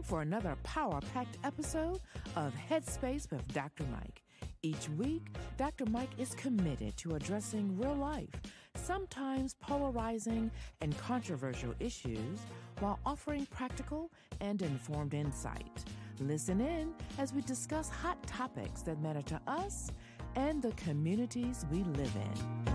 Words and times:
Time 0.00 0.06
for 0.08 0.22
another 0.22 0.56
power 0.62 0.98
packed 1.12 1.36
episode 1.44 2.00
of 2.34 2.54
Headspace 2.70 3.30
with 3.30 3.46
Dr. 3.52 3.84
Mike. 3.92 4.22
Each 4.62 4.88
week, 4.96 5.26
Dr. 5.58 5.84
Mike 5.90 6.08
is 6.16 6.32
committed 6.34 6.96
to 6.98 7.16
addressing 7.16 7.78
real 7.78 7.96
life, 7.96 8.30
sometimes 8.74 9.56
polarizing 9.60 10.50
and 10.80 10.96
controversial 10.96 11.74
issues, 11.80 12.38
while 12.78 12.98
offering 13.04 13.44
practical 13.50 14.10
and 14.40 14.62
informed 14.62 15.12
insight. 15.12 15.84
Listen 16.18 16.62
in 16.62 16.94
as 17.18 17.34
we 17.34 17.42
discuss 17.42 17.90
hot 17.90 18.22
topics 18.26 18.80
that 18.82 19.02
matter 19.02 19.22
to 19.22 19.38
us 19.46 19.90
and 20.34 20.62
the 20.62 20.72
communities 20.72 21.66
we 21.70 21.82
live 21.82 22.16
in. 22.16 22.70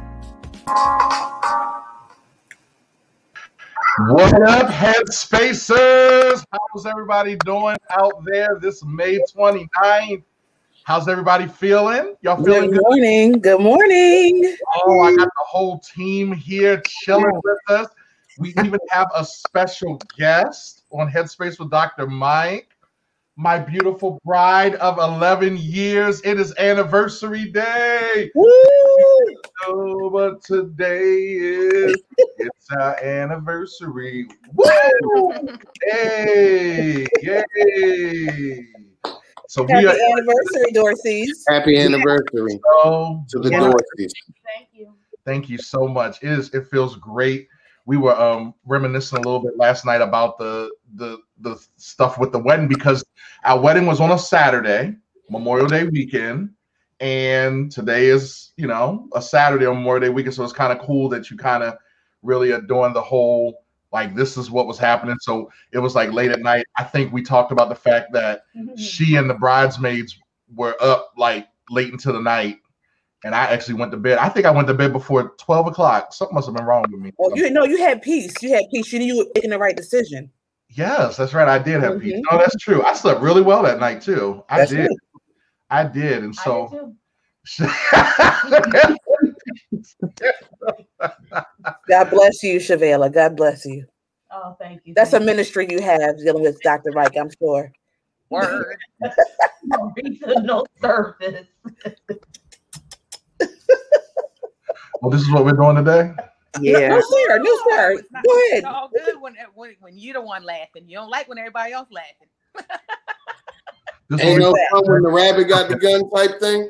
What 4.08 4.42
up, 4.44 4.68
Headspacers? 4.68 6.46
How's 6.52 6.86
everybody 6.86 7.36
doing 7.38 7.76
out 7.92 8.24
there 8.26 8.58
this 8.62 8.84
May 8.86 9.20
29th? 9.36 10.24
How's 10.84 11.08
everybody 11.08 11.48
feeling? 11.48 12.16
Y'all 12.22 12.42
feeling 12.44 12.72
good? 12.72 12.80
Good 12.80 12.90
morning. 12.90 13.32
Good 13.34 13.62
morning. 13.62 14.56
Oh, 14.76 15.02
I 15.02 15.16
got 15.16 15.26
the 15.28 15.46
whole 15.46 15.80
team 15.80 16.32
here 16.32 16.82
chilling 16.86 17.42
with 17.44 17.58
us. 17.68 17.88
We 18.38 18.50
even 18.50 18.80
have 18.90 19.08
a 19.16 19.26
special 19.26 20.02
guest 20.18 20.84
on 20.92 21.10
Headspace 21.10 21.60
with 21.60 21.70
Dr. 21.70 22.08
Mike 22.08 22.75
my 23.38 23.60
beautiful 23.60 24.20
bride 24.24 24.76
of 24.76 24.98
11 24.98 25.58
years. 25.58 26.22
It 26.22 26.40
is 26.40 26.54
anniversary 26.58 27.52
day. 27.52 28.32
Woo! 28.34 28.48
Oh, 29.68 30.10
but 30.10 30.44
today 30.44 31.16
is 31.32 31.96
it's 32.38 32.68
our 32.78 32.98
anniversary. 33.04 34.28
Woo! 34.54 35.34
hey, 35.84 37.06
yay! 37.22 38.68
So 39.48 39.68
Happy 39.68 39.86
we 39.86 39.88
are 39.88 39.96
anniversary, 40.12 40.72
Dorothy's. 40.74 41.44
Happy 41.48 41.78
anniversary 41.78 42.60
so, 42.84 43.24
to 43.30 43.40
the 43.40 43.50
yeah. 43.52 43.60
Dorothy's. 43.60 44.14
Thank 44.46 44.70
you. 44.74 44.94
Thank 45.26 45.50
you 45.50 45.58
so 45.58 45.88
much. 45.88 46.22
It 46.22 46.32
is. 46.32 46.54
It 46.54 46.68
feels 46.68 46.96
great 46.98 47.48
we 47.86 47.98
were 47.98 48.16
um, 48.20 48.54
reminiscing 48.66 49.20
a 49.20 49.22
little 49.22 49.40
bit 49.42 49.58
last 49.58 49.86
night 49.86 50.02
about 50.02 50.38
the 50.38 50.72
the 50.96 51.20
the 51.40 51.64
stuff 51.78 52.18
with 52.20 52.32
the 52.32 52.40
wedding 52.40 52.68
because 52.68 53.06
our 53.44 53.60
wedding 53.60 53.86
was 53.86 54.00
on 54.00 54.12
a 54.12 54.18
Saturday, 54.18 54.96
Memorial 55.30 55.68
Day 55.68 55.86
weekend, 55.86 56.50
and 57.00 57.72
today 57.72 58.08
is 58.08 58.54
you 58.58 58.68
know 58.68 59.08
a 59.14 59.22
Saturday 59.22 59.66
on 59.66 59.76
Memorial 59.76 60.02
Day 60.02 60.10
weekend, 60.10 60.36
so 60.36 60.44
it's 60.44 60.54
kind 60.54 60.78
of 60.78 60.86
cool 60.86 61.10
that 61.10 61.30
you 61.30 61.38
kind 61.38 61.64
of 61.64 61.76
really 62.24 62.52
are 62.52 62.62
doing 62.62 62.94
the 62.94 63.02
whole 63.02 63.64
like 63.92 64.16
this 64.16 64.36
is 64.36 64.52
what 64.52 64.68
was 64.68 64.80
happening. 64.80 65.16
So 65.22 65.50
it 65.72 65.80
was 65.80 65.96
like 65.96 66.12
late 66.12 66.32
at 66.32 66.42
night. 66.42 66.66
I 66.78 66.84
think 66.84 67.14
we 67.14 67.22
talked 67.22 67.52
about 67.52 67.70
the 67.70 67.76
fact 67.76 68.12
that 68.14 68.42
mm-hmm. 68.58 68.76
she 68.76 69.16
and 69.16 69.30
the 69.30 69.36
bridesmaids 69.36 70.18
were 70.54 70.76
up 70.82 71.12
like 71.18 71.48
late 71.70 71.92
into 71.92 72.12
the 72.12 72.20
night 72.20 72.58
and 73.26 73.34
I 73.34 73.46
actually 73.46 73.74
went 73.74 73.92
to 73.92 73.98
bed. 73.98 74.20
I 74.20 74.30
think 74.30 74.46
I 74.46 74.52
went 74.52 74.68
to 74.68 74.76
bed 74.76 74.94
before 74.94 75.34
12 75.40 75.68
o'clock. 75.68 76.14
Something 76.14 76.36
must 76.36 76.48
have 76.48 76.56
been 76.56 76.64
wrong 76.64 76.84
with 76.84 77.02
me. 77.02 77.12
Well, 77.18 77.36
you 77.36 77.50
know, 77.50 77.66
you 77.66 77.80
had 77.80 78.04
peace. 78.04 78.32
You 78.42 78.54
had 78.54 78.66
peace. 78.72 78.94
You 78.94 79.00
knew 79.00 79.06
you 79.06 79.18
were 79.18 79.32
making 79.34 79.50
the 79.50 79.58
right 79.58 79.76
decision. 79.76 80.30
Yes, 80.70 81.18
that's 81.18 81.34
right. 81.34 81.48
I 81.48 81.58
did 81.58 81.82
have 81.82 81.94
mm-hmm. 81.94 82.02
peace. 82.02 82.22
No, 82.32 82.38
that's 82.38 82.56
true. 82.58 82.84
I 82.84 82.94
slept 82.94 83.22
really 83.22 83.42
well 83.42 83.64
that 83.64 83.80
night 83.80 84.04
too. 84.04 84.44
I 84.48 84.60
that's 84.60 84.72
did. 84.72 84.86
True. 84.86 84.98
I 85.72 85.86
did. 85.86 86.24
And 86.24 86.36
so 86.36 86.94
God 91.90 92.10
bless 92.12 92.44
you, 92.44 92.60
Shavela. 92.60 93.12
God 93.12 93.36
bless 93.36 93.66
you. 93.66 93.88
Oh, 94.32 94.56
thank 94.60 94.82
you. 94.86 94.94
That's 94.94 95.12
thank 95.12 95.24
a 95.24 95.26
ministry 95.26 95.66
you 95.72 95.82
have 95.82 96.20
dealing 96.20 96.44
with 96.44 96.62
Dr. 96.62 96.92
Mike, 96.94 97.18
I'm 97.20 97.32
sure. 97.40 97.72
Word. 98.30 98.78
no 100.44 100.64
service. 100.80 101.48
Well, 105.06 105.12
this 105.12 105.22
is 105.22 105.32
what 105.32 105.46
we're 105.46 105.52
doing 105.52 105.76
today. 105.76 106.12
Yeah. 106.60 106.88
No, 106.88 107.00
sir. 107.00 107.38
No, 107.38 107.58
sir. 107.70 107.96
Go 107.96 108.32
ahead. 108.50 108.58
It's 108.58 108.66
all 108.66 108.90
good 108.90 109.22
when, 109.22 109.36
when, 109.54 109.76
when 109.80 109.96
you're 109.96 110.16
the 110.16 110.22
one 110.22 110.44
laughing. 110.44 110.86
You 110.88 110.96
don't 110.96 111.12
like 111.12 111.30
when 111.30 111.38
everybody 111.38 111.74
else 111.74 111.88
laughing. 111.92 112.28
this 114.10 114.20
Ain't 114.20 114.40
no 114.40 114.56
fun 114.72 114.84
when 114.88 115.04
the 115.04 115.12
rabbit 115.12 115.44
got 115.48 115.70
the 115.70 115.76
gun 115.76 116.10
type 116.10 116.40
thing. 116.40 116.70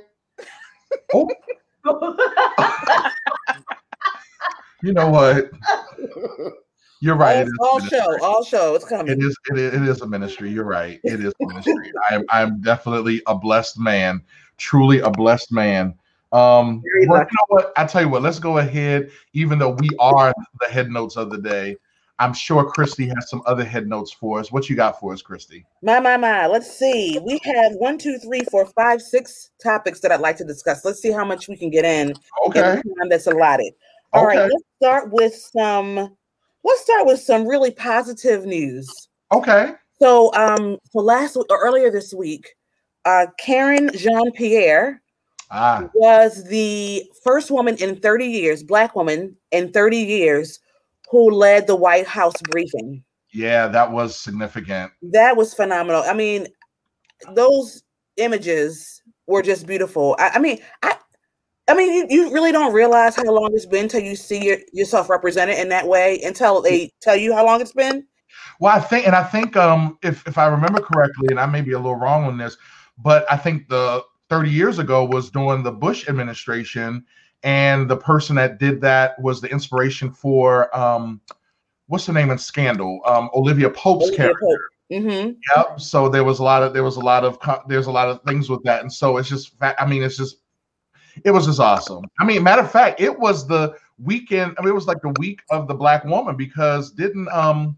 Oh. 1.14 1.30
you 4.84 4.92
know 4.92 5.10
what? 5.10 5.50
You're 7.00 7.16
right. 7.16 7.48
All, 7.62 7.70
all 7.70 7.80
show, 7.80 8.18
all 8.22 8.44
show. 8.44 8.76
It's 8.76 8.84
coming. 8.84 9.14
It 9.14 9.24
is, 9.24 9.38
it 9.50 9.60
is. 9.60 9.74
It 9.76 9.88
is 9.88 10.02
a 10.02 10.08
ministry. 10.08 10.52
You're 10.52 10.66
right. 10.66 11.00
It 11.06 11.24
is 11.24 11.32
ministry. 11.40 11.94
I 12.10 12.16
am. 12.16 12.24
I'm 12.30 12.60
definitely 12.60 13.22
a 13.28 13.36
blessed 13.36 13.80
man. 13.80 14.22
Truly 14.58 15.00
a 15.00 15.10
blessed 15.10 15.54
man. 15.54 15.96
Um, 16.36 16.84
well, 17.08 17.22
you 17.22 17.26
know 17.26 17.46
what? 17.48 17.72
I 17.78 17.86
tell 17.86 18.02
you 18.02 18.10
what. 18.10 18.22
Let's 18.22 18.40
go 18.40 18.58
ahead. 18.58 19.10
Even 19.34 19.58
though 19.58 19.70
we 19.70 19.90
are 20.00 20.34
the 20.60 20.68
head 20.68 20.90
notes 20.90 21.16
of 21.16 21.30
the 21.30 21.38
day, 21.38 21.78
I'm 22.20 22.34
sure 22.34 22.70
Christy 22.70 23.08
has 23.08 23.30
some 23.30 23.42
other 23.46 23.64
head 23.64 23.88
notes 23.88 24.12
for 24.12 24.40
us. 24.40 24.52
What 24.52 24.70
you 24.70 24.76
got 24.76 25.00
for 25.00 25.14
us, 25.14 25.22
Christy? 25.22 25.66
My, 25.82 26.02
my, 26.02 26.18
my. 26.18 26.48
Let's 26.48 26.70
see. 26.78 27.20
We 27.26 27.40
have 27.44 27.74
one, 27.76 27.98
two, 27.98 28.18
three, 28.18 28.42
four, 28.52 28.66
five, 28.66 29.02
six 29.02 29.52
topics 29.64 30.02
that 30.02 30.12
I'd 30.12 30.20
like 30.20 30.36
to 30.38 30.44
discuss. 30.44 30.84
Let's 30.84 31.02
see 31.02 31.12
how 31.12 31.24
much 31.24 31.48
we 31.48 31.56
can 31.56 31.70
get 31.70 31.86
in. 31.86 32.14
Okay. 32.48 32.74
In 32.74 32.96
time 32.96 33.10
that's 33.10 33.28
allotted. 33.28 33.74
All 34.12 34.28
okay. 34.28 34.38
right. 34.38 34.52
Let's 34.52 34.64
start 34.82 35.12
with 35.12 35.36
some 35.36 36.16
let's 36.66 36.82
start 36.82 37.06
with 37.06 37.22
some 37.22 37.48
really 37.48 37.72
positive 37.72 38.46
news. 38.46 39.08
Okay. 39.32 39.72
So, 40.00 40.34
um, 40.34 40.78
so 40.92 41.00
last 41.00 41.38
or 41.38 41.46
earlier 41.50 41.92
this 41.92 42.14
week, 42.14 42.56
uh, 43.06 43.28
Karine 43.40 43.92
Jean-Pierre 43.94 45.02
ah. 45.52 45.90
was 45.94 46.44
the 46.46 47.10
first 47.24 47.52
woman 47.52 47.76
in 47.78 47.98
30 47.98 48.26
years, 48.26 48.64
black 48.64 48.96
woman 48.96 49.36
in 49.52 49.72
30 49.72 49.98
years, 49.98 50.60
who 51.10 51.32
led 51.32 51.68
the 51.68 51.76
White 51.76 52.08
House 52.08 52.36
briefing. 52.50 53.04
Yeah, 53.34 53.68
that 53.68 53.92
was 53.92 54.18
significant. 54.18 54.92
That 55.02 55.36
was 55.36 55.54
phenomenal. 55.54 56.04
I 56.06 56.14
mean, 56.14 56.48
those 57.34 57.84
images 58.18 59.02
were 59.28 59.42
just 59.42 59.68
beautiful. 59.68 60.16
I, 60.20 60.30
I 60.36 60.40
mean, 60.40 60.60
I 60.84 60.96
I 61.68 61.74
mean, 61.74 61.94
you, 61.94 62.06
you 62.10 62.34
really 62.34 62.52
don't 62.52 62.74
realize 62.74 63.16
how 63.16 63.24
long 63.24 63.50
it's 63.54 63.66
been 63.66 63.84
until 63.84 64.02
you 64.02 64.16
see 64.16 64.44
your, 64.44 64.58
yourself 64.72 65.10
represented 65.10 65.58
in 65.58 65.70
that 65.70 65.88
way 65.88 66.22
until 66.24 66.62
they 66.62 66.92
tell 67.02 67.16
you 67.16 67.34
how 67.34 67.44
long 67.44 67.60
it's 67.60 67.74
been. 67.74 68.06
Well, 68.60 68.76
I 68.76 68.80
think, 68.80 69.08
and 69.08 69.16
I 69.16 69.24
think, 69.24 69.58
um, 69.58 69.98
if 70.04 70.26
if 70.28 70.38
I 70.38 70.48
remember 70.48 70.80
correctly, 70.80 71.28
and 71.30 71.40
I 71.40 71.46
may 71.46 71.62
be 71.62 71.72
a 71.72 71.80
little 71.80 71.96
wrong 71.96 72.26
on 72.26 72.38
this, 72.38 72.58
but 72.98 73.26
I 73.32 73.38
think 73.38 73.68
the 73.68 74.04
30 74.30 74.50
years 74.50 74.80
ago 74.80 75.06
was 75.06 75.30
during 75.30 75.64
the 75.64 75.72
Bush 75.72 76.08
administration, 76.10 77.06
and 77.44 77.90
the 77.90 77.98
person 77.98 78.36
that 78.38 78.60
did 78.60 78.82
that 78.82 79.20
was 79.22 79.42
the 79.42 79.50
inspiration 79.50 80.12
for 80.12 80.76
um, 80.78 81.22
what's 81.88 82.06
the 82.06 82.14
name 82.14 82.32
in 82.32 82.38
Scandal? 82.38 83.02
Um, 83.06 83.30
Olivia 83.34 83.70
Pope's 83.70 84.06
Olivia 84.06 84.18
character. 84.18 84.40
Pope. 84.42 84.60
Mm-hmm. 84.92 85.32
Yep. 85.56 85.80
So 85.80 86.10
there 86.10 86.24
was 86.24 86.40
a 86.40 86.44
lot 86.44 86.62
of 86.64 86.74
there 86.74 86.84
was 86.84 86.98
a 86.98 87.02
lot 87.02 87.24
of 87.24 87.40
there's 87.68 87.88
a 87.88 87.92
lot 87.92 88.08
of 88.08 88.22
things 88.24 88.50
with 88.50 88.64
that, 88.64 88.82
and 88.82 88.92
so 88.92 89.18
it's 89.18 89.30
just 89.30 89.54
I 89.62 89.86
mean 89.86 90.04
it's 90.04 90.18
just 90.18 90.38
it 91.24 91.32
was 91.32 91.46
just 91.46 91.60
awesome. 91.60 92.04
I 92.20 92.26
mean, 92.26 92.44
matter 92.44 92.62
of 92.62 92.72
fact, 92.72 93.02
it 93.02 93.18
was 93.18 93.48
the 93.48 93.76
weekend. 93.98 94.56
I 94.58 94.62
mean, 94.62 94.70
it 94.70 94.76
was 94.76 94.86
like 94.86 95.02
the 95.02 95.14
week 95.18 95.42
of 95.50 95.68
the 95.68 95.74
Black 95.74 96.04
woman 96.04 96.36
because 96.36 96.92
didn't 96.92 97.28
um 97.30 97.78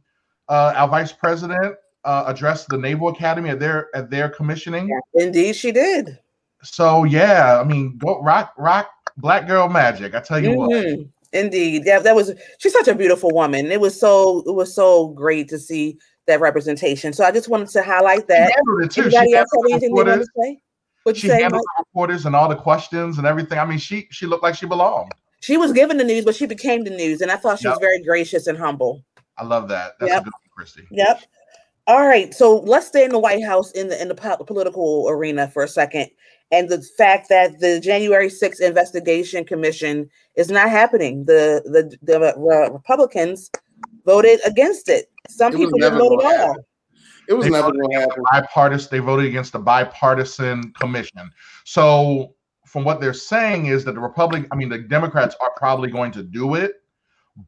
uh, 0.50 0.74
our 0.76 0.88
vice 0.88 1.12
president 1.12 1.76
uh, 2.04 2.24
address 2.28 2.66
the 2.66 2.78
Naval 2.78 3.10
Academy 3.10 3.50
at 3.50 3.60
their 3.60 3.96
at 3.96 4.10
their 4.10 4.30
commissioning? 4.30 4.90
Yeah, 4.90 5.26
indeed, 5.26 5.56
she 5.56 5.72
did. 5.72 6.20
So 6.74 7.04
yeah, 7.04 7.60
I 7.60 7.64
mean, 7.64 7.98
go 7.98 8.22
rock 8.22 8.54
rock 8.58 8.90
black 9.18 9.48
girl 9.48 9.68
magic. 9.70 10.16
I 10.16 10.20
tell 10.22 10.42
you 10.42 10.50
mm-hmm. 10.50 11.02
what. 11.02 11.08
Indeed, 11.34 11.84
yeah, 11.86 12.00
that 12.00 12.16
was 12.16 12.32
she's 12.58 12.74
such 12.74 12.88
a 12.88 12.96
beautiful 12.96 13.32
woman. 13.32 13.72
It 13.72 13.82
was 13.82 14.00
so 14.00 14.44
it 14.48 14.54
was 14.54 14.74
so 14.74 15.10
great 15.10 15.50
to 15.50 15.60
see 15.60 15.98
that 16.26 16.40
representation. 16.40 17.14
So 17.14 17.26
I 17.26 17.32
just 17.32 17.50
wanted 17.50 17.70
to 17.70 17.84
highlight 17.84 18.28
that. 18.28 18.54
Anybody 18.58 19.34
else 19.34 19.48
have 19.54 19.66
anything 19.70 19.94
they 19.94 20.04
want 20.04 20.08
to 20.08 20.26
say? 20.38 20.62
What'd 21.04 21.22
she 21.22 21.30
handled 21.30 21.62
the 21.62 21.84
reporters 21.84 22.26
and 22.26 22.36
all 22.36 22.50
the 22.50 22.56
questions 22.56 23.18
and 23.18 23.26
everything. 23.26 23.60
I 23.60 23.66
mean, 23.66 23.78
she 23.78 24.08
she 24.12 24.26
looked 24.26 24.44
like 24.44 24.56
she 24.56 24.66
belonged. 24.66 25.14
She 25.40 25.58
was 25.58 25.72
given 25.72 25.98
the 25.98 26.04
news, 26.04 26.26
but 26.26 26.36
she 26.36 26.46
became 26.46 26.84
the 26.84 26.90
news, 26.90 27.22
and 27.22 27.32
I 27.32 27.38
thought 27.38 27.60
she 27.60 27.66
yep. 27.66 27.74
was 27.74 27.80
very 27.80 28.02
gracious 28.04 28.48
and 28.48 28.58
humble. 28.58 29.04
I 29.38 29.44
love 29.44 29.68
that. 29.70 29.94
That's 30.00 30.12
yep. 30.12 30.22
a 30.22 30.26
good 30.26 30.34
one, 30.34 30.50
Christy. 30.56 30.88
Yep. 30.92 31.22
All 31.88 32.06
right, 32.06 32.34
so 32.34 32.60
let's 32.60 32.88
stay 32.88 33.06
in 33.06 33.12
the 33.12 33.20
White 33.20 33.46
House 33.46 33.72
in 33.72 33.88
the 33.88 34.02
in 34.02 34.10
the 34.10 34.16
political 34.46 35.08
arena 35.08 35.48
for 35.48 35.64
a 35.64 35.68
second, 35.68 36.10
and 36.52 36.70
the 36.70 36.82
fact 36.98 37.30
that 37.30 37.60
the 37.60 37.80
January 37.80 38.28
6th 38.28 38.62
investigation 38.62 39.44
commission 39.44 40.10
is 40.36 40.50
not 40.50 40.70
happening. 40.70 41.26
The 41.26 41.62
the 41.66 41.98
the 42.02 42.34
uh, 42.36 42.72
Republicans 42.72 43.52
voted 44.06 44.40
against 44.46 44.90
it. 44.90 45.12
Some 45.30 45.54
it 45.54 45.58
people 45.58 45.80
didn't 45.80 46.00
vote 46.00 46.24
at 46.24 46.40
all. 46.42 46.56
It 47.28 47.34
was 47.34 47.46
they 47.46 47.52
never 47.52 47.72
going 47.72 47.90
to 47.92 48.00
happen. 48.00 48.24
Bipartisan. 48.32 48.90
They 48.92 49.00
voted 49.00 49.26
against 49.26 49.52
the 49.52 49.60
bipartisan 49.60 50.72
commission. 50.80 51.30
So, 51.66 52.36
from 52.66 52.86
what 52.86 53.02
they're 53.02 53.14
saying 53.14 53.66
is 53.66 53.84
that 53.84 53.96
the 53.96 54.00
Republic, 54.02 54.48
I 54.52 54.56
mean, 54.56 54.70
the 54.70 54.78
Democrats 54.78 55.36
are 55.42 55.52
probably 55.58 55.90
going 55.90 56.12
to 56.14 56.24
do 56.24 56.56
it, 56.56 56.82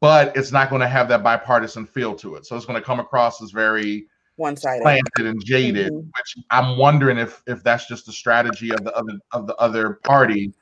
but 0.01 0.35
it's 0.35 0.51
not 0.51 0.69
going 0.69 0.81
to 0.81 0.87
have 0.87 1.07
that 1.09 1.23
bipartisan 1.23 1.85
feel 1.85 2.13
to 2.15 2.35
it. 2.35 2.45
So 2.45 2.55
it's 2.55 2.65
going 2.65 2.79
to 2.79 2.85
come 2.85 2.99
across 2.99 3.41
as 3.41 3.51
very 3.51 4.07
one-sided, 4.39 4.81
planted 4.81 5.25
and 5.25 5.43
jaded. 5.45 5.91
Mhm. 5.91 6.05
Which 6.05 6.45
I'm 6.49 6.77
wondering 6.77 7.17
if 7.17 7.43
if 7.45 7.63
that's 7.63 7.87
just 7.87 8.07
a 8.07 8.11
strategy 8.11 8.71
of 8.71 8.83
the 8.83 8.95
other 8.95 9.19
of 9.31 9.47
the 9.47 9.55
other 9.57 9.99
party 10.03 10.53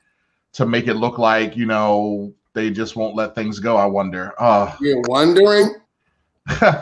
to 0.52 0.66
make 0.66 0.88
it 0.88 0.94
look 0.94 1.18
like 1.18 1.56
you 1.56 1.66
know 1.66 2.32
they 2.52 2.70
just 2.70 2.96
won't 2.96 3.14
let 3.14 3.34
things 3.34 3.58
go. 3.60 3.76
I 3.76 3.86
wonder. 3.86 4.34
Uh, 4.38 4.74
You're 4.80 5.02
wondering? 5.06 5.76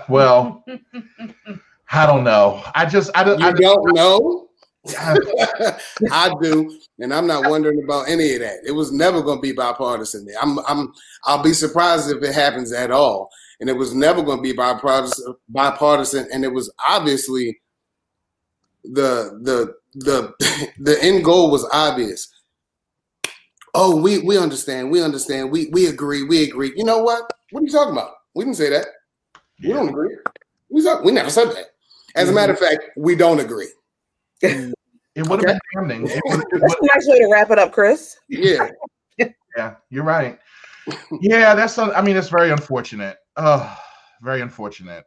well, 0.08 0.64
I 1.93 2.06
don't 2.06 2.25
know. 2.25 2.62
I 2.75 2.87
just 2.87 3.10
I 3.14 3.25
don't. 3.25 3.38
You 3.38 3.46
I, 3.46 3.52
don't 3.52 3.94
know? 3.94 4.49
I, 4.99 5.16
I 6.10 6.34
do, 6.40 6.81
and 6.99 7.12
I'm 7.12 7.26
not 7.26 7.49
wondering 7.50 7.82
about 7.84 8.08
any 8.08 8.34
of 8.34 8.40
that. 8.40 8.58
It 8.64 8.72
was 8.72 8.92
never 8.92 9.22
going 9.22 9.38
to 9.38 9.42
be 9.42 9.52
bipartisan. 9.52 10.28
I'm, 10.40 10.58
I'm, 10.60 10.92
I'll 11.25 11.42
be 11.42 11.52
surprised 11.52 12.10
if 12.10 12.22
it 12.22 12.34
happens 12.34 12.72
at 12.72 12.90
all. 12.90 13.31
And 13.60 13.70
it 13.70 13.74
was 13.74 13.94
never 13.94 14.22
going 14.22 14.38
to 14.38 14.42
be 14.42 14.52
bipartisan, 14.52 15.34
bipartisan. 15.48 16.28
And 16.32 16.44
it 16.44 16.52
was 16.52 16.70
obviously 16.88 17.58
the 18.84 19.38
the 19.42 19.74
the 19.94 20.34
the 20.78 21.02
end 21.02 21.24
goal 21.24 21.50
was 21.50 21.68
obvious. 21.72 22.32
Oh, 23.74 24.00
we 24.00 24.18
we 24.18 24.38
understand, 24.38 24.90
we 24.90 25.02
understand, 25.02 25.50
we 25.50 25.68
we 25.72 25.86
agree, 25.86 26.22
we 26.22 26.44
agree. 26.44 26.72
You 26.76 26.84
know 26.84 26.98
what? 26.98 27.30
What 27.50 27.62
are 27.62 27.66
you 27.66 27.72
talking 27.72 27.92
about? 27.92 28.12
We 28.34 28.44
didn't 28.44 28.56
say 28.56 28.70
that. 28.70 28.86
We 29.62 29.68
don't 29.68 29.88
agree. 29.88 30.16
We 30.68 30.82
talk, 30.82 31.04
we 31.04 31.12
never 31.12 31.30
said 31.30 31.50
that. 31.50 31.66
As 32.14 32.28
a 32.30 32.32
matter 32.32 32.52
of 32.52 32.58
fact, 32.58 32.80
we 32.96 33.14
don't 33.14 33.40
agree. 33.40 33.68
it 34.42 34.74
would 35.16 35.40
have 35.40 35.40
been 35.40 35.58
damning. 35.74 36.06
It 36.08 36.22
would, 36.26 36.40
it 36.40 36.60
That's 36.60 36.74
a 36.74 36.86
nice 36.94 37.06
way 37.06 37.18
to 37.18 37.28
wrap 37.30 37.50
it 37.50 37.58
up, 37.58 37.72
Chris. 37.72 38.16
Yeah. 38.28 38.70
yeah, 39.56 39.74
you're 39.90 40.04
right. 40.04 40.38
Yeah, 41.20 41.54
that's. 41.54 41.78
I 41.78 42.00
mean, 42.00 42.16
it's 42.16 42.28
very 42.28 42.50
unfortunate. 42.50 43.18
Uh, 43.36 43.76
very 44.22 44.40
unfortunate. 44.40 45.04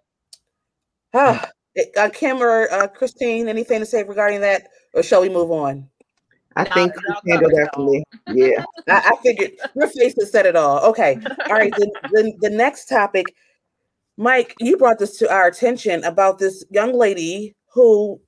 Ah, 1.14 1.50
uh, 1.98 2.10
Kim 2.10 2.42
or 2.42 2.72
uh, 2.72 2.88
Christine, 2.88 3.48
anything 3.48 3.80
to 3.80 3.86
say 3.86 4.04
regarding 4.04 4.42
that, 4.42 4.68
or 4.94 5.04
shall 5.04 5.22
we 5.22 5.30
move 5.30 5.52
on? 5.52 5.90
I 6.56 6.64
Nah, 6.64 6.74
think 6.74 6.94
y'all 6.96 7.16
you 7.24 7.32
handled 7.34 7.52
covered 7.52 7.66
that 7.66 7.76
for 7.76 7.86
me. 7.86 8.04
Yeah. 8.28 8.66
I, 8.90 9.12
I 9.14 9.24
figured 9.24 9.52
your 9.76 9.88
face 9.88 10.16
has 10.20 10.32
said 10.32 10.46
it 10.46 10.56
all. 10.56 10.80
Okay. 10.90 11.18
All 11.48 11.56
right. 11.56 11.74
The, 11.76 11.92
the, 12.12 12.34
the 12.42 12.50
next 12.50 12.86
topic, 12.86 13.26
Mike, 14.18 14.56
you 14.60 14.76
brought 14.78 15.00
this 15.00 15.18
to 15.20 15.32
our 15.32 15.48
attention 15.48 16.04
about 16.04 16.40
this 16.40 16.66
young 16.70 16.94
lady 16.94 17.56
who 17.74 18.20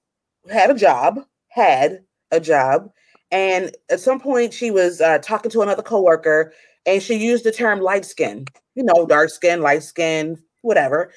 had 0.49 0.69
a 0.69 0.75
job, 0.75 1.19
had 1.49 1.99
a 2.31 2.39
job, 2.39 2.89
and 3.31 3.75
at 3.89 3.99
some 3.99 4.19
point 4.19 4.53
she 4.53 4.71
was 4.71 5.01
uh, 5.01 5.17
talking 5.19 5.51
to 5.51 5.61
another 5.61 5.83
coworker, 5.83 6.53
and 6.85 7.01
she 7.01 7.15
used 7.15 7.43
the 7.43 7.51
term 7.51 7.81
light 7.81 8.05
skin, 8.05 8.45
you 8.75 8.83
know, 8.83 9.05
dark 9.05 9.29
skin, 9.29 9.61
light 9.61 9.83
skin, 9.83 10.37
whatever. 10.61 11.11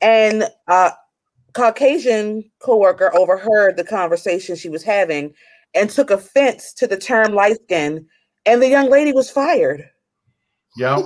And 0.00 0.44
uh, 0.68 0.90
Caucasian 1.54 2.50
coworker 2.60 3.14
overheard 3.16 3.76
the 3.76 3.84
conversation 3.84 4.56
she 4.56 4.68
was 4.68 4.82
having 4.82 5.34
and 5.74 5.90
took 5.90 6.10
offense 6.10 6.72
to 6.74 6.86
the 6.86 6.96
term 6.96 7.34
light 7.34 7.56
skin, 7.64 8.06
and 8.46 8.62
the 8.62 8.68
young 8.68 8.88
lady 8.90 9.12
was 9.12 9.30
fired. 9.30 9.88
Yeah, 10.76 11.02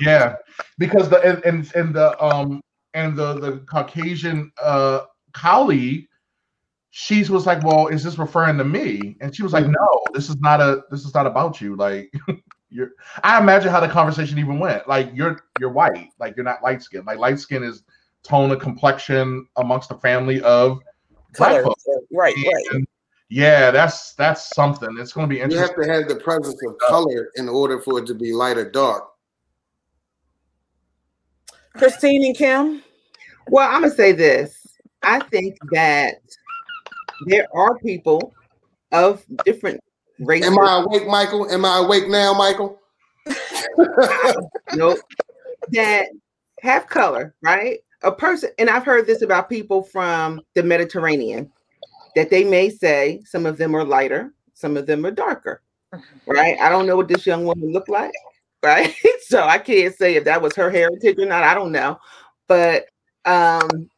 yeah, 0.00 0.36
because 0.78 1.08
the 1.08 1.20
and 1.22 1.44
and, 1.44 1.74
and 1.74 1.94
the 1.94 2.22
um 2.22 2.60
and 2.94 3.16
the 3.16 3.40
the 3.40 3.58
Caucasian 3.70 4.52
uh 4.62 5.00
colleague, 5.32 6.06
she 6.90 7.24
was 7.24 7.46
like, 7.46 7.62
"Well, 7.64 7.88
is 7.88 8.04
this 8.04 8.18
referring 8.18 8.58
to 8.58 8.64
me?" 8.64 9.16
And 9.20 9.34
she 9.34 9.42
was 9.42 9.52
like, 9.52 9.66
"No, 9.66 10.02
this 10.12 10.28
is 10.28 10.36
not 10.40 10.60
a 10.60 10.82
this 10.90 11.04
is 11.04 11.14
not 11.14 11.26
about 11.26 11.60
you. 11.60 11.76
Like, 11.76 12.12
you're." 12.70 12.90
I 13.22 13.40
imagine 13.40 13.70
how 13.70 13.80
the 13.80 13.88
conversation 13.88 14.38
even 14.38 14.58
went. 14.58 14.88
Like, 14.88 15.10
you're 15.14 15.44
you're 15.60 15.70
white. 15.70 16.10
Like, 16.18 16.36
you're 16.36 16.44
not 16.44 16.62
light 16.62 16.82
skin. 16.82 17.04
Like, 17.04 17.18
light 17.18 17.38
skin 17.38 17.62
is 17.62 17.82
tone 18.22 18.50
of 18.50 18.60
complexion 18.60 19.46
amongst 19.56 19.88
the 19.88 19.96
family 19.96 20.42
of 20.42 20.80
black 21.36 21.62
folks. 21.62 21.84
Right, 22.12 22.34
right. 22.34 22.84
Yeah, 23.28 23.70
that's 23.70 24.14
that's 24.14 24.54
something. 24.54 24.96
It's 24.98 25.12
going 25.12 25.28
to 25.28 25.34
be 25.34 25.40
interesting. 25.40 25.84
You 25.84 25.90
have 25.92 26.06
to 26.06 26.10
have 26.10 26.18
the 26.18 26.22
presence 26.22 26.60
of 26.66 26.78
color 26.78 27.30
in 27.34 27.48
order 27.48 27.80
for 27.80 27.98
it 27.98 28.06
to 28.06 28.14
be 28.14 28.32
light 28.32 28.56
or 28.56 28.70
dark. 28.70 29.04
Christine 31.76 32.24
and 32.24 32.36
Kim. 32.36 32.82
Well, 33.48 33.68
I'm 33.68 33.82
gonna 33.82 33.94
say 33.94 34.12
this. 34.12 34.66
I 35.02 35.20
think 35.20 35.56
that 35.72 36.14
there 37.26 37.46
are 37.54 37.78
people 37.78 38.32
of 38.92 39.24
different 39.44 39.80
races. 40.20 40.48
Am 40.48 40.58
I 40.58 40.82
awake, 40.82 41.06
Michael? 41.06 41.50
Am 41.50 41.64
I 41.64 41.78
awake 41.78 42.08
now, 42.08 42.34
Michael? 42.34 42.80
nope, 44.74 44.98
that 45.70 46.08
have 46.60 46.86
color, 46.86 47.34
right? 47.42 47.78
A 48.02 48.12
person, 48.12 48.50
and 48.58 48.70
I've 48.70 48.84
heard 48.84 49.06
this 49.06 49.22
about 49.22 49.48
people 49.48 49.82
from 49.82 50.40
the 50.54 50.62
Mediterranean, 50.62 51.50
that 52.14 52.30
they 52.30 52.44
may 52.44 52.70
say 52.70 53.22
some 53.24 53.46
of 53.46 53.56
them 53.56 53.74
are 53.74 53.84
lighter, 53.84 54.32
some 54.54 54.76
of 54.76 54.86
them 54.86 55.04
are 55.04 55.10
darker, 55.10 55.62
right? 56.26 56.56
I 56.60 56.68
don't 56.68 56.86
know 56.86 56.96
what 56.96 57.08
this 57.08 57.26
young 57.26 57.44
woman 57.44 57.72
looked 57.72 57.88
like, 57.88 58.12
right? 58.62 58.94
so 59.22 59.42
I 59.42 59.58
can't 59.58 59.94
say 59.94 60.14
if 60.14 60.24
that 60.24 60.42
was 60.42 60.54
her 60.56 60.70
heritage 60.70 61.18
or 61.18 61.26
not. 61.26 61.42
I 61.42 61.54
don't 61.54 61.72
know, 61.72 61.98
but 62.48 62.86
um, 63.24 63.90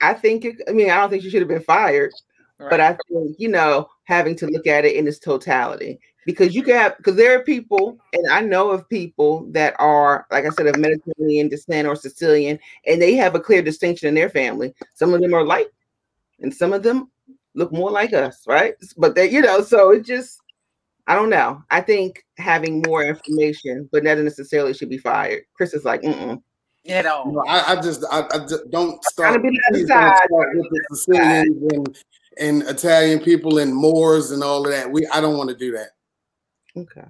I 0.00 0.14
think 0.14 0.44
it. 0.44 0.56
I 0.68 0.72
mean, 0.72 0.90
I 0.90 0.96
don't 0.96 1.10
think 1.10 1.22
she 1.22 1.30
should 1.30 1.40
have 1.40 1.48
been 1.48 1.62
fired, 1.62 2.12
but 2.58 2.80
I 2.80 2.96
think 3.08 3.36
you 3.38 3.48
know 3.48 3.88
having 4.04 4.36
to 4.36 4.46
look 4.46 4.66
at 4.66 4.84
it 4.84 4.96
in 4.96 5.06
its 5.08 5.18
totality 5.18 5.98
because 6.26 6.54
you 6.54 6.62
can 6.62 6.74
have 6.74 6.96
because 6.96 7.16
there 7.16 7.38
are 7.38 7.42
people 7.42 7.98
and 8.12 8.30
I 8.30 8.40
know 8.40 8.70
of 8.70 8.88
people 8.88 9.46
that 9.52 9.74
are 9.78 10.26
like 10.30 10.44
I 10.44 10.50
said 10.50 10.66
of 10.66 10.78
Mediterranean 10.78 11.48
descent 11.48 11.88
or 11.88 11.96
Sicilian 11.96 12.58
and 12.86 13.00
they 13.00 13.14
have 13.14 13.34
a 13.34 13.40
clear 13.40 13.62
distinction 13.62 14.08
in 14.08 14.14
their 14.14 14.30
family. 14.30 14.74
Some 14.94 15.14
of 15.14 15.20
them 15.20 15.34
are 15.34 15.44
light 15.44 15.68
and 16.40 16.52
some 16.52 16.72
of 16.72 16.82
them 16.82 17.10
look 17.54 17.72
more 17.72 17.90
like 17.90 18.12
us, 18.12 18.44
right? 18.46 18.74
But 18.96 19.14
they, 19.14 19.30
you 19.30 19.40
know, 19.40 19.62
so 19.62 19.90
it 19.90 20.04
just 20.04 20.40
I 21.06 21.14
don't 21.14 21.30
know. 21.30 21.62
I 21.70 21.80
think 21.80 22.24
having 22.38 22.82
more 22.86 23.04
information, 23.04 23.88
but 23.92 24.04
not 24.04 24.18
necessarily 24.18 24.72
should 24.72 24.88
be 24.88 24.98
fired. 24.98 25.42
Chris 25.54 25.74
is 25.74 25.84
like, 25.84 26.00
mm 26.00 26.42
At 26.88 27.04
all. 27.04 27.30
No, 27.30 27.44
I, 27.46 27.72
I 27.72 27.80
just, 27.80 28.04
I, 28.10 28.24
I 28.32 28.38
just 28.38 28.70
don't 28.70 29.02
start, 29.04 29.34
Trying 29.34 29.42
to 29.42 29.50
be 29.50 29.58
the 29.58 29.62
other 29.68 29.78
don't 29.80 29.88
side. 29.88 30.18
start 30.26 30.56
with 30.56 30.66
the 30.70 30.96
Sicilians 30.96 31.72
and, 31.72 31.98
and 32.38 32.62
Italian 32.62 33.20
people 33.20 33.58
and 33.58 33.74
Moors 33.74 34.30
and 34.30 34.42
all 34.42 34.64
of 34.64 34.72
that. 34.72 34.90
We, 34.90 35.06
I 35.08 35.20
don't 35.20 35.36
want 35.36 35.50
to 35.50 35.56
do 35.56 35.72
that. 35.72 35.90
okay. 36.76 37.04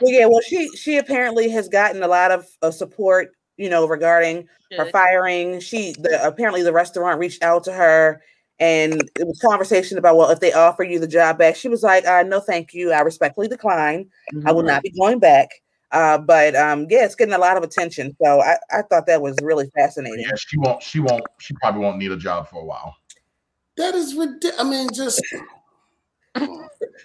Well, 0.00 0.12
yeah. 0.12 0.26
Well, 0.26 0.40
she 0.40 0.68
she 0.76 0.98
apparently 0.98 1.48
has 1.50 1.68
gotten 1.68 2.02
a 2.02 2.08
lot 2.08 2.30
of 2.30 2.46
uh, 2.62 2.70
support, 2.70 3.32
you 3.56 3.68
know, 3.68 3.86
regarding 3.86 4.48
her 4.76 4.90
firing. 4.90 5.60
She 5.60 5.92
the 5.98 6.20
apparently 6.26 6.62
the 6.62 6.72
restaurant 6.72 7.18
reached 7.20 7.42
out 7.42 7.64
to 7.64 7.72
her, 7.72 8.20
and 8.58 9.00
it 9.18 9.26
was 9.26 9.38
conversation 9.40 9.98
about 9.98 10.16
well, 10.16 10.30
if 10.30 10.40
they 10.40 10.52
offer 10.52 10.82
you 10.82 10.98
the 10.98 11.06
job 11.06 11.38
back, 11.38 11.56
she 11.56 11.68
was 11.68 11.82
like, 11.82 12.06
uh, 12.06 12.24
"No, 12.24 12.40
thank 12.40 12.74
you. 12.74 12.92
I 12.92 13.00
respectfully 13.00 13.48
decline. 13.48 14.08
I 14.44 14.52
will 14.52 14.62
not 14.62 14.82
be 14.82 14.90
going 14.90 15.18
back." 15.18 15.50
Uh, 15.92 16.18
but 16.18 16.54
um, 16.54 16.86
yeah, 16.88 17.04
it's 17.04 17.16
getting 17.16 17.34
a 17.34 17.38
lot 17.38 17.56
of 17.56 17.62
attention. 17.62 18.16
So 18.22 18.40
I, 18.40 18.56
I 18.70 18.82
thought 18.82 19.06
that 19.06 19.22
was 19.22 19.36
really 19.42 19.68
fascinating. 19.76 20.20
Yeah, 20.20 20.36
she 20.36 20.56
won't. 20.58 20.82
She 20.82 21.00
won't. 21.00 21.22
She 21.40 21.54
probably 21.54 21.80
won't 21.82 21.98
need 21.98 22.12
a 22.12 22.16
job 22.16 22.48
for 22.48 22.60
a 22.60 22.64
while. 22.64 22.96
That 23.80 23.94
is 23.94 24.14
ridiculous. 24.14 24.60
I 24.60 24.64
mean, 24.64 24.88
just 24.92 25.22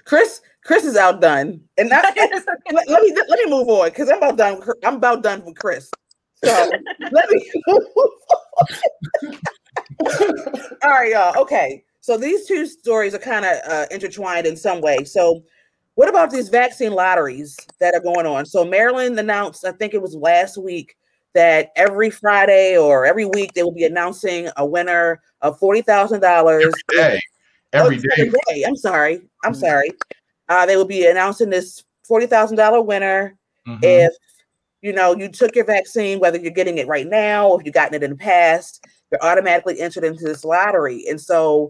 Chris, 0.03 0.41
Chris 0.65 0.83
is 0.83 0.97
outdone, 0.97 1.61
and 1.77 1.89
I, 1.93 2.01
let, 2.73 2.89
let 2.89 3.01
me 3.01 3.15
let 3.29 3.39
me 3.39 3.49
move 3.49 3.69
on 3.69 3.87
because 3.87 4.09
I'm 4.09 4.17
about 4.17 4.35
done. 4.37 4.61
I'm 4.83 4.95
about 4.95 5.23
done 5.23 5.45
with 5.45 5.55
Chris. 5.57 5.89
So 6.43 6.71
let 7.13 7.29
me. 7.29 7.49
All 10.83 10.89
right, 10.89 11.11
y'all. 11.11 11.41
Okay, 11.41 11.85
so 12.01 12.17
these 12.17 12.45
two 12.45 12.65
stories 12.65 13.13
are 13.13 13.19
kind 13.19 13.45
of 13.45 13.57
uh, 13.65 13.85
intertwined 13.89 14.45
in 14.45 14.57
some 14.57 14.81
way. 14.81 15.05
So, 15.05 15.45
what 15.93 16.09
about 16.09 16.29
these 16.29 16.49
vaccine 16.49 16.91
lotteries 16.91 17.57
that 17.79 17.95
are 17.95 18.01
going 18.01 18.25
on? 18.25 18.45
So, 18.45 18.65
Maryland 18.65 19.17
announced, 19.17 19.63
I 19.63 19.71
think 19.71 19.93
it 19.93 20.01
was 20.01 20.13
last 20.13 20.57
week, 20.57 20.97
that 21.35 21.71
every 21.75 22.09
Friday 22.09 22.77
or 22.77 23.05
every 23.05 23.25
week 23.25 23.53
they 23.53 23.61
will 23.61 23.71
be 23.71 23.83
announcing 23.85 24.49
a 24.57 24.65
winner 24.65 25.21
of 25.41 25.59
forty 25.59 25.81
thousand 25.81 26.21
dollars 26.21 26.73
Every 26.91 27.03
day. 27.13 27.19
Every 27.73 27.97
day. 27.97 28.07
Every 28.17 28.39
day. 28.49 28.63
I'm 28.65 28.75
sorry. 28.75 29.21
I'm 29.43 29.53
Mhm. 29.53 29.57
sorry. 29.59 29.91
Uh, 30.49 30.65
they 30.65 30.77
will 30.77 30.85
be 30.85 31.05
announcing 31.05 31.49
this 31.49 31.83
forty 32.07 32.25
thousand 32.25 32.57
dollar 32.57 32.81
winner 32.81 33.37
Mhm. 33.67 33.79
if 33.83 34.13
you 34.81 34.93
know 34.93 35.15
you 35.15 35.27
took 35.29 35.55
your 35.55 35.65
vaccine, 35.65 36.19
whether 36.19 36.39
you're 36.39 36.51
getting 36.51 36.77
it 36.77 36.87
right 36.87 37.07
now 37.07 37.49
or 37.49 37.59
if 37.59 37.65
you've 37.65 37.73
gotten 37.75 37.95
it 37.95 38.03
in 38.03 38.11
the 38.11 38.15
past, 38.15 38.85
you're 39.11 39.23
automatically 39.23 39.79
entered 39.79 40.03
into 40.03 40.23
this 40.23 40.45
lottery. 40.45 41.05
And 41.09 41.19
so, 41.19 41.67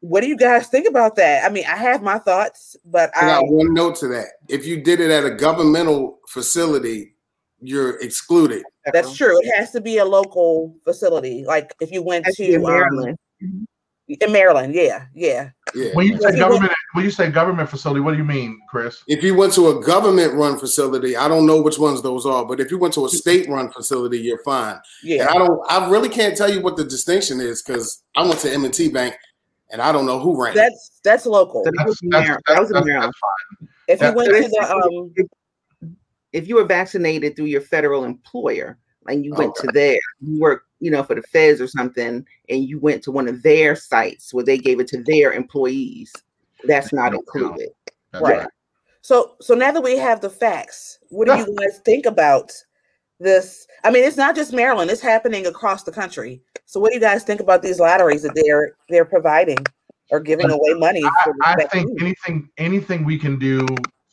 what 0.00 0.20
do 0.20 0.26
you 0.26 0.36
guys 0.36 0.66
think 0.66 0.86
about 0.88 1.16
that? 1.16 1.44
I 1.44 1.48
mean, 1.48 1.64
I 1.66 1.76
have 1.76 2.02
my 2.02 2.18
thoughts, 2.18 2.76
but 2.84 3.10
I 3.16 3.24
I 3.24 3.40
got 3.40 3.48
one 3.48 3.72
note 3.72 3.96
to 3.96 4.08
that. 4.08 4.26
If 4.48 4.66
you 4.66 4.82
did 4.82 5.00
it 5.00 5.10
at 5.10 5.24
a 5.24 5.30
governmental 5.30 6.18
facility, 6.28 7.14
you're 7.60 7.98
excluded. 8.00 8.62
That's 8.92 9.14
true. 9.16 9.38
It 9.42 9.54
has 9.56 9.70
to 9.72 9.80
be 9.80 9.98
a 9.98 10.04
local 10.04 10.74
facility. 10.84 11.44
Like 11.44 11.74
if 11.80 11.90
you 11.90 12.02
went 12.02 12.26
to 12.26 12.44
in 12.44 12.50
to 12.52 12.56
um, 12.56 12.62
Maryland. 12.72 13.18
In 14.08 14.32
Maryland, 14.32 14.74
yeah, 14.74 15.04
yeah. 15.14 15.50
Yeah. 15.74 15.90
When 15.92 16.06
you 16.06 16.18
say 16.18 16.32
he 16.32 16.38
government, 16.38 16.72
when 16.94 17.04
you 17.04 17.10
say 17.10 17.30
government 17.30 17.68
facility, 17.68 18.00
what 18.00 18.12
do 18.12 18.16
you 18.16 18.24
mean, 18.24 18.58
Chris? 18.70 19.04
If 19.06 19.22
you 19.22 19.34
went 19.34 19.52
to 19.52 19.68
a 19.68 19.84
government 19.84 20.32
run 20.32 20.58
facility, 20.58 21.14
I 21.14 21.28
don't 21.28 21.44
know 21.46 21.60
which 21.60 21.78
ones 21.78 22.00
those 22.00 22.24
are, 22.24 22.46
but 22.46 22.58
if 22.58 22.70
you 22.70 22.78
went 22.78 22.94
to 22.94 23.04
a 23.04 23.08
state 23.10 23.50
run 23.50 23.70
facility, 23.70 24.18
you're 24.18 24.42
fine. 24.44 24.80
Yeah. 25.02 25.22
And 25.22 25.28
I 25.30 25.34
don't 25.34 25.60
I 25.70 25.90
really 25.90 26.08
can't 26.08 26.34
tell 26.34 26.50
you 26.50 26.62
what 26.62 26.78
the 26.78 26.84
distinction 26.84 27.38
is 27.38 27.62
because 27.62 28.02
I 28.16 28.22
went 28.26 28.40
to 28.40 28.50
M&T 28.50 28.88
Bank 28.88 29.14
and 29.70 29.82
I 29.82 29.92
don't 29.92 30.06
know 30.06 30.18
who 30.18 30.42
ran 30.42 30.52
it. 30.52 30.56
That's 30.56 31.00
that's 31.04 31.26
local. 31.26 31.64
So 31.64 31.70
that 31.76 31.86
was 31.86 32.00
in 32.00 32.08
That's- 32.08 32.26
Maryland. 32.26 32.44
that's- 32.46 32.56
That 32.56 32.60
was 32.60 32.70
in 32.70 32.74
that's- 32.74 32.86
Maryland. 32.86 33.68
If 33.88 34.00
you 34.00 34.12
went 34.14 34.34
to 34.34 34.48
the 34.48 34.72
um 34.72 35.28
if, 36.32 36.42
if 36.42 36.48
you 36.48 36.56
were 36.56 36.64
vaccinated 36.64 37.36
through 37.36 37.46
your 37.46 37.60
federal 37.60 38.04
employer 38.04 38.78
and 39.06 39.24
you 39.24 39.34
went 39.34 39.54
oh, 39.58 39.62
to 39.62 39.72
there, 39.72 39.98
you 40.20 40.38
work, 40.40 40.64
you 40.80 40.90
know, 40.90 41.02
for 41.02 41.14
the 41.14 41.22
feds 41.22 41.60
or 41.60 41.68
something, 41.68 42.26
and 42.48 42.64
you 42.64 42.78
went 42.78 43.02
to 43.04 43.12
one 43.12 43.28
of 43.28 43.42
their 43.42 43.74
sites 43.74 44.34
where 44.34 44.44
they 44.44 44.58
gave 44.58 44.80
it 44.80 44.88
to 44.88 45.02
their 45.04 45.32
employees, 45.32 46.12
that's 46.64 46.92
not 46.92 47.14
included. 47.14 47.70
That's 48.12 48.22
Right. 48.22 48.38
right. 48.38 48.48
so 49.02 49.36
so 49.40 49.54
now 49.54 49.70
that 49.70 49.82
we 49.82 49.98
have 49.98 50.20
the 50.20 50.30
facts, 50.30 50.98
what 51.10 51.26
do 51.26 51.36
you 51.36 51.56
guys 51.56 51.80
think 51.84 52.06
about 52.06 52.52
this? 53.20 53.66
I 53.84 53.90
mean, 53.90 54.04
it's 54.04 54.16
not 54.16 54.34
just 54.34 54.52
Maryland, 54.52 54.90
it's 54.90 55.00
happening 55.00 55.46
across 55.46 55.82
the 55.84 55.92
country. 55.92 56.40
So 56.64 56.80
what 56.80 56.90
do 56.90 56.94
you 56.94 57.00
guys 57.00 57.24
think 57.24 57.40
about 57.40 57.62
these 57.62 57.80
lotteries 57.80 58.22
that 58.22 58.34
they're 58.34 58.72
they're 58.88 59.04
providing 59.04 59.58
or 60.10 60.20
giving 60.20 60.50
away 60.50 60.72
money 60.74 61.02
for 61.24 61.34
I 61.42 61.64
think 61.66 62.00
anything 62.00 62.48
anything 62.56 63.04
we 63.04 63.18
can 63.18 63.38
do 63.38 63.66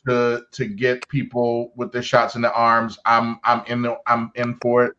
to 0.06 0.44
to 0.52 0.66
get 0.66 1.08
people 1.08 1.72
with 1.76 1.92
their 1.92 2.02
shots 2.02 2.36
in 2.36 2.42
the 2.42 2.52
arms, 2.52 2.98
I'm 3.04 3.38
I'm 3.44 3.62
in 3.66 3.82
the 3.82 3.98
I'm 4.06 4.30
in 4.34 4.56
for 4.62 4.84
it. 4.86 4.96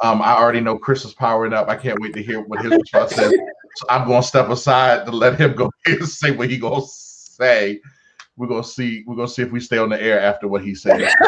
Um, 0.00 0.20
I 0.20 0.36
already 0.36 0.60
know 0.60 0.76
Chris 0.78 1.04
is 1.04 1.14
powering 1.14 1.52
up. 1.52 1.68
I 1.68 1.76
can't 1.76 2.00
wait 2.00 2.12
to 2.14 2.22
hear 2.22 2.40
what 2.42 2.62
his 2.62 2.70
response 2.72 3.12
is. 3.12 3.32
So 3.76 3.86
I'm 3.88 4.06
going 4.06 4.22
to 4.22 4.28
step 4.28 4.48
aside 4.50 5.06
to 5.06 5.12
let 5.12 5.38
him 5.38 5.54
go 5.54 5.70
and 5.86 6.06
say 6.08 6.30
what 6.30 6.50
he 6.50 6.58
gonna 6.58 6.84
say. 6.86 7.80
We're 8.36 8.46
gonna 8.46 8.64
see. 8.64 9.04
We're 9.06 9.16
gonna 9.16 9.28
see 9.28 9.42
if 9.42 9.50
we 9.50 9.60
stay 9.60 9.78
on 9.78 9.88
the 9.88 10.00
air 10.00 10.20
after 10.20 10.48
what 10.48 10.62
he 10.64 10.74
said. 10.74 11.10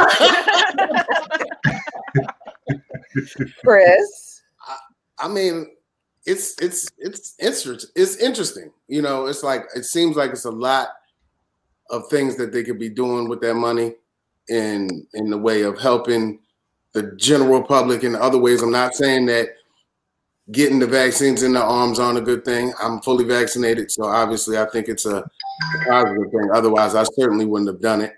Chris. 3.65 4.43
I 5.21 5.27
mean, 5.27 5.67
it's 6.27 6.55
it's 6.61 6.91
it's 6.99 7.35
interesting. 7.41 7.91
It's 7.97 8.17
interesting. 8.17 8.71
You 8.87 9.03
know, 9.03 9.27
it's 9.27 9.43
like 9.43 9.65
it 9.75 9.85
seems 9.85 10.17
like 10.17 10.31
it's 10.31 10.45
a 10.45 10.51
lot 10.51 10.89
of 11.91 12.09
things 12.09 12.37
that 12.37 12.53
they 12.53 12.63
could 12.63 12.79
be 12.79 12.89
doing 12.89 13.29
with 13.29 13.41
that 13.41 13.55
money 13.55 13.95
in 14.49 15.07
in 15.15 15.31
the 15.31 15.39
way 15.39 15.63
of 15.63 15.79
helping 15.79 16.39
the 16.95 17.13
general 17.17 17.63
public 17.63 18.05
in 18.05 18.15
other 18.17 18.39
ways. 18.39 18.63
I'm 18.63 18.71
not 18.71 18.95
saying 18.95 19.27
that 19.27 19.49
getting 20.51 20.79
the 20.79 20.87
vaccines 20.87 21.43
in 21.43 21.53
the 21.53 21.63
arms 21.63 21.99
aren't 21.99 22.19
a 22.19 22.23
good 22.23 22.45
thing. 22.45 22.73
I'm 22.83 23.01
fully 23.03 23.25
vaccinated, 23.25 23.91
so 23.91 24.05
obviously 24.05 24.59
I 24.59 24.67
think 24.67 24.89
it's 24.89 25.07
a 25.07 25.29
positive 25.87 26.31
thing. 26.31 26.51
Otherwise, 26.53 26.95
I 26.95 27.05
certainly 27.05 27.45
wouldn't 27.45 27.69
have 27.69 27.81
done 27.81 28.01
it. 28.01 28.15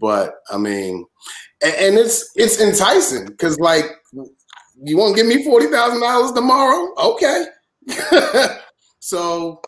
But 0.00 0.34
I 0.50 0.58
mean, 0.58 1.06
and, 1.62 1.74
and 1.74 1.98
it's 1.98 2.30
it's 2.36 2.60
enticing 2.60 3.26
because 3.26 3.58
like 3.58 3.84
you 4.82 4.96
want 4.96 5.16
to 5.16 5.22
give 5.22 5.34
me 5.34 5.44
forty 5.44 5.66
thousand 5.66 6.00
dollars 6.00 6.32
tomorrow? 6.32 6.92
Okay. 6.98 7.46
so 8.98 9.62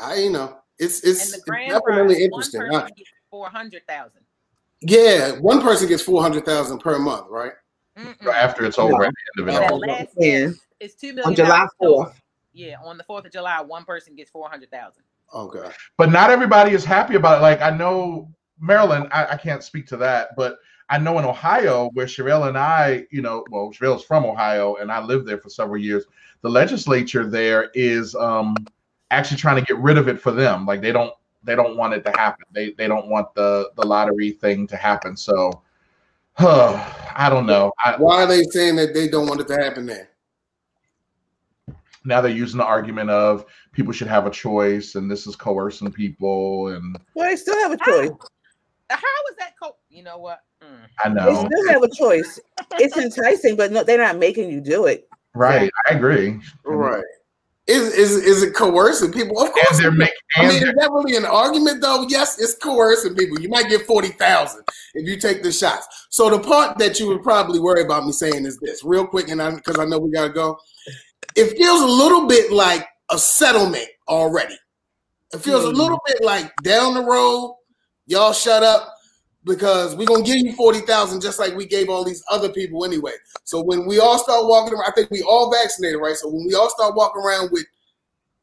I, 0.00 0.16
you 0.16 0.30
know, 0.30 0.56
it's 0.78 1.02
and 1.02 1.10
it's, 1.12 1.30
the 1.30 1.36
it's 1.38 1.72
definitely 1.72 2.14
prize, 2.14 2.20
interesting. 2.20 2.68
one 2.70 2.82
huh? 2.82 2.88
four 3.30 3.48
hundred 3.48 3.86
thousand. 3.86 4.22
Yeah, 4.80 5.32
one 5.38 5.60
person 5.60 5.88
gets 5.88 6.02
four 6.02 6.22
hundred 6.22 6.44
thousand 6.44 6.78
per 6.78 6.98
month, 6.98 7.26
right? 7.30 7.52
after 8.32 8.64
it's 8.64 8.78
over 8.78 9.04
at 9.04 9.12
the 9.36 9.42
end 9.42 9.48
of 9.48 9.54
it 9.54 9.62
And 9.62 9.82
that 9.82 9.88
last 9.88 10.08
Yeah. 10.18 10.26
year 10.26 10.54
is 10.80 10.94
two 10.96 11.12
million 11.12 11.28
On 11.28 11.34
July 11.36 11.66
4th. 11.80 12.14
Yeah, 12.52 12.76
on 12.84 12.98
the 12.98 13.04
fourth 13.04 13.24
of 13.24 13.32
July, 13.32 13.60
one 13.60 13.84
person 13.84 14.14
gets 14.14 14.30
four 14.30 14.48
hundred 14.48 14.70
thousand. 14.70 15.04
Okay. 15.32 15.70
but 15.96 16.10
not 16.10 16.30
everybody 16.30 16.72
is 16.72 16.84
happy 16.84 17.14
about 17.16 17.38
it. 17.38 17.42
Like 17.42 17.60
I 17.62 17.70
know 17.70 18.30
Maryland, 18.60 19.08
I, 19.12 19.26
I 19.26 19.36
can't 19.36 19.62
speak 19.62 19.86
to 19.88 19.96
that, 19.98 20.30
but 20.36 20.58
I 20.88 20.98
know 20.98 21.18
in 21.18 21.24
Ohio, 21.24 21.90
where 21.94 22.06
Sherelle 22.06 22.48
and 22.48 22.58
I, 22.58 23.06
you 23.10 23.22
know, 23.22 23.44
well, 23.50 23.72
Sherelle's 23.72 24.04
from 24.04 24.24
Ohio, 24.24 24.76
and 24.76 24.92
I 24.92 25.02
lived 25.02 25.26
there 25.26 25.38
for 25.38 25.48
several 25.48 25.78
years. 25.78 26.04
The 26.42 26.50
legislature 26.50 27.26
there 27.26 27.70
is 27.74 28.14
um, 28.14 28.54
actually 29.10 29.36
trying 29.36 29.56
to 29.56 29.62
get 29.62 29.78
rid 29.78 29.98
of 29.98 30.08
it 30.08 30.20
for 30.20 30.32
them. 30.32 30.66
Like 30.66 30.80
they 30.80 30.92
don't, 30.92 31.12
they 31.42 31.54
don't 31.54 31.76
want 31.76 31.94
it 31.94 32.04
to 32.04 32.10
happen. 32.12 32.46
They 32.52 32.70
they 32.72 32.88
don't 32.88 33.08
want 33.08 33.34
the 33.34 33.70
the 33.76 33.84
lottery 33.86 34.30
thing 34.30 34.66
to 34.68 34.76
happen. 34.76 35.16
So, 35.16 35.62
I 36.38 37.28
don't 37.30 37.46
know. 37.46 37.72
I, 37.84 37.96
Why 37.98 38.22
are 38.22 38.26
they 38.26 38.42
saying 38.44 38.76
that 38.76 38.94
they 38.94 39.08
don't 39.08 39.26
want 39.28 39.40
it 39.40 39.48
to 39.48 39.56
happen 39.56 39.86
there? 39.86 40.10
now 42.04 42.20
they're 42.20 42.30
using 42.30 42.58
the 42.58 42.64
argument 42.64 43.10
of 43.10 43.46
people 43.72 43.92
should 43.92 44.08
have 44.08 44.26
a 44.26 44.30
choice, 44.30 44.94
and 44.94 45.10
this 45.10 45.26
is 45.26 45.36
coercing 45.36 45.90
people, 45.90 46.68
and 46.68 46.96
Well, 47.14 47.28
they 47.28 47.36
still 47.36 47.58
have 47.60 47.72
a 47.72 47.76
choice. 47.76 48.10
How, 48.90 48.96
How 48.96 49.30
is 49.30 49.36
that? 49.38 49.52
Co- 49.60 49.76
you 49.88 50.02
know 50.02 50.18
what? 50.18 50.40
Mm. 50.62 50.86
I 51.04 51.08
know 51.08 51.26
They 51.26 51.34
still 51.34 51.72
have 51.72 51.82
a 51.82 51.88
choice. 51.88 52.38
It's 52.78 52.96
enticing, 52.96 53.56
but 53.56 53.72
no, 53.72 53.82
they're 53.82 53.98
not 53.98 54.18
making 54.18 54.50
you 54.50 54.60
do 54.60 54.86
it. 54.86 55.08
right? 55.34 55.70
I 55.88 55.94
agree. 55.94 56.40
Right. 56.64 57.04
Is 57.66 57.94
is 57.94 58.10
is 58.16 58.42
it 58.42 58.54
coercing 58.54 59.10
people? 59.10 59.40
Of 59.40 59.50
course. 59.52 59.78
they're 59.78 59.90
making 59.90 60.14
I 60.36 60.48
mean, 60.48 60.62
is 60.62 60.74
that 60.76 60.90
really 60.92 61.16
an 61.16 61.24
argument 61.24 61.80
though? 61.80 62.04
Yes, 62.08 62.38
it's 62.38 62.56
coercing 62.56 63.14
people. 63.14 63.40
You 63.40 63.48
might 63.48 63.70
get 63.70 63.86
40,000 63.86 64.62
if 64.94 65.08
you 65.08 65.18
take 65.18 65.42
the 65.42 65.50
shots. 65.50 65.86
So 66.10 66.28
the 66.28 66.40
part 66.40 66.76
that 66.78 67.00
you 67.00 67.08
would 67.08 67.22
probably 67.22 67.60
worry 67.60 67.82
about 67.82 68.04
me 68.04 68.12
saying 68.12 68.44
is 68.44 68.58
this 68.58 68.84
real 68.84 69.06
quick, 69.06 69.28
and 69.28 69.40
I 69.40 69.54
because 69.54 69.78
I 69.78 69.86
know 69.86 69.98
we 69.98 70.10
gotta 70.10 70.32
go. 70.32 70.58
It 71.36 71.56
feels 71.56 71.80
a 71.80 71.86
little 71.86 72.26
bit 72.26 72.52
like 72.52 72.86
a 73.10 73.18
settlement 73.18 73.88
already. 74.08 74.58
It 75.32 75.38
feels 75.38 75.64
a 75.64 75.70
hmm. 75.70 75.76
little 75.76 76.00
bit 76.06 76.22
like 76.22 76.52
down 76.62 76.92
the 76.92 77.02
road, 77.02 77.56
y'all 78.06 78.34
shut 78.34 78.62
up 78.62 78.93
because 79.44 79.94
we're 79.96 80.06
gonna 80.06 80.22
give 80.22 80.38
you 80.38 80.52
40,000 80.54 81.20
just 81.20 81.38
like 81.38 81.54
we 81.54 81.66
gave 81.66 81.88
all 81.88 82.04
these 82.04 82.22
other 82.30 82.48
people 82.48 82.84
anyway. 82.84 83.12
So 83.44 83.62
when 83.62 83.86
we 83.86 83.98
all 83.98 84.18
start 84.18 84.46
walking 84.46 84.74
around, 84.74 84.88
I 84.88 84.92
think 84.92 85.10
we 85.10 85.22
all 85.22 85.52
vaccinated, 85.52 86.00
right? 86.00 86.16
So 86.16 86.28
when 86.28 86.46
we 86.46 86.54
all 86.54 86.70
start 86.70 86.94
walking 86.94 87.22
around 87.22 87.50
with 87.52 87.64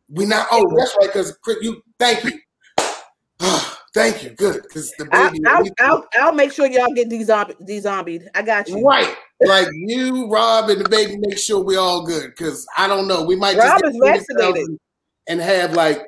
we 0.09 0.25
not 0.25 0.47
oh 0.51 0.75
that's 0.77 0.95
right, 0.99 1.07
because 1.11 1.37
you 1.61 1.81
thank 1.97 2.23
you. 2.23 2.39
thank 3.93 4.23
you, 4.23 4.31
good. 4.31 4.63
Because 4.63 4.91
the 4.97 5.07
I'll, 5.11 5.31
baby 5.31 5.45
I'll, 5.47 5.65
I'll, 5.79 6.07
I'll 6.19 6.33
make 6.33 6.51
sure 6.51 6.67
y'all 6.67 6.93
get 6.93 7.09
these 7.09 7.27
zombie, 7.27 7.55
zombied. 7.79 8.27
I 8.35 8.41
got 8.41 8.67
you. 8.67 8.85
right. 8.85 9.15
Like 9.43 9.67
you, 9.73 10.29
Rob, 10.29 10.69
and 10.69 10.81
the 10.81 10.89
baby 10.89 11.17
make 11.17 11.37
sure 11.37 11.63
we 11.63 11.75
all 11.75 12.05
good. 12.05 12.29
Because 12.29 12.67
I 12.77 12.87
don't 12.87 13.07
know. 13.07 13.23
We 13.23 13.35
might 13.35 13.57
Rob 13.57 13.81
just 13.81 13.95
is 13.95 14.01
get 14.01 14.27
vaccinated. 14.29 14.77
and 15.27 15.41
have 15.41 15.73
like, 15.73 16.05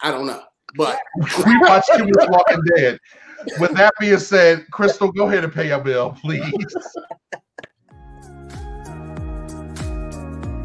I 0.00 0.10
don't 0.10 0.26
know. 0.26 0.42
But 0.76 0.98
we 1.44 1.58
watch 1.58 1.84
too 1.94 2.04
much 2.04 2.28
Walking 2.30 2.62
Dead. 2.76 2.98
With 3.58 3.72
that 3.74 3.94
being 3.98 4.18
said, 4.18 4.66
Crystal, 4.70 5.10
go 5.10 5.28
ahead 5.28 5.44
and 5.44 5.52
pay 5.52 5.68
your 5.68 5.80
bill, 5.80 6.16
please. 6.20 6.42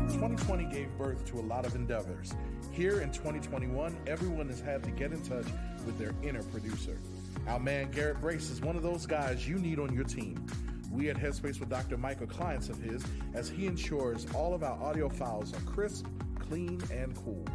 2020 0.09 0.65
gave 0.65 0.89
birth 0.97 1.25
to 1.25 1.39
a 1.39 1.41
lot 1.41 1.65
of 1.65 1.75
endeavors. 1.75 2.33
Here 2.71 2.99
in 2.99 3.11
2021, 3.11 3.97
everyone 4.07 4.49
has 4.49 4.59
had 4.59 4.83
to 4.83 4.91
get 4.91 5.13
in 5.13 5.21
touch 5.21 5.45
with 5.85 5.97
their 5.97 6.13
inner 6.21 6.43
producer. 6.43 6.97
Our 7.47 7.59
man 7.59 7.91
Garrett 7.91 8.19
Brace 8.19 8.49
is 8.49 8.59
one 8.61 8.75
of 8.75 8.83
those 8.83 9.05
guys 9.05 9.47
you 9.47 9.57
need 9.57 9.79
on 9.79 9.93
your 9.93 10.03
team. 10.03 10.45
We 10.91 11.09
at 11.09 11.17
Headspace 11.17 11.59
with 11.59 11.69
Dr. 11.69 11.97
Are 12.03 12.15
clients 12.25 12.69
of 12.69 12.77
his 12.81 13.03
as 13.33 13.49
he 13.49 13.67
ensures 13.67 14.27
all 14.33 14.53
of 14.53 14.63
our 14.63 14.81
audio 14.81 15.07
files 15.09 15.53
are 15.53 15.61
crisp, 15.61 16.07
clean, 16.39 16.81
and 16.91 17.15
cool. 17.23 17.45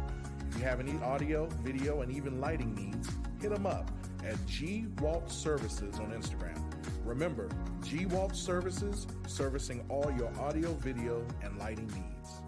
If 0.49 0.57
you 0.57 0.63
have 0.63 0.79
any 0.79 0.97
audio, 1.03 1.47
video, 1.63 2.01
and 2.01 2.11
even 2.11 2.39
lighting 2.41 2.73
needs, 2.73 3.09
hit 3.39 3.51
him 3.51 3.65
up 3.65 3.89
at 4.25 4.45
G 4.47 4.85
Walt 4.99 5.31
Services 5.31 5.99
on 5.99 6.11
Instagram. 6.11 6.59
Remember, 7.05 7.49
G 7.83 8.05
Walt 8.05 8.35
Services, 8.35 9.07
servicing 9.27 9.83
all 9.89 10.11
your 10.17 10.31
audio, 10.39 10.73
video, 10.75 11.25
and 11.43 11.57
lighting 11.57 11.87
needs. 11.87 12.41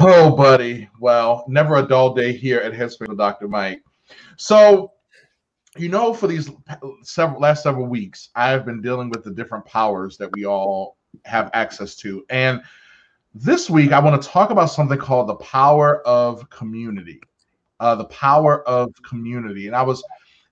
Oh, 0.00 0.34
buddy. 0.34 0.88
Well, 1.00 1.44
never 1.48 1.76
a 1.76 1.86
dull 1.86 2.14
day 2.14 2.32
here 2.32 2.60
at 2.60 2.72
Headspace 2.72 3.08
with 3.08 3.18
Dr. 3.18 3.48
Mike. 3.48 3.82
So, 4.36 4.92
you 5.76 5.88
know, 5.88 6.12
for 6.12 6.26
these 6.26 6.50
several 7.02 7.40
last 7.40 7.62
several 7.62 7.86
weeks, 7.86 8.30
I 8.34 8.50
have 8.50 8.64
been 8.64 8.80
dealing 8.80 9.10
with 9.10 9.24
the 9.24 9.30
different 9.30 9.64
powers 9.64 10.16
that 10.18 10.30
we 10.32 10.46
all 10.46 10.96
have 11.24 11.50
access 11.54 11.96
to. 11.96 12.24
And 12.30 12.62
this 13.34 13.68
week, 13.68 13.92
I 13.92 13.98
want 13.98 14.20
to 14.20 14.28
talk 14.28 14.50
about 14.50 14.66
something 14.66 14.98
called 14.98 15.28
the 15.28 15.34
power 15.36 16.06
of 16.06 16.48
community. 16.50 17.20
Uh, 17.80 17.96
the 17.96 18.04
power 18.04 18.66
of 18.68 18.94
community. 19.02 19.66
And 19.66 19.74
I 19.74 19.82
was, 19.82 20.02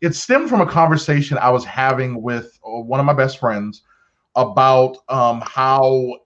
it 0.01 0.15
stemmed 0.17 0.49
from 0.51 0.61
a 0.61 0.67
conversation 0.67 1.39
I 1.39 1.51
was 1.51 1.65
having 1.65 2.21
with 2.21 2.59
uh, 2.67 2.81
one 2.81 2.99
of 2.99 3.07
my 3.07 3.13
best 3.13 3.39
friends 3.39 3.83
about 4.35 4.99
um, 5.09 5.41
how 5.47 6.19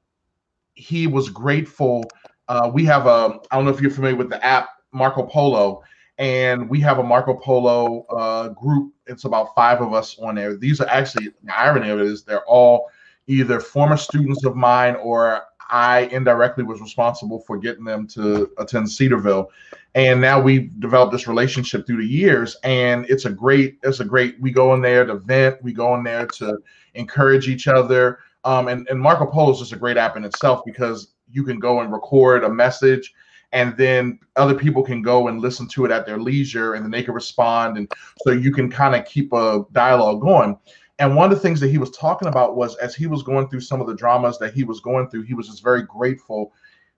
he 0.74 1.06
was 1.06 1.28
grateful. 1.28 2.04
Uh, 2.48 2.70
we 2.72 2.84
have 2.86 3.06
a, 3.06 3.38
I 3.50 3.56
don't 3.56 3.66
know 3.66 3.70
if 3.70 3.80
you're 3.80 3.90
familiar 3.90 4.16
with 4.16 4.30
the 4.30 4.42
app 4.44 4.70
Marco 4.92 5.24
Polo, 5.24 5.82
and 6.16 6.68
we 6.70 6.80
have 6.80 6.98
a 6.98 7.02
Marco 7.02 7.34
Polo 7.34 8.06
uh, 8.06 8.48
group. 8.48 8.94
It's 9.06 9.24
about 9.24 9.54
five 9.54 9.82
of 9.82 9.92
us 9.92 10.18
on 10.18 10.36
there. 10.36 10.56
These 10.56 10.80
are 10.80 10.88
actually, 10.88 11.28
the 11.44 11.58
irony 11.58 11.90
of 11.90 12.00
it 12.00 12.06
is 12.06 12.24
they're 12.24 12.44
all 12.46 12.88
either 13.26 13.60
former 13.60 13.98
students 13.98 14.44
of 14.46 14.56
mine 14.56 14.96
or 14.96 15.42
I 15.70 16.00
indirectly 16.12 16.64
was 16.64 16.80
responsible 16.80 17.40
for 17.40 17.58
getting 17.58 17.84
them 17.84 18.06
to 18.08 18.50
attend 18.58 18.90
Cedarville. 18.90 19.50
And 19.94 20.20
now 20.20 20.40
we've 20.40 20.78
developed 20.80 21.12
this 21.12 21.26
relationship 21.26 21.86
through 21.86 22.02
the 22.02 22.06
years. 22.06 22.56
And 22.62 23.06
it's 23.08 23.24
a 23.24 23.30
great, 23.30 23.78
it's 23.82 24.00
a 24.00 24.04
great, 24.04 24.40
we 24.40 24.50
go 24.50 24.74
in 24.74 24.82
there 24.82 25.04
to 25.04 25.14
vent, 25.14 25.62
we 25.62 25.72
go 25.72 25.94
in 25.94 26.04
there 26.04 26.26
to 26.26 26.58
encourage 26.94 27.48
each 27.48 27.66
other. 27.66 28.20
Um, 28.44 28.68
and, 28.68 28.86
and 28.88 29.00
Marco 29.00 29.26
Polo 29.26 29.52
is 29.52 29.58
just 29.58 29.72
a 29.72 29.76
great 29.76 29.96
app 29.96 30.16
in 30.16 30.24
itself 30.24 30.62
because 30.64 31.14
you 31.30 31.42
can 31.42 31.58
go 31.58 31.80
and 31.80 31.92
record 31.92 32.44
a 32.44 32.48
message 32.48 33.12
and 33.52 33.76
then 33.76 34.18
other 34.36 34.54
people 34.54 34.82
can 34.82 35.02
go 35.02 35.28
and 35.28 35.40
listen 35.40 35.68
to 35.68 35.84
it 35.84 35.90
at 35.90 36.04
their 36.04 36.18
leisure 36.18 36.74
and 36.74 36.84
then 36.84 36.90
they 36.90 37.02
can 37.02 37.14
respond 37.14 37.76
and 37.76 37.90
so 38.22 38.30
you 38.30 38.52
can 38.52 38.70
kind 38.70 38.94
of 38.94 39.04
keep 39.04 39.32
a 39.32 39.64
dialogue 39.72 40.20
going 40.20 40.58
and 40.98 41.14
one 41.14 41.30
of 41.30 41.36
the 41.36 41.42
things 41.42 41.60
that 41.60 41.70
he 41.70 41.78
was 41.78 41.90
talking 41.90 42.28
about 42.28 42.56
was 42.56 42.74
as 42.76 42.94
he 42.94 43.06
was 43.06 43.22
going 43.22 43.48
through 43.48 43.60
some 43.60 43.80
of 43.80 43.86
the 43.86 43.94
dramas 43.94 44.38
that 44.38 44.54
he 44.54 44.64
was 44.64 44.80
going 44.80 45.08
through 45.08 45.22
he 45.22 45.34
was 45.34 45.48
just 45.48 45.62
very 45.62 45.82
grateful 45.82 46.52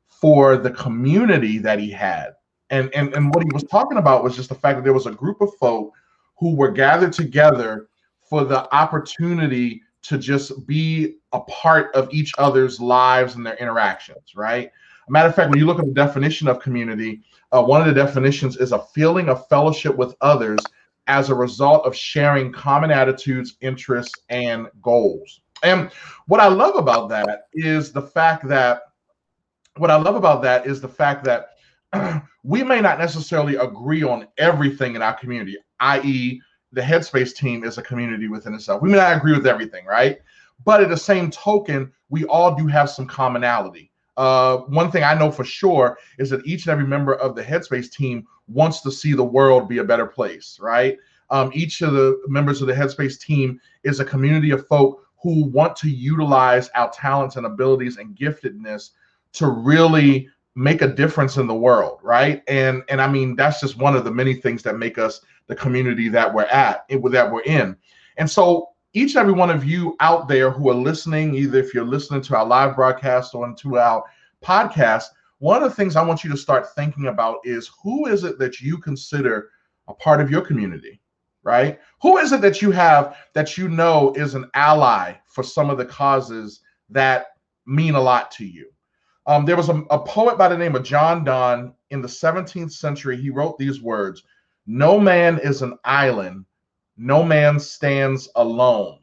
for 0.06 0.56
the 0.56 0.70
community 0.70 1.58
that 1.58 1.78
he 1.78 1.90
had. 1.90 2.30
And 2.70 2.94
and, 2.94 3.14
and 3.14 3.34
what 3.34 3.44
he 3.44 3.50
was 3.52 3.64
talking 3.64 3.98
about 3.98 4.22
was 4.22 4.36
just 4.36 4.48
the 4.48 4.54
fact 4.54 4.76
that 4.76 4.84
there 4.84 4.92
was 4.92 5.06
a 5.06 5.12
group 5.12 5.40
of 5.40 5.54
folk 5.56 5.92
who 6.38 6.54
were 6.54 6.70
gathered 6.70 7.12
together 7.12 7.88
for 8.20 8.44
the 8.44 8.72
opportunity 8.74 9.82
to 10.02 10.18
just 10.18 10.66
be 10.66 11.16
a 11.32 11.40
part 11.40 11.94
of 11.94 12.08
each 12.12 12.32
other's 12.38 12.80
lives 12.80 13.34
and 13.34 13.44
their 13.44 13.56
interactions 13.56 14.34
right? 14.36 14.70
Matter 15.10 15.28
of 15.28 15.34
fact, 15.34 15.48
when 15.48 15.58
you 15.58 15.64
look 15.64 15.78
at 15.78 15.86
the 15.86 15.92
definition 15.92 16.48
of 16.48 16.60
community, 16.60 17.22
uh, 17.50 17.62
one 17.62 17.80
of 17.80 17.86
the 17.86 17.94
definitions 17.94 18.58
is 18.58 18.72
a 18.72 18.78
feeling 18.78 19.30
of 19.30 19.48
fellowship 19.48 19.96
with 19.96 20.14
others 20.20 20.58
as 21.08 21.30
a 21.30 21.34
result 21.34 21.84
of 21.86 21.96
sharing 21.96 22.52
common 22.52 22.90
attitudes, 22.90 23.56
interests, 23.60 24.14
and 24.28 24.68
goals. 24.82 25.40
And 25.62 25.90
what 26.26 26.40
I 26.40 26.46
love 26.46 26.76
about 26.76 27.08
that 27.08 27.48
is 27.54 27.92
the 27.92 28.02
fact 28.02 28.46
that 28.48 28.82
what 29.76 29.90
I 29.90 29.96
love 29.96 30.16
about 30.16 30.42
that 30.42 30.66
is 30.66 30.80
the 30.80 30.88
fact 30.88 31.24
that 31.24 31.50
we 32.42 32.62
may 32.62 32.80
not 32.80 32.98
necessarily 32.98 33.56
agree 33.56 34.02
on 34.02 34.28
everything 34.36 34.94
in 34.94 35.02
our 35.02 35.14
community, 35.14 35.56
i.e., 35.80 36.40
the 36.72 36.80
Headspace 36.82 37.34
team 37.34 37.64
is 37.64 37.78
a 37.78 37.82
community 37.82 38.28
within 38.28 38.54
itself. 38.54 38.82
We 38.82 38.90
may 38.90 38.98
not 38.98 39.16
agree 39.16 39.32
with 39.32 39.46
everything, 39.46 39.86
right? 39.86 40.18
But 40.64 40.82
at 40.82 40.90
the 40.90 40.96
same 40.96 41.30
token, 41.30 41.92
we 42.10 42.24
all 42.24 42.54
do 42.54 42.66
have 42.66 42.90
some 42.90 43.06
commonality. 43.06 43.90
Uh, 44.18 44.58
one 44.58 44.90
thing 44.90 45.04
I 45.04 45.14
know 45.14 45.30
for 45.30 45.44
sure 45.44 45.96
is 46.18 46.28
that 46.30 46.44
each 46.46 46.66
and 46.66 46.72
every 46.72 46.86
member 46.86 47.14
of 47.14 47.34
the 47.34 47.42
Headspace 47.42 47.90
team 47.90 48.26
wants 48.48 48.80
to 48.82 48.90
see 48.90 49.12
the 49.12 49.24
world 49.24 49.68
be 49.68 49.78
a 49.78 49.84
better 49.84 50.06
place, 50.06 50.58
right? 50.60 50.98
Um, 51.30 51.50
each 51.54 51.82
of 51.82 51.92
the 51.92 52.20
members 52.26 52.60
of 52.60 52.68
the 52.68 52.74
Headspace 52.74 53.20
team 53.20 53.60
is 53.84 54.00
a 54.00 54.04
community 54.04 54.50
of 54.50 54.66
folk 54.66 55.06
who 55.22 55.46
want 55.46 55.76
to 55.76 55.90
utilize 55.90 56.68
our 56.70 56.90
talents 56.90 57.36
and 57.36 57.46
abilities 57.46 57.98
and 57.98 58.16
giftedness 58.16 58.90
to 59.32 59.48
really 59.48 60.28
make 60.54 60.82
a 60.82 60.88
difference 60.88 61.36
in 61.36 61.46
the 61.46 61.54
world, 61.54 62.00
right? 62.02 62.42
And 62.48 62.82
and 62.88 63.00
I 63.00 63.08
mean 63.08 63.36
that's 63.36 63.60
just 63.60 63.78
one 63.78 63.94
of 63.94 64.04
the 64.04 64.10
many 64.10 64.34
things 64.34 64.62
that 64.64 64.76
make 64.76 64.98
us 64.98 65.20
the 65.46 65.54
community 65.54 66.08
that 66.08 66.32
we're 66.32 66.44
at, 66.44 66.88
that 66.88 67.32
we're 67.32 67.42
in. 67.42 67.76
And 68.16 68.30
so 68.30 68.70
each 68.94 69.14
and 69.14 69.20
every 69.20 69.32
one 69.32 69.50
of 69.50 69.64
you 69.64 69.96
out 70.00 70.28
there 70.28 70.50
who 70.50 70.68
are 70.70 70.74
listening, 70.74 71.34
either 71.34 71.58
if 71.58 71.74
you're 71.74 71.84
listening 71.84 72.22
to 72.22 72.36
our 72.36 72.44
live 72.44 72.74
broadcast 72.74 73.34
or 73.34 73.54
to 73.54 73.78
our 73.78 74.02
podcast, 74.42 75.04
one 75.38 75.62
of 75.62 75.68
the 75.68 75.74
things 75.74 75.96
I 75.96 76.04
want 76.04 76.24
you 76.24 76.30
to 76.30 76.36
start 76.36 76.74
thinking 76.74 77.06
about 77.06 77.38
is 77.44 77.70
who 77.82 78.06
is 78.06 78.24
it 78.24 78.38
that 78.38 78.60
you 78.60 78.78
consider 78.78 79.50
a 79.88 79.94
part 79.94 80.20
of 80.20 80.30
your 80.30 80.42
community, 80.42 81.00
right? 81.42 81.78
Who 82.02 82.18
is 82.18 82.32
it 82.32 82.40
that 82.40 82.60
you 82.60 82.70
have 82.70 83.16
that 83.34 83.56
you 83.56 83.68
know 83.68 84.12
is 84.14 84.34
an 84.34 84.50
ally 84.54 85.14
for 85.26 85.42
some 85.42 85.70
of 85.70 85.78
the 85.78 85.86
causes 85.86 86.60
that 86.90 87.28
mean 87.66 87.94
a 87.94 88.00
lot 88.00 88.30
to 88.32 88.44
you? 88.44 88.70
Um, 89.26 89.44
there 89.44 89.56
was 89.56 89.68
a, 89.68 89.82
a 89.90 89.98
poet 89.98 90.38
by 90.38 90.48
the 90.48 90.58
name 90.58 90.74
of 90.74 90.82
John 90.82 91.22
Donne 91.22 91.74
in 91.90 92.00
the 92.00 92.08
17th 92.08 92.72
century. 92.72 93.16
He 93.16 93.30
wrote 93.30 93.58
these 93.58 93.80
words 93.80 94.22
No 94.66 94.98
man 94.98 95.38
is 95.38 95.62
an 95.62 95.78
island 95.84 96.44
no 96.98 97.22
man 97.22 97.60
stands 97.60 98.28
alone. 98.34 98.98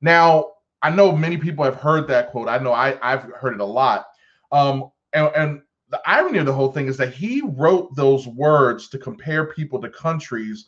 Now, 0.00 0.52
I 0.80 0.90
know 0.90 1.12
many 1.12 1.36
people 1.36 1.64
have 1.64 1.74
heard 1.74 2.08
that 2.08 2.30
quote. 2.30 2.48
I 2.48 2.58
know 2.58 2.72
I, 2.72 2.96
I've 3.02 3.24
heard 3.24 3.54
it 3.54 3.60
a 3.60 3.64
lot. 3.64 4.06
Um, 4.52 4.90
and, 5.12 5.30
and 5.34 5.62
the 5.90 6.00
irony 6.06 6.38
of 6.38 6.46
the 6.46 6.52
whole 6.52 6.70
thing 6.70 6.86
is 6.86 6.96
that 6.96 7.12
he 7.12 7.42
wrote 7.44 7.94
those 7.96 8.26
words 8.26 8.88
to 8.88 8.98
compare 8.98 9.46
people 9.46 9.80
to 9.80 9.88
countries 9.88 10.66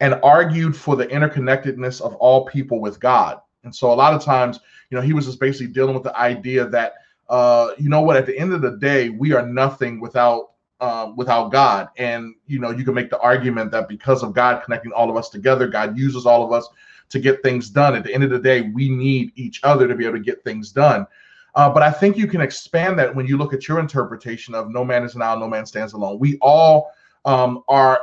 and 0.00 0.18
argued 0.22 0.76
for 0.76 0.96
the 0.96 1.06
interconnectedness 1.06 2.00
of 2.00 2.14
all 2.16 2.46
people 2.46 2.80
with 2.80 2.98
God. 2.98 3.40
And 3.62 3.74
so 3.74 3.92
a 3.92 3.94
lot 3.94 4.12
of 4.12 4.22
times, 4.22 4.60
you 4.90 4.96
know, 4.96 5.02
he 5.02 5.12
was 5.12 5.26
just 5.26 5.40
basically 5.40 5.72
dealing 5.72 5.94
with 5.94 6.02
the 6.02 6.18
idea 6.18 6.66
that, 6.66 6.94
uh, 7.28 7.70
you 7.78 7.88
know 7.88 8.02
what, 8.02 8.16
at 8.16 8.26
the 8.26 8.38
end 8.38 8.52
of 8.52 8.60
the 8.60 8.76
day, 8.76 9.08
we 9.08 9.32
are 9.32 9.46
nothing 9.46 10.00
without 10.00 10.50
um, 10.80 11.16
without 11.16 11.50
God. 11.50 11.88
And 11.96 12.34
you 12.46 12.58
know, 12.58 12.70
you 12.70 12.84
can 12.84 12.94
make 12.94 13.08
the 13.08 13.20
argument 13.20 13.70
that 13.70 13.88
because 13.88 14.22
of 14.22 14.34
God 14.34 14.62
connecting 14.64 14.92
all 14.92 15.08
of 15.08 15.16
us 15.16 15.30
together, 15.30 15.66
God 15.66 15.96
uses 15.96 16.26
all 16.26 16.44
of 16.44 16.52
us 16.52 16.68
to 17.10 17.18
get 17.18 17.42
things 17.42 17.70
done. 17.70 17.94
At 17.94 18.04
the 18.04 18.12
end 18.12 18.24
of 18.24 18.30
the 18.30 18.38
day, 18.38 18.62
we 18.62 18.88
need 18.88 19.32
each 19.36 19.60
other 19.62 19.86
to 19.86 19.94
be 19.94 20.04
able 20.04 20.18
to 20.18 20.24
get 20.24 20.42
things 20.44 20.72
done. 20.72 21.06
Uh, 21.54 21.70
but 21.70 21.82
I 21.82 21.90
think 21.90 22.16
you 22.16 22.26
can 22.26 22.40
expand 22.40 22.98
that 22.98 23.14
when 23.14 23.26
you 23.26 23.36
look 23.36 23.54
at 23.54 23.68
your 23.68 23.78
interpretation 23.78 24.54
of 24.54 24.70
"No 24.70 24.84
man 24.84 25.04
is 25.04 25.14
an 25.14 25.22
island, 25.22 25.42
no 25.42 25.48
man 25.48 25.66
stands 25.66 25.92
alone." 25.92 26.18
We 26.18 26.38
all 26.40 26.90
um, 27.24 27.62
are 27.68 28.00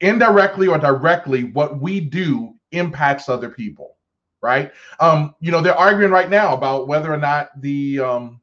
indirectly 0.00 0.68
or 0.68 0.78
directly 0.78 1.44
what 1.44 1.80
we 1.80 2.00
do 2.00 2.54
impacts 2.72 3.28
other 3.28 3.48
people, 3.48 3.96
right? 4.42 4.72
Um, 5.00 5.34
you 5.40 5.50
know, 5.50 5.60
they're 5.60 5.76
arguing 5.76 6.10
right 6.10 6.30
now 6.30 6.54
about 6.54 6.88
whether 6.88 7.12
or 7.12 7.18
not 7.18 7.60
the 7.60 8.00
um, 8.00 8.40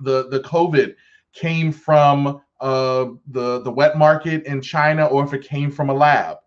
the 0.00 0.28
the 0.28 0.40
COVID 0.40 0.94
came 1.32 1.72
from 1.72 2.40
uh, 2.60 3.06
the 3.28 3.60
the 3.62 3.70
wet 3.70 3.98
market 3.98 4.44
in 4.44 4.62
China 4.62 5.06
or 5.06 5.24
if 5.24 5.34
it 5.34 5.42
came 5.42 5.70
from 5.70 5.90
a 5.90 5.94
lab. 5.94 6.38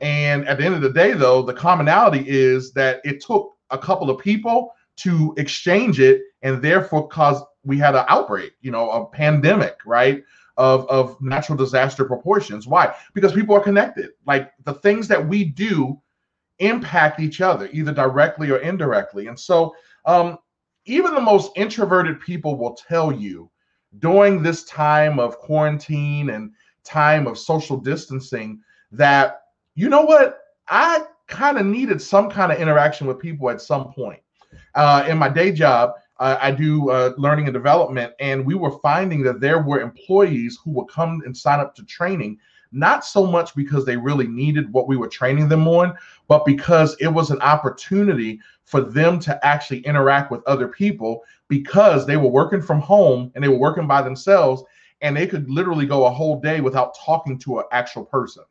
And 0.00 0.46
at 0.46 0.58
the 0.58 0.64
end 0.64 0.74
of 0.74 0.82
the 0.82 0.92
day, 0.92 1.12
though, 1.12 1.42
the 1.42 1.54
commonality 1.54 2.24
is 2.26 2.72
that 2.72 3.00
it 3.04 3.22
took 3.22 3.54
a 3.70 3.78
couple 3.78 4.10
of 4.10 4.18
people 4.18 4.72
to 4.96 5.34
exchange 5.36 6.00
it, 6.00 6.22
and 6.42 6.62
therefore 6.62 7.08
cause 7.08 7.42
we 7.64 7.78
had 7.78 7.94
an 7.94 8.04
outbreak, 8.08 8.52
you 8.60 8.70
know, 8.70 8.90
a 8.90 9.06
pandemic, 9.06 9.78
right? 9.84 10.22
Of, 10.58 10.88
of 10.88 11.20
natural 11.20 11.58
disaster 11.58 12.06
proportions. 12.06 12.66
Why? 12.66 12.94
Because 13.12 13.34
people 13.34 13.54
are 13.54 13.60
connected. 13.60 14.12
Like 14.26 14.52
the 14.64 14.72
things 14.72 15.06
that 15.08 15.26
we 15.26 15.44
do 15.44 16.00
impact 16.60 17.20
each 17.20 17.42
other, 17.42 17.68
either 17.72 17.92
directly 17.92 18.50
or 18.50 18.58
indirectly. 18.58 19.26
And 19.26 19.38
so, 19.38 19.74
um, 20.06 20.38
even 20.86 21.14
the 21.14 21.20
most 21.20 21.52
introverted 21.56 22.20
people 22.20 22.56
will 22.56 22.74
tell 22.74 23.12
you 23.12 23.50
during 23.98 24.42
this 24.42 24.64
time 24.64 25.18
of 25.18 25.38
quarantine 25.38 26.30
and 26.30 26.52
time 26.84 27.26
of 27.26 27.38
social 27.38 27.76
distancing 27.76 28.60
that 28.92 29.42
you 29.74 29.88
know 29.88 30.02
what 30.02 30.38
i 30.68 31.04
kind 31.26 31.58
of 31.58 31.66
needed 31.66 32.00
some 32.00 32.30
kind 32.30 32.52
of 32.52 32.58
interaction 32.58 33.06
with 33.06 33.18
people 33.18 33.50
at 33.50 33.60
some 33.60 33.92
point 33.92 34.20
uh, 34.76 35.04
in 35.08 35.18
my 35.18 35.28
day 35.28 35.50
job 35.50 35.94
uh, 36.18 36.36
i 36.40 36.50
do 36.50 36.90
uh, 36.90 37.12
learning 37.18 37.46
and 37.46 37.54
development 37.54 38.12
and 38.20 38.44
we 38.44 38.54
were 38.54 38.78
finding 38.78 39.22
that 39.22 39.40
there 39.40 39.62
were 39.62 39.80
employees 39.80 40.58
who 40.62 40.70
would 40.70 40.88
come 40.88 41.22
and 41.26 41.36
sign 41.36 41.60
up 41.60 41.74
to 41.74 41.84
training 41.84 42.38
not 42.72 43.04
so 43.04 43.26
much 43.26 43.54
because 43.54 43.84
they 43.84 43.96
really 43.96 44.26
needed 44.26 44.72
what 44.72 44.88
we 44.88 44.96
were 44.96 45.08
training 45.08 45.48
them 45.48 45.66
on, 45.66 45.96
but 46.28 46.44
because 46.44 46.96
it 47.00 47.08
was 47.08 47.30
an 47.30 47.40
opportunity 47.40 48.40
for 48.64 48.80
them 48.80 49.18
to 49.20 49.46
actually 49.46 49.80
interact 49.80 50.30
with 50.30 50.46
other 50.46 50.68
people 50.68 51.22
because 51.48 52.06
they 52.06 52.16
were 52.16 52.28
working 52.28 52.60
from 52.60 52.80
home 52.80 53.30
and 53.34 53.42
they 53.42 53.48
were 53.48 53.58
working 53.58 53.86
by 53.86 54.02
themselves 54.02 54.62
and 55.00 55.16
they 55.16 55.26
could 55.26 55.48
literally 55.48 55.86
go 55.86 56.06
a 56.06 56.10
whole 56.10 56.40
day 56.40 56.60
without 56.60 56.96
talking 56.98 57.38
to 57.38 57.58
an 57.58 57.64
actual 57.70 58.04
person. 58.04 58.42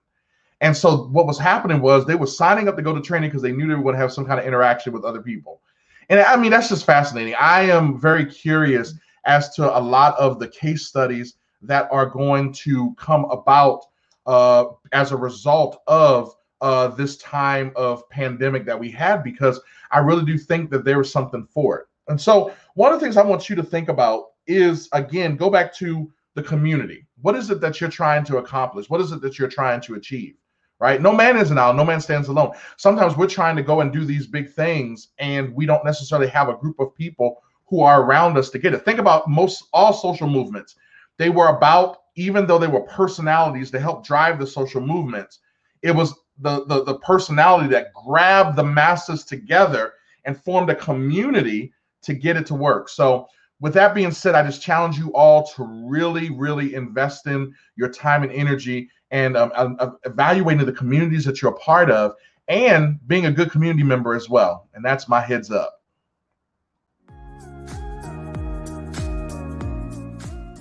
And 0.62 0.76
so 0.76 1.08
what 1.08 1.28
was 1.28 1.38
happening 1.38 1.82
was 1.82 2.06
they 2.06 2.16
were 2.16 2.28
signing 2.28 2.70
up 2.70 2.78
to 2.78 2.82
go 2.82 2.96
to 2.96 3.02
training 3.02 3.30
because 3.30 3.42
they 3.42 3.52
knew 3.52 3.68
they 3.68 3.92
to 3.92 3.98
have 3.98 4.14
some 4.14 4.26
kind 4.26 4.40
of 4.40 4.46
interaction 4.46 4.94
with 4.94 5.04
other 5.04 5.22
people. 5.22 5.62
And 6.10 6.20
I 6.20 6.36
mean, 6.36 6.52
that's 6.52 6.70
just 6.70 6.86
fascinating. 6.86 7.36
I 7.40 7.62
am 7.64 8.00
very 8.00 8.26
curious 8.26 8.94
as 9.26 9.54
to 9.56 9.78
a 9.78 9.80
lot 9.80 10.18
of 10.18 10.40
the 10.40 10.48
case 10.48 10.86
studies 10.86 11.36
that 11.62 11.88
are 11.92 12.06
going 12.06 12.54
to 12.54 12.94
come 12.96 13.26
about 13.26 13.86
uh, 14.26 14.66
as 14.92 15.12
a 15.12 15.18
result 15.18 15.82
of 15.88 16.36
uh, 16.62 16.88
this 16.90 17.18
time 17.18 17.72
of 17.76 18.08
pandemic 18.10 18.66
that 18.66 18.80
we 18.80 18.90
had, 18.90 19.24
because 19.24 19.60
I 19.92 20.00
really 20.00 20.26
do 20.26 20.38
think 20.38 20.70
that 20.72 20.86
there 20.86 21.02
is 21.02 21.12
something 21.12 21.46
for 21.46 21.80
it. 21.80 21.86
And 22.08 22.20
so, 22.20 22.54
one 22.76 22.94
of 22.94 23.00
the 23.00 23.06
things 23.06 23.18
I 23.18 23.24
want 23.24 23.50
you 23.50 23.56
to 23.56 23.64
think 23.64 23.90
about 23.90 24.26
is 24.48 24.90
again, 24.94 25.36
go 25.36 25.50
back 25.50 25.74
to 25.76 26.12
the 26.36 26.44
community. 26.44 27.06
What 27.22 27.36
is 27.36 27.50
it 27.50 27.62
that 27.62 27.82
you're 27.82 27.90
trying 27.90 28.24
to 28.26 28.38
accomplish? 28.38 28.90
What 28.90 29.02
is 29.02 29.12
it 29.12 29.22
that 29.22 29.40
you're 29.40 29.48
trying 29.48 29.82
to 29.82 29.96
achieve? 29.96 30.36
Right? 30.80 31.02
No 31.02 31.14
man 31.14 31.38
is 31.38 31.52
an 31.52 31.58
island, 31.58 31.78
no 31.78 31.86
man 31.86 32.02
stands 32.02 32.28
alone. 32.28 32.52
Sometimes 32.76 33.16
we're 33.16 33.28
trying 33.28 33.56
to 33.56 33.64
go 33.64 33.80
and 33.80 33.94
do 33.94 34.04
these 34.04 34.28
big 34.28 34.52
things, 34.52 35.10
and 35.20 35.54
we 35.56 35.66
don't 35.66 35.86
necessarily 35.86 36.28
have 36.28 36.50
a 36.50 36.58
group 36.58 36.80
of 36.80 36.94
people 36.96 37.42
who 37.68 37.82
are 37.82 38.04
around 38.04 38.38
us 38.38 38.50
to 38.50 38.60
get 38.60 38.74
it. 38.74 38.84
Think 38.84 39.00
about 39.00 39.30
most 39.30 39.64
all 39.74 39.94
social 39.94 40.28
movements. 40.28 40.76
They 41.18 41.30
were 41.30 41.48
about, 41.48 42.00
even 42.16 42.46
though 42.46 42.60
they 42.60 42.68
were 42.68 42.82
personalities 42.82 43.72
to 43.72 43.80
help 43.80 44.06
drive 44.06 44.38
the 44.38 44.46
social 44.46 44.82
movements, 44.82 45.40
it 45.82 45.92
was 45.92 46.14
the, 46.40 46.66
the, 46.66 46.84
the 46.84 47.00
personality 47.00 47.70
that 47.70 47.94
grabbed 47.94 48.58
the 48.58 48.64
masses 48.64 49.24
together 49.24 49.94
and 50.26 50.42
formed 50.42 50.70
a 50.70 50.76
community 50.76 51.72
to 52.02 52.14
get 52.14 52.36
it 52.36 52.46
to 52.48 52.54
work. 52.54 52.90
So 52.90 53.28
with 53.62 53.74
that 53.76 53.96
being 53.96 54.12
said, 54.12 54.36
I 54.36 54.44
just 54.44 54.62
challenge 54.62 54.98
you 54.98 55.14
all 55.14 55.48
to 55.56 55.64
really, 55.90 56.30
really 56.30 56.76
invest 56.76 57.28
in 57.28 57.54
your 57.78 57.90
time 57.90 58.24
and 58.24 58.32
energy 58.32 58.90
and 59.12 59.38
um, 59.38 59.52
um, 59.56 59.78
uh, 59.80 59.92
evaluating 60.04 60.66
the 60.66 60.72
communities 60.74 61.26
that 61.26 61.42
you're 61.42 61.52
a 61.52 61.58
part 61.58 61.92
of 61.92 62.14
and 62.48 63.00
being 63.08 63.26
a 63.26 63.32
good 63.32 63.52
community 63.52 63.84
member 63.84 64.14
as 64.14 64.30
well. 64.30 64.68
And 64.74 64.84
that's 64.84 65.08
my 65.08 65.22
heads 65.22 65.52
up. 65.52 65.82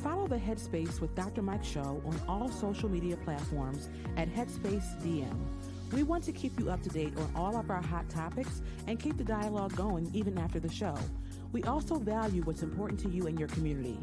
Follow 0.02 0.26
the 0.26 0.36
Headspace 0.36 1.00
with 1.00 1.14
Dr. 1.14 1.42
Mike 1.42 1.64
Show 1.64 2.02
on 2.04 2.20
all 2.28 2.50
social 2.50 2.88
media 2.88 3.16
platforms 3.18 3.88
at 4.16 4.28
Headspace 4.28 5.00
DM. 5.02 5.36
We 5.92 6.02
want 6.02 6.24
to 6.24 6.32
keep 6.32 6.58
you 6.58 6.70
up 6.70 6.82
to 6.82 6.88
date 6.88 7.16
on 7.16 7.30
all 7.36 7.56
of 7.56 7.70
our 7.70 7.82
hot 7.82 8.08
topics 8.08 8.62
and 8.86 8.98
keep 8.98 9.16
the 9.16 9.24
dialogue 9.24 9.76
going 9.76 10.10
even 10.12 10.38
after 10.38 10.58
the 10.58 10.70
show. 10.70 10.96
We 11.52 11.62
also 11.64 11.96
value 11.96 12.42
what's 12.42 12.62
important 12.62 12.98
to 13.00 13.08
you 13.08 13.28
and 13.28 13.38
your 13.38 13.48
community. 13.48 13.98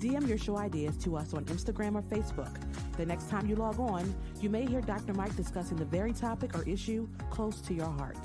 DM 0.00 0.26
your 0.26 0.38
show 0.38 0.56
ideas 0.56 0.96
to 0.96 1.14
us 1.14 1.34
on 1.34 1.44
Instagram 1.44 1.94
or 1.94 2.00
Facebook. 2.00 2.50
The 2.96 3.04
next 3.04 3.28
time 3.28 3.46
you 3.46 3.54
log 3.54 3.78
on, 3.78 4.14
you 4.40 4.48
may 4.48 4.64
hear 4.64 4.80
Dr. 4.80 5.12
Mike 5.12 5.36
discussing 5.36 5.76
the 5.76 5.84
very 5.84 6.14
topic 6.14 6.56
or 6.56 6.66
issue 6.66 7.06
close 7.28 7.60
to 7.60 7.74
your 7.74 7.90
heart. 7.90 8.18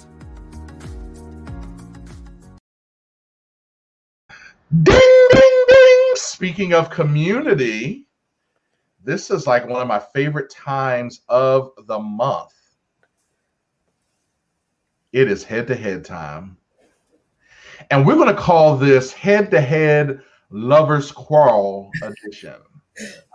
Ding, 4.83 5.27
ding, 5.31 5.65
ding. 5.67 6.11
Speaking 6.15 6.73
of 6.73 6.89
community, 6.89 8.07
this 9.03 9.29
is 9.29 9.45
like 9.45 9.67
one 9.67 9.81
of 9.81 9.88
my 9.89 9.99
favorite 10.13 10.49
times 10.49 11.21
of 11.27 11.71
the 11.88 11.99
month. 11.99 12.53
It 15.11 15.29
is 15.29 15.43
head 15.43 15.67
to 15.67 15.75
head 15.75 16.05
time. 16.05 16.55
And 17.91 18.05
we're 18.05 18.15
going 18.15 18.33
to 18.33 18.41
call 18.41 18.77
this 18.77 19.11
head 19.11 19.51
to 19.51 19.59
head 19.59 20.21
lovers 20.49 21.12
quarrel 21.12 21.89
edition. 22.01 22.55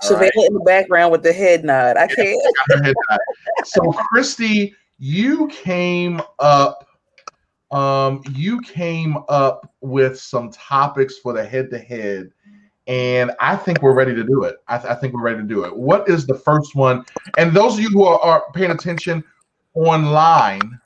So 0.00 0.16
right. 0.16 0.30
in 0.34 0.54
the 0.54 0.60
background 0.60 1.12
with 1.12 1.22
the 1.22 1.32
head 1.32 1.64
nod. 1.64 1.96
I 1.96 2.06
can't. 2.06 2.40
so, 3.64 3.92
Christy, 3.92 4.74
you 4.98 5.48
came 5.48 6.22
up. 6.38 6.86
Um, 7.70 8.22
you 8.32 8.60
came 8.62 9.16
up 9.28 9.72
with 9.80 10.18
some 10.18 10.50
topics 10.50 11.18
for 11.18 11.32
the 11.32 11.44
head 11.44 11.70
to 11.70 11.78
head, 11.78 12.30
and 12.88 13.30
I 13.38 13.54
think 13.54 13.80
we're 13.80 13.94
ready 13.94 14.14
to 14.14 14.24
do 14.24 14.42
it. 14.42 14.56
I, 14.66 14.78
th- 14.78 14.90
I, 14.90 14.96
think 14.96 15.14
we're 15.14 15.22
ready 15.22 15.38
to 15.38 15.46
do 15.46 15.62
it. 15.62 15.76
What 15.76 16.08
is 16.08 16.26
the 16.26 16.34
first 16.34 16.74
one? 16.74 17.04
And 17.38 17.54
those 17.54 17.74
of 17.74 17.80
you 17.80 17.90
who 17.90 18.04
are, 18.04 18.18
are 18.18 18.44
paying 18.54 18.72
attention 18.72 19.22
online, 19.74 20.80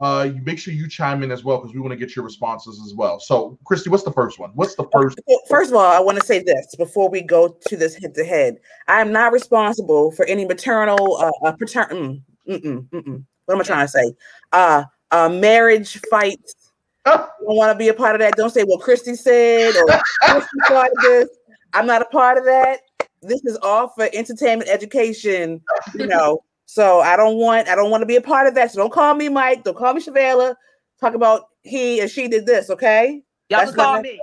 uh, 0.00 0.28
you 0.34 0.42
make 0.42 0.58
sure 0.58 0.74
you 0.74 0.88
chime 0.88 1.22
in 1.22 1.30
as 1.30 1.42
well 1.42 1.58
because 1.58 1.74
we 1.74 1.80
want 1.80 1.92
to 1.92 1.96
get 1.96 2.14
your 2.14 2.24
responses 2.24 2.80
as 2.84 2.94
well. 2.94 3.18
So, 3.18 3.58
Christy, 3.64 3.88
what's 3.88 4.02
the 4.02 4.12
first 4.12 4.38
one? 4.38 4.50
What's 4.54 4.74
the 4.74 4.86
first? 4.92 5.18
First 5.48 5.70
of 5.70 5.76
all, 5.76 5.86
I 5.86 6.00
want 6.00 6.18
to 6.18 6.26
say 6.26 6.42
this 6.42 6.74
before 6.76 7.08
we 7.08 7.22
go 7.22 7.56
to 7.68 7.76
this 7.76 7.94
head 7.94 8.14
to 8.14 8.24
head. 8.24 8.58
I 8.88 9.00
am 9.00 9.10
not 9.10 9.32
responsible 9.32 10.10
for 10.12 10.26
any 10.26 10.44
maternal, 10.44 11.16
uh, 11.16 11.30
uh 11.46 11.52
paternal. 11.52 12.18
Mm, 12.48 12.62
mm, 12.62 12.88
mm, 12.88 13.24
what 13.46 13.54
am 13.54 13.60
I 13.60 13.64
trying 13.64 13.86
to 13.86 13.90
say? 13.90 14.14
Uh, 14.52 14.84
uh 15.12 15.30
marriage 15.30 15.98
fights. 16.10 16.72
I 17.06 17.16
don't 17.16 17.30
want 17.40 17.72
to 17.72 17.78
be 17.78 17.88
a 17.88 17.94
part 17.94 18.14
of 18.14 18.20
that. 18.20 18.36
Don't 18.36 18.50
say, 18.50 18.64
well, 18.66 18.78
Christy 18.78 19.14
said, 19.14 19.74
or 19.76 20.00
Christy 20.22 20.94
this. 21.02 21.28
I'm 21.72 21.86
not 21.86 22.02
a 22.02 22.06
part 22.06 22.36
of 22.36 22.44
that. 22.44 22.80
This 23.22 23.44
is 23.44 23.56
all 23.62 23.88
for 23.88 24.08
entertainment, 24.12 24.68
education, 24.68 25.60
you 25.94 26.06
know, 26.06 26.40
so 26.66 27.00
I 27.00 27.16
don't 27.16 27.36
want 27.36 27.68
I 27.68 27.76
don't 27.76 27.90
want 27.90 28.02
to 28.02 28.06
be 28.06 28.16
a 28.16 28.20
part 28.20 28.46
of 28.46 28.54
that. 28.56 28.72
So 28.72 28.78
don't 28.78 28.92
call 28.92 29.14
me 29.14 29.28
Mike. 29.28 29.64
Don't 29.64 29.76
call 29.76 29.94
me 29.94 30.02
Shavela. 30.02 30.56
Talk 31.00 31.14
about 31.14 31.44
he 31.62 32.00
and 32.00 32.10
she 32.10 32.28
did 32.28 32.44
this. 32.44 32.68
Okay. 32.68 33.22
Y'all 33.48 33.60
That's 33.60 33.70
can 33.70 33.84
call 33.84 34.00
me. 34.02 34.20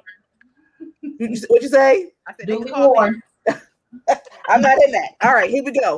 You, 1.01 1.37
what 1.47 1.61
you 1.61 1.69
say? 1.69 2.11
I 2.27 2.33
said 2.37 2.47
don't 2.47 2.69
call 2.69 3.09
me. 3.09 3.21
I'm 4.49 4.61
not 4.61 4.77
in 4.83 4.91
that. 4.91 5.11
All 5.21 5.33
right, 5.33 5.49
here 5.49 5.63
we 5.63 5.71
go. 5.71 5.97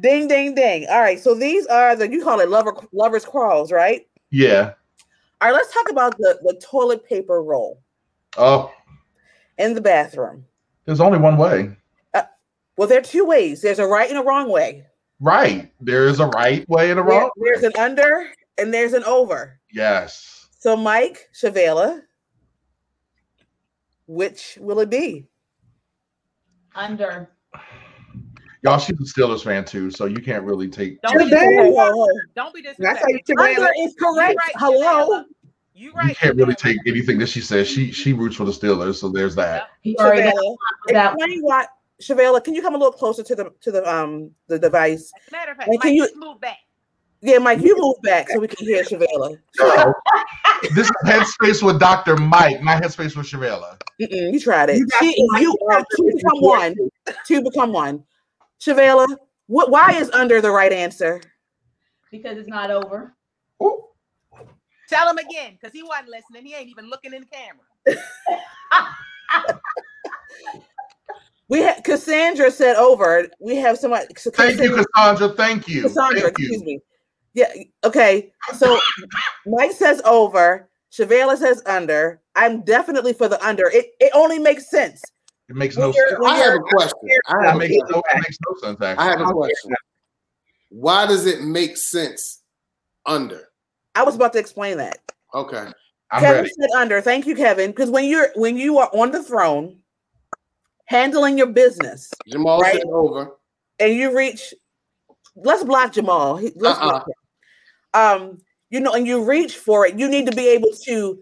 Ding, 0.00 0.28
ding, 0.28 0.54
ding. 0.54 0.86
All 0.88 1.00
right, 1.00 1.20
so 1.20 1.34
these 1.34 1.66
are 1.66 1.94
the 1.94 2.10
you 2.10 2.24
call 2.24 2.40
it 2.40 2.48
lover 2.48 2.74
lovers 2.92 3.26
crawls, 3.26 3.70
right? 3.70 4.06
Yeah. 4.30 4.72
All 5.40 5.48
right, 5.48 5.54
let's 5.54 5.72
talk 5.72 5.90
about 5.90 6.16
the 6.16 6.38
the 6.42 6.58
toilet 6.62 7.04
paper 7.04 7.42
roll. 7.42 7.82
Oh. 8.38 8.72
In 9.58 9.74
the 9.74 9.80
bathroom. 9.80 10.46
There's 10.86 11.00
only 11.00 11.18
one 11.18 11.36
way. 11.36 11.76
Uh, 12.14 12.22
well, 12.78 12.88
there 12.88 12.98
are 12.98 13.02
two 13.02 13.26
ways. 13.26 13.60
There's 13.60 13.78
a 13.78 13.86
right 13.86 14.08
and 14.08 14.18
a 14.18 14.22
wrong 14.22 14.50
way. 14.50 14.86
Right. 15.20 15.70
There 15.80 16.06
is 16.06 16.18
a 16.18 16.26
right 16.28 16.68
way 16.68 16.90
and 16.90 16.98
a 16.98 17.02
wrong. 17.02 17.30
There, 17.36 17.52
there's 17.52 17.64
an 17.64 17.72
under 17.78 18.26
and 18.58 18.72
there's 18.72 18.94
an 18.94 19.04
over. 19.04 19.60
Yes. 19.70 20.48
So, 20.58 20.76
Mike 20.76 21.28
Shavela, 21.34 22.02
which 24.06 24.58
will 24.60 24.80
it 24.80 24.90
be? 24.90 25.28
Under. 26.74 27.30
Y'all, 28.62 28.78
she's 28.78 28.90
a 29.00 29.20
Steelers 29.20 29.42
fan 29.42 29.64
too, 29.64 29.90
so 29.90 30.04
you 30.04 30.20
can't 30.20 30.44
really 30.44 30.68
take. 30.68 31.00
Don't 31.02 31.18
be 31.18 31.30
disrespectful. 31.30 32.08
Don't 32.34 32.54
be 32.54 32.62
disrespectful. 32.62 33.40
Under 33.40 33.70
is 33.78 33.94
correct. 33.98 34.36
Right, 34.36 34.52
Hello. 34.56 35.24
You 35.72 35.92
right. 35.92 36.08
You 36.10 36.14
can't 36.14 36.36
really 36.36 36.54
take 36.54 36.76
anything 36.86 37.18
that 37.18 37.28
she 37.28 37.40
says. 37.40 37.66
She 37.66 37.90
she 37.90 38.12
roots 38.12 38.36
for 38.36 38.44
the 38.44 38.52
Steelers, 38.52 38.96
so 38.96 39.08
there's 39.08 39.34
that. 39.36 39.70
Yep. 39.82 39.96
Shavela, 39.96 40.56
explain 40.88 41.40
why 41.40 41.66
Shavela, 42.00 42.42
can 42.42 42.54
you 42.54 42.62
come 42.62 42.74
a 42.74 42.78
little 42.78 42.92
closer 42.92 43.22
to 43.22 43.34
the 43.34 43.52
to 43.60 43.70
the 43.70 43.88
um 43.88 44.30
the 44.48 44.58
device? 44.58 45.12
Matter 45.30 45.52
of 45.52 45.58
fact, 45.58 45.68
Mike, 45.70 45.80
can 45.80 45.94
you 45.94 46.08
move 46.16 46.40
back? 46.40 46.58
Yeah, 47.22 47.38
Mike, 47.38 47.60
you 47.60 47.76
move 47.78 47.96
back 48.02 48.30
so 48.30 48.38
we 48.38 48.48
can 48.48 48.66
hear 48.66 48.82
Shavela. 48.82 49.38
So, 49.52 49.92
this 50.74 50.86
is 50.86 50.92
headspace 51.04 51.62
with 51.62 51.78
Dr. 51.78 52.16
Mike, 52.16 52.62
not 52.62 52.82
headspace 52.82 53.14
with 53.14 53.26
Shavela. 53.26 53.78
Mm-mm, 54.00 54.32
you 54.32 54.40
tried 54.40 54.70
it. 54.70 54.78
You, 54.78 54.86
she, 54.98 55.14
you 55.38 55.54
uh, 55.70 55.84
two 55.96 56.10
become 56.14 56.40
one. 56.40 56.74
Two 57.26 57.42
become 57.42 57.72
one. 57.74 58.04
Shavela, 58.58 59.06
what? 59.48 59.70
Why 59.70 59.92
is 59.92 60.10
under 60.12 60.40
the 60.40 60.50
right 60.50 60.72
answer? 60.72 61.20
Because 62.10 62.38
it's 62.38 62.48
not 62.48 62.70
over. 62.70 63.14
Ooh. 63.62 63.84
Tell 64.88 65.08
him 65.08 65.18
again, 65.18 65.58
because 65.60 65.74
he 65.74 65.82
wasn't 65.82 66.08
listening. 66.08 66.46
He 66.46 66.54
ain't 66.54 66.68
even 66.68 66.88
looking 66.88 67.12
in 67.12 67.20
the 67.20 67.26
camera. 67.26 68.02
We 71.50 71.58
have 71.62 71.82
Cassandra 71.82 72.48
said 72.50 72.76
over. 72.76 73.26
We 73.40 73.56
have 73.56 73.76
somebody. 73.76 74.06
Thank 74.14 74.60
you, 74.60 74.84
Cassandra. 74.94 75.30
Thank 75.30 75.66
you. 75.68 75.82
Cassandra, 75.82 76.20
Thank 76.20 76.38
excuse 76.38 76.60
you. 76.60 76.64
me. 76.64 76.80
Yeah. 77.34 77.52
Okay. 77.84 78.32
So 78.56 78.78
Mike 79.46 79.72
says 79.72 80.00
over. 80.04 80.68
Shavela 80.92 81.36
says 81.36 81.62
under. 81.66 82.20
I'm 82.36 82.62
definitely 82.62 83.12
for 83.12 83.28
the 83.28 83.44
under. 83.44 83.66
It 83.66 83.90
it 83.98 84.12
only 84.14 84.38
makes 84.38 84.70
sense. 84.70 85.02
It 85.48 85.56
makes 85.56 85.76
no 85.76 85.90
sense. 85.90 86.12
I 86.24 86.36
have 86.36 86.54
a 86.54 86.60
question. 86.60 87.08
I 87.26 87.46
have 87.46 87.56
it, 87.56 87.58
makes 87.58 87.90
no, 87.90 87.98
it 87.98 88.14
makes 88.14 88.38
no 88.48 88.68
sense. 88.68 88.80
Actually. 88.80 89.04
I 89.04 89.10
have 89.10 89.20
a 89.20 89.32
question. 89.32 89.72
Why 90.68 91.06
does 91.06 91.26
it 91.26 91.42
make 91.42 91.76
sense 91.76 92.42
under? 93.06 93.48
I 93.96 94.04
was 94.04 94.14
about 94.14 94.32
to 94.34 94.38
explain 94.38 94.76
that. 94.78 94.98
Okay. 95.34 95.66
I'm 96.12 96.20
Kevin 96.20 96.42
ready. 96.42 96.52
said 96.60 96.70
under. 96.76 97.00
Thank 97.00 97.26
you, 97.26 97.34
Kevin. 97.34 97.70
Because 97.72 97.90
when 97.90 98.04
you're 98.04 98.28
when 98.36 98.56
you 98.56 98.78
are 98.78 98.90
on 98.92 99.10
the 99.10 99.22
throne, 99.22 99.79
handling 100.90 101.38
your 101.38 101.46
business. 101.46 102.10
Jamal 102.28 102.60
right? 102.60 102.74
said 102.74 102.84
over. 102.86 103.30
And 103.78 103.94
you 103.94 104.14
reach, 104.14 104.52
let's 105.36 105.62
block 105.62 105.92
Jamal. 105.92 106.40
Let's 106.56 106.78
uh-uh. 106.78 106.90
block 106.90 107.06
um, 107.94 108.38
you 108.70 108.80
know, 108.80 108.92
and 108.92 109.06
you 109.06 109.24
reach 109.24 109.56
for 109.56 109.86
it, 109.86 109.98
you 109.98 110.08
need 110.08 110.26
to 110.26 110.36
be 110.36 110.48
able 110.48 110.70
to, 110.84 111.18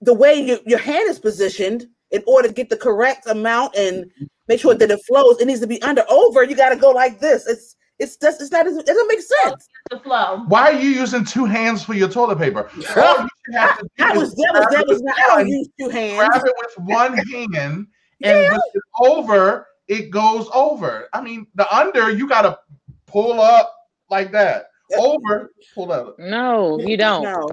the 0.00 0.14
way 0.14 0.34
you, 0.34 0.58
your 0.66 0.78
hand 0.78 1.08
is 1.08 1.18
positioned 1.18 1.86
in 2.10 2.22
order 2.26 2.48
to 2.48 2.54
get 2.54 2.70
the 2.70 2.76
correct 2.76 3.26
amount 3.26 3.74
and 3.74 4.10
make 4.46 4.60
sure 4.60 4.74
that 4.74 4.90
it 4.90 5.00
flows, 5.06 5.40
it 5.40 5.46
needs 5.46 5.60
to 5.60 5.66
be 5.66 5.80
under. 5.82 6.04
Over, 6.08 6.44
you 6.44 6.54
got 6.54 6.70
to 6.70 6.76
go 6.76 6.90
like 6.90 7.20
this. 7.20 7.46
It's 7.46 7.74
it's 7.98 8.16
just 8.16 8.40
it's 8.40 8.52
not 8.52 8.64
it 8.64 8.86
doesn't 8.86 9.08
make 9.08 9.20
sense. 9.20 9.68
The 9.90 9.98
flow. 9.98 10.44
Why 10.46 10.70
are 10.70 10.80
you 10.80 10.90
using 10.90 11.24
two 11.24 11.46
hands 11.46 11.82
for 11.82 11.94
your 11.94 12.08
toilet 12.08 12.38
paper? 12.38 12.70
All 12.96 13.26
you 13.48 13.58
have 13.58 13.78
to 13.78 13.82
do 13.82 13.88
that 13.96 14.16
was 14.16 14.32
that 14.36 14.52
was 14.54 14.66
that 14.70 14.86
was 14.86 15.02
not. 15.02 15.16
I 15.18 15.36
don't 15.36 15.48
use 15.48 15.68
two 15.80 15.88
hands. 15.88 16.28
Grab 16.28 16.42
it 16.46 16.54
with 16.60 16.86
one 16.86 17.16
hand 17.16 17.88
and 18.22 18.52
yeah. 18.52 18.80
over, 19.00 19.66
it 19.86 20.10
goes 20.10 20.48
over. 20.52 21.08
I 21.12 21.20
mean, 21.20 21.46
the 21.54 21.72
under, 21.74 22.10
you 22.10 22.28
got 22.28 22.42
to 22.42 22.58
pull 23.06 23.40
up 23.40 23.74
like 24.10 24.32
that. 24.32 24.70
Over, 24.96 25.52
pull 25.74 25.92
up. 25.92 26.18
No, 26.18 26.78
you 26.80 26.96
don't. 26.96 27.22
No. 27.22 27.48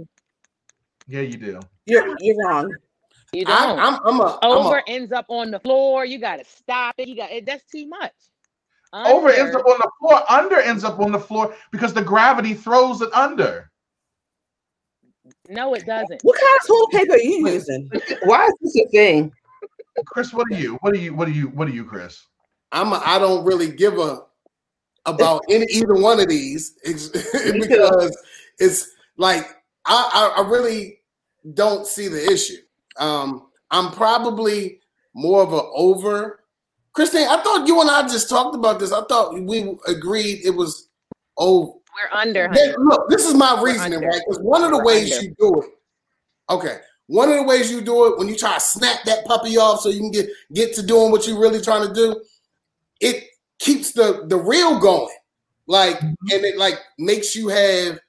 Yeah, 1.07 1.21
you 1.21 1.37
do. 1.37 1.59
You're 1.85 2.15
you're 2.19 2.35
wrong. 2.37 2.73
You 3.33 3.45
don't. 3.45 3.79
I, 3.79 3.87
am 3.87 3.99
I'm 4.05 4.19
a, 4.21 4.39
over 4.43 4.77
I'm 4.77 4.83
a, 4.87 4.91
ends 4.91 5.11
up 5.11 5.25
on 5.29 5.51
the 5.51 5.59
floor. 5.59 6.05
You 6.05 6.19
got 6.19 6.37
to 6.37 6.45
stop 6.45 6.95
it. 6.97 7.07
You 7.07 7.15
got. 7.15 7.29
That's 7.45 7.65
too 7.65 7.87
much. 7.87 8.13
Under. 8.93 9.09
Over 9.09 9.29
ends 9.29 9.55
up 9.55 9.65
on 9.65 9.77
the 9.77 9.91
floor. 9.99 10.31
Under 10.31 10.59
ends 10.61 10.83
up 10.83 10.99
on 10.99 11.11
the 11.11 11.19
floor 11.19 11.53
because 11.71 11.93
the 11.93 12.01
gravity 12.01 12.53
throws 12.53 13.01
it 13.01 13.13
under. 13.13 13.69
No, 15.49 15.73
it 15.73 15.85
doesn't. 15.85 16.21
What 16.21 16.39
kind 16.39 16.59
of 16.61 16.67
toilet 16.67 16.91
paper 16.91 17.13
are 17.13 17.19
you 17.19 17.49
using? 17.49 17.89
Why 18.23 18.45
is 18.45 18.53
this 18.61 18.85
a 18.85 18.87
thing? 18.89 19.31
Chris, 20.05 20.33
what 20.33 20.47
are 20.51 20.55
you? 20.55 20.75
What 20.81 20.93
are 20.93 20.97
you? 20.97 21.13
What 21.13 21.27
are 21.27 21.31
you? 21.31 21.47
What 21.49 21.67
are 21.67 21.71
you, 21.71 21.85
Chris? 21.85 22.21
I'm. 22.71 22.91
A, 22.91 23.01
I 23.05 23.19
don't 23.19 23.45
really 23.45 23.71
give 23.71 23.97
a 23.97 24.23
about 25.05 25.43
any 25.49 25.65
either 25.71 25.95
one 25.95 26.19
of 26.19 26.27
these 26.27 26.71
because 26.83 28.17
it's 28.59 28.91
like 29.17 29.45
I, 29.85 30.31
I, 30.37 30.41
I 30.41 30.49
really 30.49 30.99
don't 31.53 31.87
see 31.87 32.07
the 32.07 32.31
issue. 32.31 32.57
Um, 32.97 33.47
I'm 33.71 33.91
probably 33.91 34.79
more 35.13 35.41
of 35.41 35.53
a 35.53 35.61
over. 35.75 36.41
Christine, 36.93 37.27
I 37.27 37.41
thought 37.43 37.67
you 37.67 37.81
and 37.81 37.89
I 37.89 38.03
just 38.03 38.29
talked 38.29 38.55
about 38.55 38.79
this. 38.79 38.91
I 38.91 39.03
thought 39.05 39.33
we 39.33 39.77
agreed 39.87 40.45
it 40.45 40.51
was 40.51 40.89
over. 41.37 41.71
We're 41.71 42.17
under. 42.17 42.49
Yeah, 42.53 42.71
honey. 42.71 42.73
look, 42.79 43.09
this 43.09 43.25
is 43.25 43.33
my 43.33 43.61
reasoning, 43.61 44.01
right? 44.01 44.21
Because 44.25 44.41
one 44.41 44.63
of 44.63 44.71
the 44.71 44.77
We're 44.77 44.85
ways 44.85 45.13
under. 45.13 45.25
you 45.25 45.35
do 45.39 45.61
it, 45.61 45.69
okay, 46.49 46.77
one 47.07 47.29
of 47.29 47.35
the 47.35 47.43
ways 47.43 47.71
you 47.71 47.81
do 47.81 48.07
it 48.07 48.17
when 48.17 48.27
you 48.27 48.35
try 48.35 48.53
to 48.55 48.59
snap 48.59 48.99
that 49.05 49.25
puppy 49.25 49.57
off 49.57 49.81
so 49.81 49.89
you 49.89 49.99
can 49.99 50.11
get 50.11 50.29
get 50.53 50.73
to 50.75 50.83
doing 50.83 51.11
what 51.11 51.27
you're 51.27 51.39
really 51.39 51.61
trying 51.61 51.87
to 51.87 51.93
do, 51.93 52.21
it 52.99 53.25
keeps 53.59 53.91
the 53.91 54.25
the 54.27 54.37
reel 54.37 54.79
going, 54.79 55.15
like, 55.67 56.01
and 56.01 56.15
it 56.29 56.57
like 56.57 56.79
makes 56.97 57.35
you 57.35 57.47
have 57.49 57.99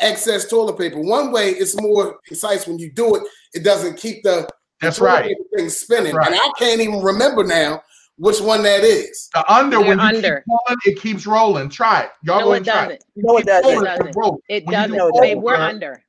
excess 0.00 0.48
toilet 0.48 0.78
paper. 0.78 1.00
One 1.00 1.32
way 1.32 1.50
it's 1.50 1.80
more 1.80 2.18
precise 2.26 2.66
when 2.66 2.78
you 2.78 2.90
do 2.92 3.16
it; 3.16 3.22
it 3.54 3.64
doesn't 3.64 3.96
keep 3.96 4.22
the 4.22 4.48
That's 4.80 4.98
toilet 4.98 5.10
right. 5.12 5.36
thing 5.56 5.68
spinning, 5.70 6.14
right. 6.14 6.26
and 6.26 6.36
I 6.36 6.50
can't 6.58 6.80
even 6.80 7.00
remember 7.02 7.44
now 7.44 7.82
which 8.18 8.40
one 8.40 8.62
that 8.64 8.84
is. 8.84 9.30
The 9.32 9.50
under 9.50 9.78
You're 9.78 9.88
when 9.88 9.98
you 9.98 10.04
under. 10.04 10.36
keep 10.36 10.44
pulling, 10.46 10.78
it 10.84 11.00
keeps 11.00 11.26
rolling. 11.26 11.70
Try 11.70 12.02
it. 12.02 12.10
Y'all 12.22 12.40
No, 12.40 12.44
go 12.46 12.52
it 12.52 12.56
and 12.58 12.66
try 12.66 12.74
doesn't. 12.74 12.92
it. 12.92 13.04
No, 13.16 13.36
it 13.38 13.46
doesn't. 13.46 13.64
pulling, 14.12 14.38
It 14.48 14.56
it'll 14.56 14.70
doesn't. 14.72 14.94
It 14.94 14.96
doesn't. 14.96 15.14
do 15.14 15.20
Babe, 15.22 15.38
we're 15.38 15.54
under. 15.54 16.02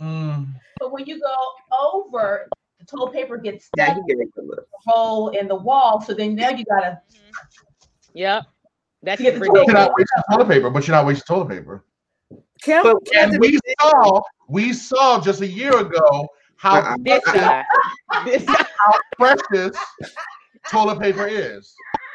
Mm, 0.00 0.48
But 0.78 0.92
when 0.92 1.06
you 1.06 1.20
go 1.20 1.34
over, 1.82 2.48
the 2.78 2.86
toilet 2.86 3.12
paper 3.12 3.36
gets 3.38 3.68
Yeah, 3.76 3.92
stuck 3.92 3.96
you 4.08 4.16
get 4.16 4.22
it. 4.26 4.28
a 4.38 4.42
little. 4.42 4.64
roll 4.94 5.28
in 5.30 5.48
the 5.48 5.54
wall. 5.56 6.00
So 6.00 6.14
then 6.14 6.34
now 6.34 6.50
you 6.50 6.64
gotta 6.64 7.00
Yep. 8.14 8.44
That's 9.02 9.20
You 9.20 9.30
get 9.30 9.34
the 9.34 9.40
but 9.40 9.46
you're 9.46 9.54
ridiculous. 9.64 9.74
not 9.86 9.92
wasting 9.98 10.22
toilet 10.32 10.48
paper, 10.48 10.70
but 10.70 10.86
you're 10.86 10.96
not 10.96 11.06
wasting 11.06 11.24
toilet 11.26 11.48
paper. 11.48 11.84
Kim, 12.62 12.82
But 12.82 12.96
And 13.16 13.38
we 13.38 13.58
saw, 13.80 14.22
we 14.48 14.72
saw 14.72 15.20
just 15.20 15.42
a 15.42 15.46
year 15.46 15.76
ago 15.78 16.26
how 16.56 16.80
Uh-uh. 16.80 16.96
This 17.00 17.22
guy. 17.24 17.64
This 18.24 18.44
guy. 18.44 18.64
precious 19.18 19.76
toilet 20.70 20.98
paper 20.98 21.26
is. 21.26 21.74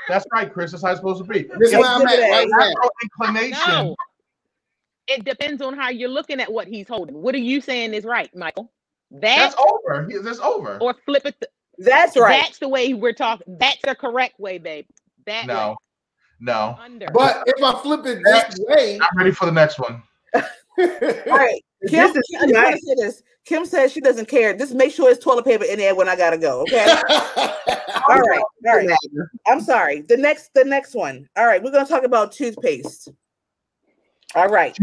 That's 0.10 0.26
right, 0.34 0.52
Chris. 0.52 0.72
That's 0.72 0.84
how 0.84 0.90
it's 0.92 1.00
supposed 1.00 1.24
to 1.24 1.30
be. 1.32 1.44
This 1.60 1.70
is 1.70 1.74
It's 1.74 1.82
where 1.82 1.88
I'm 1.90 2.02
at 2.08 2.20
right 2.20 2.48
natural 2.50 2.92
inclination. 3.04 3.60
No. 3.68 3.96
It 5.12 5.26
depends 5.26 5.62
on 5.62 5.76
how 5.78 5.90
you're 5.90 6.10
looking 6.10 6.40
at 6.40 6.52
what 6.52 6.68
he's 6.68 6.88
holding. 6.88 7.16
What 7.22 7.36
are 7.36 7.40
you 7.40 7.62
saying 7.62 7.94
is 7.94 8.04
right, 8.06 8.34
Michael? 8.36 8.72
That 9.12 9.54
That's 9.54 9.56
over. 9.60 10.08
He- 10.10 10.18
That's 10.20 10.40
over. 10.40 10.78
or 10.80 10.94
flip 11.06 11.26
it. 11.26 11.36
th- 11.40 11.52
that's 11.78 12.16
right. 12.18 12.42
That's 12.42 12.60
the 12.60 12.70
way 12.70 12.94
we're 12.94 13.14
talking. 13.14 13.58
That's 13.60 13.80
the 13.84 13.96
correct 13.96 14.40
way, 14.40 14.58
babe. 14.58 14.86
That 15.26 15.48
No, 15.48 15.76
no. 16.40 16.78
Under. 16.80 17.08
But 17.14 17.44
if 17.48 17.64
I 17.64 17.82
flip 17.82 18.06
it 18.06 18.20
that 18.24 18.56
way, 18.68 19.00
I'm 19.02 19.18
ready 19.18 19.32
for 19.32 19.46
the 19.46 19.52
next 19.52 19.80
one. 19.80 20.02
All 20.36 20.42
right. 20.78 21.62
Kim, 21.90 22.14
This 22.14 22.16
is 22.16 22.38
I 22.42 22.46
nice. 22.46 22.86
say 22.86 22.94
this. 22.96 23.24
Kim 23.46 23.66
says 23.66 23.92
she 23.92 24.02
doesn't 24.02 24.28
care. 24.28 24.56
Just 24.56 24.76
make 24.76 24.92
sure 24.94 25.10
it's 25.10 25.24
toilet 25.24 25.46
paper 25.46 25.64
in 25.66 25.80
there 25.80 25.96
when 25.96 26.08
I 26.08 26.16
gotta 26.16 26.38
go. 26.38 26.62
Okay. 26.62 26.86
All 28.08 28.20
right. 28.20 28.42
All 28.68 28.76
right. 28.78 28.90
I'm 29.48 29.62
sorry. 29.62 30.02
The 30.02 30.16
next, 30.18 30.54
the 30.54 30.64
next 30.64 30.94
one. 30.94 31.28
All 31.36 31.48
right. 31.48 31.62
We're 31.64 31.72
gonna 31.72 31.88
talk 31.88 32.04
about 32.04 32.32
toothpaste. 32.34 33.10
All 34.36 34.48
right. 34.48 34.76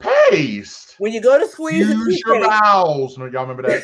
Toothpaste. 0.00 0.96
When 0.98 1.12
you 1.12 1.20
go 1.20 1.38
to 1.38 1.46
squeeze 1.48 1.86
the 1.86 1.94
Use 1.94 2.22
your 2.26 2.36
toothpaste, 2.36 2.62
bowels. 2.62 3.18
No, 3.18 3.26
y'all 3.26 3.42
remember 3.42 3.62
that 3.68 3.82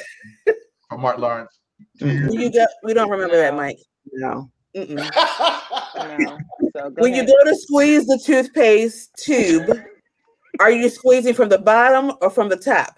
from 0.88 1.00
Mark 1.00 1.18
Lawrence. 1.18 1.58
when 2.00 2.32
you 2.32 2.50
go, 2.50 2.66
we 2.82 2.94
don't 2.94 3.10
remember 3.10 3.36
that, 3.36 3.54
Mike. 3.54 3.78
No. 4.12 4.50
Mm-mm. 4.76 4.96
no. 6.18 6.38
So 6.76 6.90
go 6.90 7.02
When 7.02 7.14
you 7.14 7.24
go 7.26 7.44
to 7.44 7.54
squeeze 7.56 8.06
the 8.06 8.20
toothpaste 8.24 9.14
tube, 9.16 9.70
are 10.60 10.70
you 10.70 10.88
squeezing 10.88 11.34
from 11.34 11.48
the 11.48 11.58
bottom 11.58 12.12
or 12.20 12.30
from 12.30 12.48
the 12.48 12.56
top? 12.56 12.96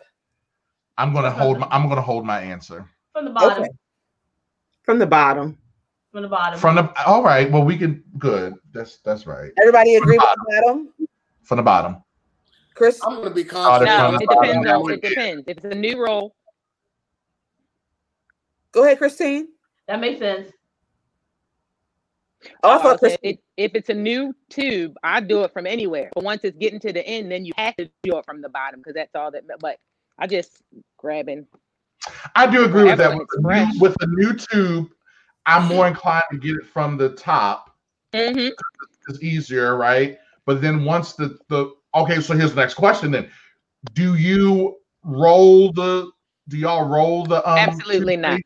I'm 0.99 1.13
gonna 1.13 1.31
hold. 1.31 1.59
My, 1.59 1.69
I'm 1.71 1.89
gonna 1.89 2.01
hold 2.01 2.25
my 2.25 2.41
answer 2.41 2.89
from 3.13 3.27
the 3.27 3.31
bottom. 3.31 3.65
Okay. 3.65 3.73
From 4.85 4.99
the 4.99 5.07
bottom. 5.07 5.59
From 6.11 6.23
the 6.23 6.29
bottom. 6.29 6.59
from 6.59 6.77
the. 6.77 7.07
All 7.07 7.23
right. 7.23 7.51
Well, 7.51 7.65
we 7.65 7.77
can. 7.77 8.03
Good. 8.19 8.55
That's 8.73 8.99
that's 8.99 9.27
right. 9.27 9.51
Everybody 9.61 9.97
agree 9.97 10.17
with 10.17 10.27
the 10.27 10.63
bottom? 10.65 10.89
From 11.47 11.59
the 11.59 11.63
bottom. 11.63 12.03
Chris, 12.75 13.01
I'm 13.05 13.23
gonna 13.23 13.31
be 13.31 13.43
Oh, 13.53 13.79
they're 13.79 13.87
confident. 13.87 14.13
No, 14.13 14.15
it 14.17 14.29
depends 14.29 14.69
on 14.69 14.93
it 14.93 15.03
depends. 15.03 15.45
If 15.47 15.57
it's 15.57 15.65
a 15.65 15.75
new 15.75 16.05
roll, 16.05 16.35
go 18.73 18.85
ahead, 18.85 18.99
Christine. 18.99 19.49
that 19.87 20.01
makes 20.01 20.19
sense. 20.19 20.51
Oh, 22.63 22.79
I 22.79 22.83
thought 22.83 22.95
if, 22.95 23.01
Christine. 23.01 23.19
it, 23.31 23.41
if 23.57 23.75
it's 23.75 23.89
a 23.89 23.95
new 23.95 24.35
tube, 24.51 24.97
I 25.03 25.21
do 25.21 25.45
it 25.45 25.53
from 25.53 25.67
anywhere. 25.67 26.11
But 26.15 26.25
once 26.25 26.43
it's 26.45 26.59
getting 26.59 26.81
to 26.81 26.93
the 26.93 27.07
end, 27.07 27.31
then 27.31 27.45
you 27.45 27.53
have 27.57 27.77
to 27.77 27.89
do 28.03 28.19
it 28.19 28.25
from 28.27 28.43
the 28.43 28.49
bottom 28.49 28.81
because 28.81 28.95
that's 28.95 29.15
all 29.15 29.31
that. 29.31 29.45
But 29.61 29.79
I 30.19 30.27
just 30.27 30.63
grabbing. 30.97 31.47
I 32.35 32.47
do 32.47 32.65
agree 32.65 32.85
with 32.85 32.99
that. 32.99 33.13
With 33.13 33.23
it's 33.23 33.37
the, 33.37 33.43
new, 33.43 33.81
with 33.81 33.95
the 34.01 34.07
new 34.09 34.35
tube, 34.35 34.89
I'm 35.47 35.67
more 35.67 35.87
inclined 35.87 36.25
to 36.33 36.39
get 36.39 36.57
it 36.57 36.67
from 36.67 36.97
the 36.97 37.11
top. 37.11 37.71
Mm-hmm. 38.13 38.49
It's 39.09 39.23
easier, 39.23 39.77
right? 39.77 40.19
But 40.47 40.63
then 40.63 40.85
once 40.85 41.13
the 41.15 41.39
the 41.49 41.73
okay, 41.95 42.21
so 42.21 42.35
here's 42.35 42.55
the 42.55 42.61
next 42.61 42.75
question. 42.75 43.11
Then, 43.11 43.29
do 43.93 44.15
you 44.15 44.77
roll 45.03 45.73
the? 45.73 46.11
Do 46.49 46.57
y'all 46.57 46.89
roll 46.89 47.27
the? 47.27 47.47
Um, 47.49 47.59
Absolutely 47.59 48.17
not. 48.17 48.41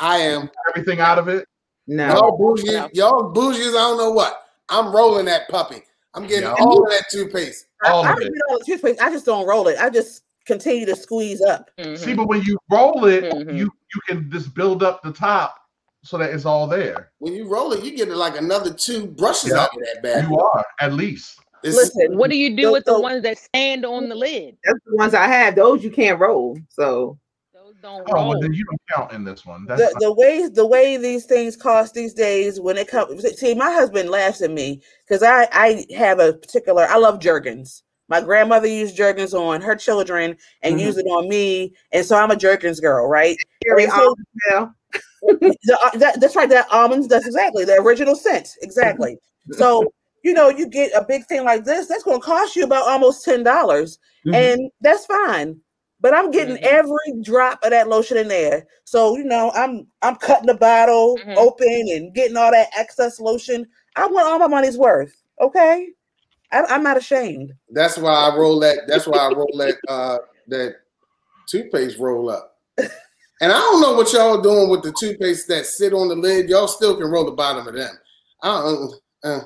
I 0.00 0.18
am. 0.18 0.50
Everything 0.68 1.00
out 1.00 1.18
of 1.18 1.28
it. 1.28 1.46
No. 1.86 2.08
Y'all 2.08 2.36
bougie, 2.38 2.66
No. 2.72 2.88
y'all 2.92 3.32
bougies. 3.34 3.70
I 3.70 3.72
don't 3.72 3.96
know 3.98 4.10
what. 4.10 4.44
I'm 4.68 4.94
rolling 4.94 5.24
that 5.26 5.48
puppy. 5.48 5.82
I'm 6.14 6.26
getting 6.26 6.44
Yeah. 6.44 6.54
all 6.60 6.84
of 6.84 6.90
that 6.90 7.04
toothpaste. 7.10 7.66
I, 7.82 7.90
all 7.90 8.04
I 8.04 8.10
of 8.12 8.16
don't 8.18 8.26
it. 8.26 8.32
get 8.34 8.42
all 8.50 8.58
the 8.58 8.64
toothpaste. 8.64 9.00
I 9.00 9.10
just 9.10 9.24
don't 9.24 9.46
roll 9.46 9.66
it. 9.68 9.78
I 9.80 9.88
just 9.90 10.22
continue 10.44 10.84
to 10.86 10.94
squeeze 10.94 11.40
up. 11.40 11.70
Mm-hmm. 11.78 11.96
See, 11.96 12.14
but 12.14 12.28
when 12.28 12.42
you 12.42 12.58
roll 12.70 13.06
it, 13.06 13.24
Mhm. 13.24 13.56
you 13.56 13.64
you 13.94 14.00
can 14.06 14.30
just 14.30 14.54
build 14.54 14.82
up 14.82 15.02
the 15.02 15.12
top 15.12 15.56
so 16.02 16.18
that 16.18 16.30
it's 16.30 16.44
all 16.46 16.66
there. 16.66 17.10
When 17.18 17.34
you 17.34 17.46
roll 17.48 17.72
it, 17.72 17.84
you 17.84 17.94
get 17.96 18.08
like 18.08 18.36
another 18.38 18.72
two 18.72 19.06
brushes 19.06 19.50
Yeah. 19.50 19.62
out 19.62 19.70
of 19.76 19.82
that 19.82 20.02
bad. 20.02 20.28
You 20.28 20.38
are 20.38 20.64
at 20.80 20.92
least. 20.94 21.38
It's- 21.62 21.76
Listen, 21.76 22.16
What 22.16 22.30
do 22.30 22.36
you 22.36 22.56
do 22.56 22.64
So- 22.64 22.72
with 22.72 22.84
the 22.86 22.92
so- 22.92 23.00
ones 23.00 23.22
that 23.22 23.36
stand 23.38 23.84
on 23.84 24.08
the 24.08 24.14
lid? 24.14 24.56
That's 24.64 24.78
the 24.86 24.96
ones 24.96 25.12
I 25.14 25.26
have. 25.26 25.54
Those 25.56 25.84
you 25.84 25.90
can't 25.90 26.18
roll. 26.18 26.56
So 26.70 27.18
Those 27.52 27.74
don't 27.82 28.02
Oh, 28.08 28.12
roll. 28.14 28.28
well, 28.30 28.40
then 28.40 28.54
you 28.54 28.64
don't 28.64 28.80
count 28.94 29.12
in 29.12 29.24
this 29.24 29.44
one. 29.44 29.66
That's 29.68 29.80
the, 29.82 29.88
fine. 29.90 30.00
the 30.00 30.12
way 30.14 30.48
the 30.48 30.66
way 30.66 30.96
these 30.96 31.26
things 31.26 31.56
cost 31.56 31.92
these 31.94 32.14
days 32.14 32.58
when 32.60 32.78
it 32.78 32.88
comes 32.88 33.22
see 33.38 33.54
my 33.54 33.70
husband 33.70 34.08
laughs 34.08 34.40
at 34.40 34.50
me 34.50 34.80
because 35.06 35.22
I 35.22 35.48
I 35.52 35.86
have 35.94 36.18
a 36.18 36.32
particular 36.32 36.86
I 36.88 36.96
love 36.96 37.18
Jergens. 37.20 37.82
My 38.08 38.20
grandmother 38.22 38.66
used 38.66 38.96
Jergens 38.96 39.34
on 39.34 39.60
her 39.60 39.76
children 39.76 40.36
and 40.62 40.76
Mhm. 40.76 40.80
used 40.80 40.98
it 40.98 41.06
on 41.06 41.28
me, 41.28 41.74
and 41.92 42.04
so 42.04 42.16
I'm 42.16 42.30
a 42.32 42.36
Jergens 42.36 42.80
girl, 42.80 43.06
right? 43.06 43.36
Very 43.68 43.84
And 43.84 43.92
so- 43.92 44.16
well. 44.50 44.74
The- 45.22 45.78
uh, 45.84 45.98
that, 45.98 46.20
that's 46.20 46.34
right. 46.36 46.48
That 46.48 46.66
almonds. 46.72 47.08
That's 47.08 47.26
exactly 47.26 47.64
the 47.64 47.74
original 47.80 48.14
scent. 48.14 48.56
Exactly. 48.62 49.16
So 49.52 49.92
you 50.22 50.34
know, 50.34 50.48
you 50.50 50.68
get 50.68 50.92
a 50.94 51.04
big 51.04 51.24
thing 51.26 51.44
like 51.44 51.64
this. 51.64 51.86
That's 51.86 52.02
going 52.04 52.20
to 52.20 52.24
cost 52.24 52.54
you 52.54 52.64
about 52.64 52.86
almost 52.86 53.24
ten 53.24 53.42
dollars, 53.42 53.98
Mhm. 54.26 54.34
and 54.34 54.70
that's 54.82 55.06
fine. 55.06 55.58
But 56.00 56.14
I'm 56.14 56.30
getting 56.30 56.56
Mhm. 56.56 56.62
every 56.62 57.22
drop 57.22 57.62
of 57.64 57.70
that 57.70 57.88
lotion 57.88 58.16
in 58.16 58.28
there. 58.28 58.66
So 58.84 59.16
you 59.16 59.24
know, 59.24 59.50
I'm 59.54 59.86
I'm 60.02 60.16
cutting 60.16 60.46
the 60.46 60.54
bottle 60.54 61.18
Mhm. 61.18 61.36
open 61.36 61.86
and 61.90 62.14
getting 62.14 62.36
all 62.36 62.50
that 62.52 62.68
excess 62.76 63.18
lotion. 63.18 63.66
I 63.96 64.06
want 64.06 64.26
all 64.26 64.38
my 64.38 64.46
money's 64.46 64.78
worth. 64.78 65.14
Okay, 65.40 65.88
I, 66.52 66.62
I'm 66.64 66.82
not 66.82 66.96
ashamed. 66.98 67.52
That's 67.70 67.96
why 67.98 68.12
I 68.12 68.36
roll 68.36 68.60
that. 68.60 68.80
That's 68.86 69.06
why 69.06 69.18
I 69.18 69.28
roll 69.32 69.50
that 69.56 69.76
uh 69.88 70.18
that 70.48 70.76
toothpaste 71.46 71.98
roll 71.98 72.30
up. 72.30 72.56
And 73.40 73.50
I 73.52 73.58
don't 73.58 73.80
know 73.80 73.94
what 73.94 74.12
y'all 74.12 74.40
doing 74.40 74.68
with 74.68 74.82
the 74.82 74.92
toothpaste 74.98 75.48
that 75.48 75.64
sit 75.66 75.94
on 75.94 76.08
the 76.08 76.14
lid. 76.14 76.48
Y'all 76.48 76.68
still 76.68 76.96
can 76.96 77.06
roll 77.06 77.24
the 77.24 77.32
bottom 77.32 77.66
of 77.66 77.74
them. 77.74 77.98
I 78.42 78.48
don't. 78.60 78.94
Uh, 79.24 79.40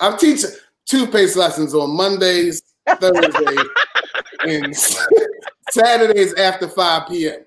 I'm 0.00 0.16
teaching 0.18 0.50
toothpaste 0.86 1.36
lessons 1.36 1.74
on 1.74 1.90
Mondays, 1.90 2.62
Thursdays, 2.88 3.66
and 4.46 4.76
Saturdays 5.70 6.34
after 6.34 6.68
5 6.68 7.08
p.m. 7.08 7.44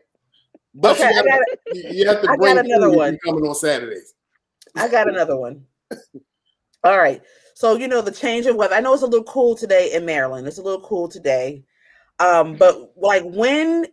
But 0.76 1.00
Okay, 1.00 1.10
you, 1.10 1.13
got 1.16 1.26
gotta, 1.26 1.58
you 1.94 2.08
have 2.08 2.22
to 2.22 2.28
I 2.30 2.36
got 2.36 2.38
bring 2.39 2.58
another 2.58 2.92
one. 2.92 3.18
coming 3.24 3.44
on 3.46 3.56
Saturdays. 3.56 4.13
I 4.76 4.88
got 4.88 5.08
another 5.08 5.38
one. 5.38 5.66
All 6.84 6.98
right. 6.98 7.22
So 7.56 7.76
you 7.76 7.88
know 7.88 8.02
the 8.02 8.12
change 8.12 8.46
of 8.48 8.56
weather. 8.56 8.76
I 8.76 8.80
know 8.82 8.94
it's 8.94 9.04
a 9.04 9.08
little 9.08 9.24
cool 9.26 9.56
today 9.56 9.94
in 9.94 10.06
Maryland. 10.06 10.48
It's 10.48 10.58
a 10.58 10.63
little 10.63 10.82
cool 10.82 11.08
today. 11.08 11.63
Um, 12.20 12.56
but 12.56 12.92
like 12.98 13.24
when 13.24 13.86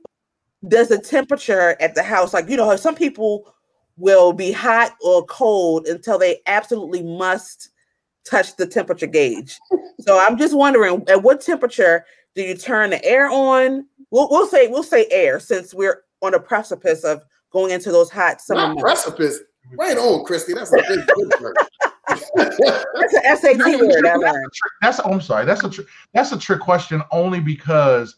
does 0.68 0.88
the 0.88 0.98
temperature 0.98 1.76
at 1.80 1.94
the 1.94 2.02
house, 2.02 2.34
like 2.34 2.48
you 2.48 2.56
know, 2.56 2.74
some 2.76 2.94
people 2.94 3.54
will 3.96 4.32
be 4.32 4.52
hot 4.52 4.96
or 5.02 5.24
cold 5.26 5.86
until 5.86 6.18
they 6.18 6.40
absolutely 6.46 7.02
must 7.02 7.70
touch 8.24 8.56
the 8.56 8.66
temperature 8.66 9.06
gauge. 9.06 9.58
so 10.00 10.18
I'm 10.18 10.38
just 10.38 10.56
wondering 10.56 11.04
at 11.08 11.22
what 11.22 11.40
temperature 11.40 12.04
do 12.34 12.42
you 12.42 12.56
turn 12.56 12.90
the 12.90 13.04
air 13.04 13.28
on? 13.28 13.86
We'll, 14.10 14.28
we'll 14.30 14.46
say 14.46 14.68
we'll 14.68 14.82
say 14.82 15.06
air 15.10 15.40
since 15.40 15.74
we're 15.74 16.02
on 16.22 16.32
the 16.32 16.40
precipice 16.40 17.04
of 17.04 17.22
going 17.50 17.72
into 17.72 17.90
those 17.90 18.10
hot 18.10 18.40
summer 18.40 18.60
Not 18.60 18.68
months. 18.68 18.82
precipice. 18.82 19.40
Right 19.78 19.96
on, 19.96 20.24
Christy. 20.24 20.52
That's 20.54 20.72
a 20.72 20.82
big 20.88 21.08
word. 21.40 21.56
That's 22.34 23.14
an 23.14 23.36
SAT 23.36 23.80
word. 23.80 24.04
That's 24.82 25.00
oh, 25.00 25.12
I'm 25.12 25.20
sorry. 25.20 25.46
That's 25.46 25.62
a 25.62 25.70
tr- 25.70 25.82
that's 26.12 26.32
a 26.32 26.38
trick 26.38 26.60
question 26.60 27.02
only 27.12 27.40
because 27.40 28.16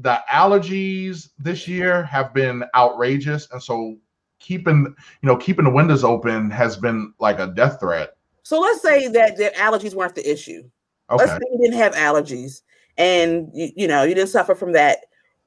the 0.00 0.20
allergies 0.30 1.30
this 1.38 1.68
year 1.68 2.02
have 2.04 2.32
been 2.32 2.64
outrageous, 2.74 3.48
and 3.52 3.62
so 3.62 3.96
keeping 4.38 4.94
you 5.22 5.26
know 5.26 5.36
keeping 5.36 5.64
the 5.64 5.70
windows 5.70 6.02
open 6.02 6.50
has 6.50 6.76
been 6.76 7.12
like 7.18 7.38
a 7.38 7.48
death 7.48 7.78
threat. 7.80 8.16
So 8.42 8.58
let's 8.60 8.82
say 8.82 9.08
that 9.08 9.36
the 9.36 9.52
allergies 9.56 9.94
weren't 9.94 10.14
the 10.14 10.30
issue. 10.30 10.62
Okay. 11.10 11.24
Let's 11.24 11.32
say 11.32 11.48
you 11.52 11.58
didn't 11.60 11.78
have 11.78 11.94
allergies 11.94 12.62
and 12.96 13.50
you, 13.52 13.70
you 13.76 13.88
know 13.88 14.02
you 14.02 14.14
didn't 14.14 14.30
suffer 14.30 14.54
from 14.54 14.72
that. 14.72 14.98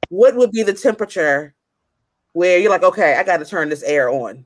What 0.10 0.36
would 0.36 0.52
be 0.52 0.63
the 0.63 0.74
temperature 0.74 1.56
where 2.34 2.60
you're 2.60 2.70
like, 2.70 2.84
okay, 2.84 3.16
I 3.16 3.24
got 3.24 3.38
to 3.38 3.46
turn 3.46 3.70
this 3.70 3.84
air 3.84 4.10
on? 4.10 4.46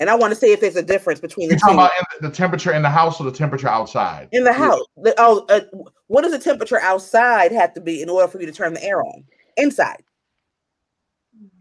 And 0.00 0.10
I 0.10 0.16
want 0.16 0.32
to 0.32 0.38
see 0.38 0.52
if 0.52 0.60
there's 0.60 0.76
a 0.76 0.82
difference 0.82 1.20
between 1.20 1.48
the 1.48 1.54
You're 1.54 1.60
talking 1.60 1.76
about 1.76 1.92
the 2.20 2.30
temperature 2.30 2.72
in 2.72 2.82
the 2.82 2.90
house 2.90 3.20
or 3.20 3.24
the 3.24 3.32
temperature 3.32 3.68
outside? 3.68 4.28
in 4.32 4.42
the 4.42 4.52
house. 4.52 4.82
The- 4.96 5.14
oh, 5.18 5.46
uh, 5.48 5.60
what 6.08 6.22
does 6.22 6.32
the 6.32 6.38
temperature 6.38 6.80
outside 6.80 7.52
have 7.52 7.74
to 7.74 7.80
be 7.80 8.02
in 8.02 8.08
order 8.08 8.28
for 8.28 8.40
you 8.40 8.46
to 8.46 8.52
turn 8.52 8.74
the 8.74 8.84
air 8.84 9.02
on? 9.02 9.24
Inside. 9.56 10.02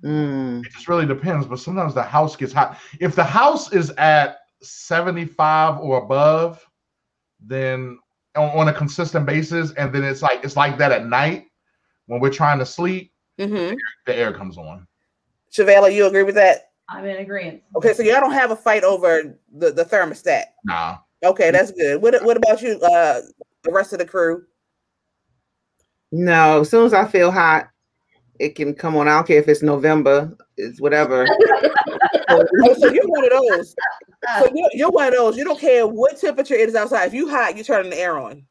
Mm. 0.04 0.66
It 0.66 0.72
just 0.72 0.88
really 0.88 1.06
depends, 1.06 1.46
but 1.46 1.60
sometimes 1.60 1.94
the 1.94 2.04
house 2.04 2.36
gets 2.36 2.54
hot. 2.54 2.78
If 3.00 3.16
the 3.16 3.24
house 3.24 3.72
is 3.74 3.92
at 3.92 4.38
75 4.62 5.80
or 5.80 6.04
above, 6.04 6.66
then 7.40 7.98
on, 8.36 8.50
on 8.50 8.68
a 8.68 8.74
consistent 8.74 9.26
basis, 9.26 9.72
and 9.74 9.94
then 9.94 10.04
it's 10.04 10.22
like 10.22 10.44
it's 10.44 10.56
like 10.56 10.78
that 10.78 10.92
at 10.92 11.06
night 11.06 11.46
when 12.08 12.20
we're 12.20 12.30
trying 12.32 12.60
to 12.60 12.66
sleep, 12.66 13.12
Mm-hmm. 13.40 13.76
the 14.06 14.16
air 14.16 14.32
comes 14.32 14.60
on. 14.60 14.86
Chevelle, 15.52 15.92
you 15.92 16.06
agree 16.06 16.22
with 16.22 16.36
that? 16.36 16.70
I'm 16.88 17.04
in 17.06 17.18
agreement. 17.18 17.64
Okay, 17.76 17.94
so 17.94 18.04
y'all 18.04 18.22
don't 18.22 18.32
have 18.32 18.52
a 18.52 18.56
fight 18.56 18.84
over 18.84 19.36
the, 19.58 19.72
the 19.72 19.84
thermostat. 19.84 20.44
Nah. 20.66 20.98
Okay, 21.24 21.50
that's 21.50 21.72
good. 21.72 22.00
What 22.00 22.24
what 22.24 22.38
about 22.38 22.62
you, 22.62 22.80
uh, 22.82 23.22
the 23.64 23.72
rest 23.72 23.94
of 23.94 24.00
the 24.00 24.06
crew? 24.06 24.44
No, 26.12 26.62
as 26.62 26.70
soon 26.70 26.86
as 26.86 26.94
I 26.94 27.06
feel 27.08 27.32
hot, 27.32 27.70
it 28.40 28.56
can 28.56 28.74
come 28.76 28.96
on. 28.96 29.08
I 29.08 29.16
don't 29.16 29.28
care 29.28 29.40
if 29.40 29.48
it's 29.48 29.64
November, 29.64 30.36
it's 30.58 30.80
whatever. 30.80 31.26
Oh, 32.30 32.74
so 32.80 32.88
you're 32.92 33.06
one 33.06 33.26
of 33.26 33.32
those. 33.32 33.76
So 34.40 34.50
you're, 34.56 34.70
you're 34.74 34.90
one 34.90 35.08
of 35.08 35.14
those. 35.14 35.38
You 35.38 35.44
don't 35.44 35.60
care 35.60 35.86
what 35.86 36.20
temperature 36.20 36.56
it 36.56 36.70
is 36.70 36.74
outside. 36.74 37.06
If 37.06 37.14
you 37.14 37.30
hot, 37.30 37.58
you 37.58 37.64
turn 37.64 37.90
the 37.90 37.98
air 38.00 38.18
on. 38.18 38.46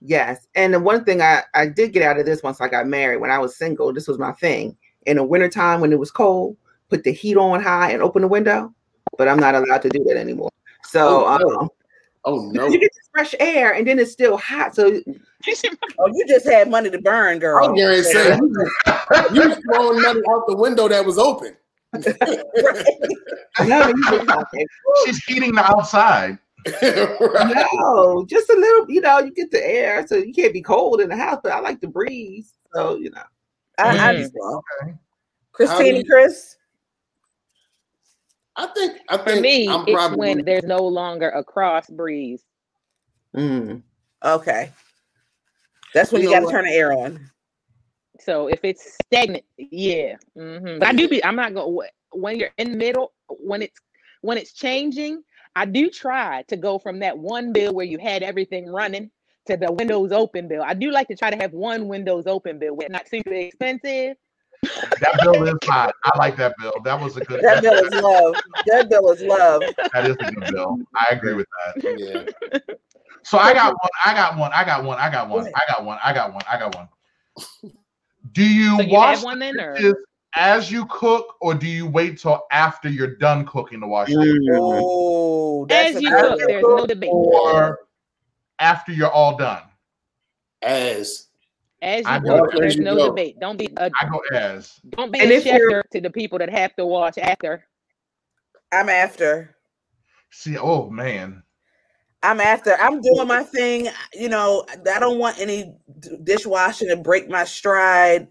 Yes. 0.00 0.46
And 0.54 0.74
the 0.74 0.78
one 0.78 1.04
thing 1.04 1.20
I, 1.22 1.42
I 1.54 1.66
did 1.66 1.92
get 1.92 2.02
out 2.02 2.18
of 2.18 2.26
this 2.26 2.42
once 2.42 2.60
I 2.60 2.68
got 2.68 2.86
married, 2.86 3.16
when 3.16 3.30
I 3.30 3.38
was 3.38 3.56
single, 3.56 3.92
this 3.92 4.06
was 4.06 4.18
my 4.18 4.32
thing. 4.32 4.76
In 5.06 5.16
the 5.16 5.24
wintertime 5.24 5.80
when 5.80 5.92
it 5.92 5.98
was 5.98 6.10
cold, 6.10 6.56
put 6.90 7.02
the 7.02 7.12
heat 7.12 7.36
on 7.36 7.62
high 7.62 7.90
and 7.90 8.02
open 8.02 8.22
the 8.22 8.28
window. 8.28 8.72
But 9.16 9.26
I'm 9.26 9.40
not 9.40 9.54
allowed 9.54 9.82
to 9.82 9.88
do 9.88 10.04
that 10.04 10.16
anymore. 10.16 10.50
So 10.84 11.24
Oh, 11.26 11.36
no. 11.38 11.58
um, 11.60 11.68
Oh 12.24 12.50
no! 12.52 12.66
you 12.66 12.78
get 12.78 12.90
this 12.94 13.08
fresh 13.12 13.34
air 13.40 13.74
and 13.74 13.86
then 13.86 13.98
it's 13.98 14.12
still 14.12 14.36
hot. 14.36 14.74
So 14.74 15.00
Oh, 15.98 16.08
you 16.12 16.24
just 16.26 16.46
had 16.46 16.70
money 16.70 16.90
to 16.90 17.00
burn, 17.00 17.38
girl. 17.38 17.64
I'm 17.64 17.74
going 17.74 17.96
to 17.96 18.04
say 18.04 18.36
you 18.36 18.66
you 19.32 19.48
was 19.48 19.58
throwing 19.64 20.02
money 20.02 20.20
out 20.30 20.46
the 20.46 20.56
window 20.56 20.88
that 20.88 21.04
was 21.04 21.18
open. 21.18 21.56
no, 21.94 23.88
you 23.88 24.04
just, 24.04 24.28
okay. 24.28 24.66
She's 25.06 25.24
heating 25.24 25.54
the 25.54 25.64
outside. 25.64 26.38
Right. 26.82 27.66
no, 27.72 28.26
just 28.26 28.50
a 28.50 28.54
little, 28.54 28.90
you 28.90 29.00
know, 29.00 29.20
you 29.20 29.32
get 29.32 29.50
the 29.50 29.64
air, 29.64 30.06
so 30.06 30.16
you 30.16 30.34
can't 30.34 30.52
be 30.52 30.60
cold 30.60 31.00
in 31.00 31.08
the 31.08 31.16
house, 31.16 31.40
but 31.42 31.52
I 31.52 31.60
like 31.60 31.80
the 31.80 31.88
breeze. 31.88 32.52
So, 32.74 32.96
you 32.96 33.10
know. 33.10 33.22
I, 33.78 33.96
I 33.96 34.08
understand. 34.10 34.62
Okay. 34.82 34.94
Christine 35.52 35.94
How 35.94 36.00
and 36.00 36.08
Chris. 36.08 36.56
I 38.58 38.66
think 38.66 39.00
I 39.08 39.16
For 39.18 39.24
think 39.30 39.42
me, 39.42 39.68
I'm 39.68 39.82
it's 39.82 39.92
probably 39.92 40.18
when 40.18 40.44
there's 40.44 40.64
no 40.64 40.84
longer 40.84 41.28
a 41.30 41.44
cross 41.44 41.88
breeze. 41.88 42.42
Mm. 43.34 43.82
Okay. 44.24 44.70
That's 45.94 46.10
when 46.10 46.22
You 46.22 46.30
you, 46.30 46.34
got 46.34 46.46
to 46.46 46.50
turn 46.50 46.64
the 46.64 46.72
air 46.72 46.92
on. 46.92 47.30
So 48.20 48.48
if 48.48 48.60
it's 48.64 48.96
stagnant, 49.04 49.44
yeah. 49.56 50.16
hmm 50.34 50.80
But 50.80 50.88
I 50.88 50.92
do 50.92 51.08
be. 51.08 51.24
I'm 51.24 51.36
not 51.36 51.54
going. 51.54 51.88
When 52.12 52.38
you're 52.38 52.50
in 52.58 52.72
the 52.72 52.76
middle, 52.76 53.12
when 53.28 53.62
it's 53.62 53.78
when 54.22 54.38
it's 54.38 54.52
changing, 54.52 55.22
I 55.54 55.64
do 55.64 55.88
try 55.88 56.42
to 56.48 56.56
go 56.56 56.80
from 56.80 56.98
that 56.98 57.16
one 57.16 57.52
bill 57.52 57.72
where 57.72 57.86
you 57.86 57.98
had 57.98 58.24
everything 58.24 58.66
running 58.66 59.10
to 59.46 59.56
the 59.56 59.70
windows 59.70 60.10
open 60.10 60.48
bill. 60.48 60.62
I 60.64 60.74
do 60.74 60.90
like 60.90 61.06
to 61.08 61.16
try 61.16 61.30
to 61.30 61.36
have 61.36 61.52
one 61.52 61.86
windows 61.86 62.26
open 62.26 62.58
bill, 62.58 62.74
where 62.74 62.86
it's 62.86 62.92
not 62.92 63.08
super 63.08 63.32
expensive. 63.32 64.16
That 64.62 65.20
bill 65.22 65.46
is 65.46 65.54
hot. 65.64 65.94
I 66.04 66.18
like 66.18 66.36
that 66.36 66.54
bill. 66.58 66.72
That 66.84 67.00
was 67.00 67.16
a 67.16 67.20
good. 67.20 67.42
That 67.42 67.62
bill 67.62 67.74
is 67.74 67.92
love. 68.02 68.34
That 68.66 68.88
bill 68.90 69.10
is 69.10 69.22
love. 69.22 69.62
that 69.92 70.04
is 70.06 70.16
a 70.20 70.32
good 70.32 70.52
bill. 70.52 70.78
I 70.96 71.14
agree 71.14 71.34
with 71.34 71.46
that. 71.74 72.32
yeah. 72.52 72.58
So 73.22 73.38
I 73.38 73.52
got 73.52 73.72
one. 73.72 73.90
I 74.04 74.14
got 74.14 74.36
one. 74.36 74.50
I 74.52 74.64
got 74.64 74.84
one. 74.84 74.98
I 74.98 75.10
got 75.10 75.28
one. 75.28 75.40
ahead. 75.42 75.52
I 75.54 75.72
got 75.72 75.84
one. 75.84 75.98
I 76.02 76.12
got 76.12 76.32
one. 76.34 76.42
I 76.50 76.58
got 76.58 76.74
one. 76.74 76.88
Do 78.32 78.42
you 78.44 78.76
So 78.76 78.82
you 78.82 78.92
wash 78.94 79.16
have 79.16 79.24
one 79.24 79.38
then, 79.38 79.58
or 79.60 79.76
as 80.34 80.70
you 80.70 80.86
cook, 80.86 81.36
or 81.40 81.54
do 81.54 81.66
you 81.66 81.86
wait 81.86 82.18
till 82.18 82.42
after 82.52 82.88
you're 82.88 83.16
done 83.16 83.46
cooking 83.46 83.80
to 83.80 83.86
wash 83.86 84.08
it, 84.10 84.14
Mm. 84.16 84.58
Oh, 84.60 85.66
as 85.70 86.00
you 86.00 86.10
cook, 86.10 86.38
bill. 86.38 86.48
there's 86.48 86.62
no 86.62 86.86
debate. 86.86 87.10
or 87.12 87.80
after 88.58 88.92
you're 88.92 89.10
all 89.10 89.36
done? 89.36 89.62
As 90.62 91.27
As 91.80 92.04
I 92.06 92.16
you 92.16 92.22
go 92.24 92.48
there's 92.52 92.76
you 92.76 92.82
no 92.82 92.96
go. 92.96 93.06
debate. 93.10 93.38
Don't 93.40 93.56
be 93.56 93.68
a 93.76 93.90
I 94.00 94.08
go 94.08 94.20
as. 94.32 94.80
don't 94.90 95.12
be 95.12 95.20
And 95.20 95.30
a 95.30 95.34
if 95.36 95.44
to 95.92 96.00
the 96.00 96.10
people 96.10 96.38
that 96.38 96.50
have 96.50 96.74
to 96.76 96.84
watch 96.86 97.18
after. 97.18 97.64
I'm 98.72 98.88
after. 98.88 99.56
See, 100.30 100.58
oh 100.58 100.90
man, 100.90 101.42
I'm 102.22 102.40
after. 102.40 102.74
I'm 102.80 103.00
doing 103.00 103.28
my 103.28 103.44
thing. 103.44 103.88
You 104.12 104.28
know, 104.28 104.64
I 104.92 104.98
don't 104.98 105.18
want 105.18 105.38
any 105.38 105.72
dishwashing 106.24 106.88
to 106.88 106.96
break 106.96 107.28
my 107.30 107.44
stride. 107.44 108.28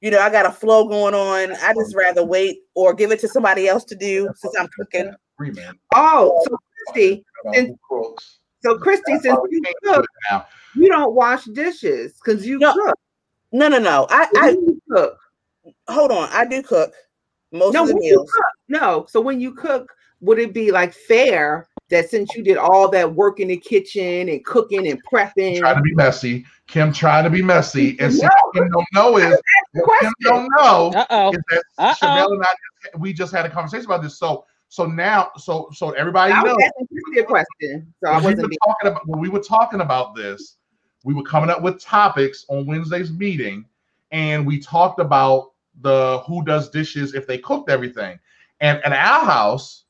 You 0.00 0.10
know, 0.10 0.20
I 0.20 0.30
got 0.30 0.46
a 0.46 0.52
flow 0.52 0.86
going 0.86 1.14
on. 1.14 1.52
I 1.56 1.72
just 1.74 1.94
rather 1.96 2.24
wait 2.24 2.58
or 2.74 2.94
give 2.94 3.10
it 3.10 3.20
to 3.20 3.28
somebody 3.28 3.66
else 3.68 3.84
to 3.86 3.96
do 3.96 4.28
since 4.36 4.54
I'm 4.58 4.68
cooking. 4.78 5.12
Free 5.36 5.50
man. 5.50 5.74
Oh, 5.94 6.40
so 6.48 6.56
Christy, 6.86 7.24
About 7.42 7.56
And- 7.56 7.68
who 7.68 8.02
cooks. 8.02 8.38
So 8.64 8.78
Christy, 8.78 9.12
That's 9.12 9.24
since 9.24 9.38
you 9.50 9.60
do 9.62 9.72
cook, 9.84 10.04
it 10.04 10.10
now. 10.30 10.46
you 10.74 10.88
don't 10.88 11.14
wash 11.14 11.44
dishes 11.44 12.14
because 12.14 12.46
you 12.46 12.58
No. 12.58 12.72
cook. 12.72 12.94
No, 13.52 13.68
no, 13.68 13.78
no. 13.78 14.06
I, 14.10 14.28
I 14.36 14.50
you 14.50 14.80
cook. 14.90 15.18
hold 15.88 16.10
on. 16.10 16.28
I 16.32 16.44
do 16.44 16.62
cook 16.62 16.92
most 17.52 17.74
No, 17.74 17.82
of 17.82 17.88
the 17.88 17.94
meals. 17.94 18.30
cook. 18.32 18.44
No. 18.68 19.06
So 19.08 19.20
when 19.20 19.40
you 19.40 19.52
cook, 19.54 19.92
would 20.20 20.38
it 20.38 20.52
be 20.54 20.72
like 20.72 20.92
fair 20.92 21.68
that 21.90 22.08
since 22.10 22.34
you 22.34 22.42
did 22.42 22.56
all 22.56 22.88
that 22.90 23.14
work 23.14 23.38
in 23.38 23.48
the 23.48 23.56
kitchen 23.56 24.28
and 24.28 24.44
cooking 24.44 24.88
and 24.88 25.00
prepping? 25.04 25.58
Trying 25.60 25.76
to 25.76 25.82
be 25.82 25.94
messy. 25.94 26.44
Kim 26.66 26.92
trying 26.92 27.24
to 27.24 27.30
be 27.30 27.42
messy, 27.42 27.96
and 28.00 28.12
see, 28.12 28.22
No. 28.22 28.28
what 28.28 28.54
Kim 28.54 28.70
don't 28.70 28.86
know 28.94 29.16
is 29.18 29.38
Kim 30.00 30.12
don't 30.22 30.48
know 30.56 30.92
Uh 30.96 31.06
oh. 31.10 31.32
is 31.32 31.38
that 31.50 31.62
Uh-oh. 31.78 31.94
Chanel 31.94 32.32
and 32.32 32.42
I 32.42 32.98
we 32.98 33.12
just 33.12 33.32
had 33.32 33.44
a 33.46 33.50
conversation 33.50 33.84
about 33.86 34.02
this. 34.02 34.18
So 34.18 34.46
so 34.74 34.86
now 34.86 35.30
so 35.36 35.68
so 35.72 35.90
everybody 35.90 36.32
I 36.32 36.42
knows 36.42 36.56
a 37.16 37.22
question, 37.22 37.94
so 38.02 38.10
I 38.10 38.20
wasn't 38.20 38.52
talking 38.66 38.90
about, 38.90 39.06
when 39.06 39.20
we 39.20 39.28
were 39.28 39.38
talking 39.38 39.80
about 39.80 40.16
this, 40.16 40.56
we 41.04 41.14
were 41.14 41.22
coming 41.22 41.48
up 41.48 41.62
with 41.62 41.80
topics 41.80 42.44
on 42.48 42.66
Wednesday's 42.66 43.12
meeting, 43.12 43.66
and 44.10 44.44
we 44.44 44.58
talked 44.58 44.98
about 44.98 45.52
the 45.82 46.22
who 46.26 46.44
does 46.44 46.70
dishes 46.70 47.14
if 47.14 47.24
they 47.24 47.38
cooked 47.38 47.70
everything. 47.70 48.18
And 48.60 48.80
in 48.84 48.92
our 48.92 49.24
house, 49.24 49.84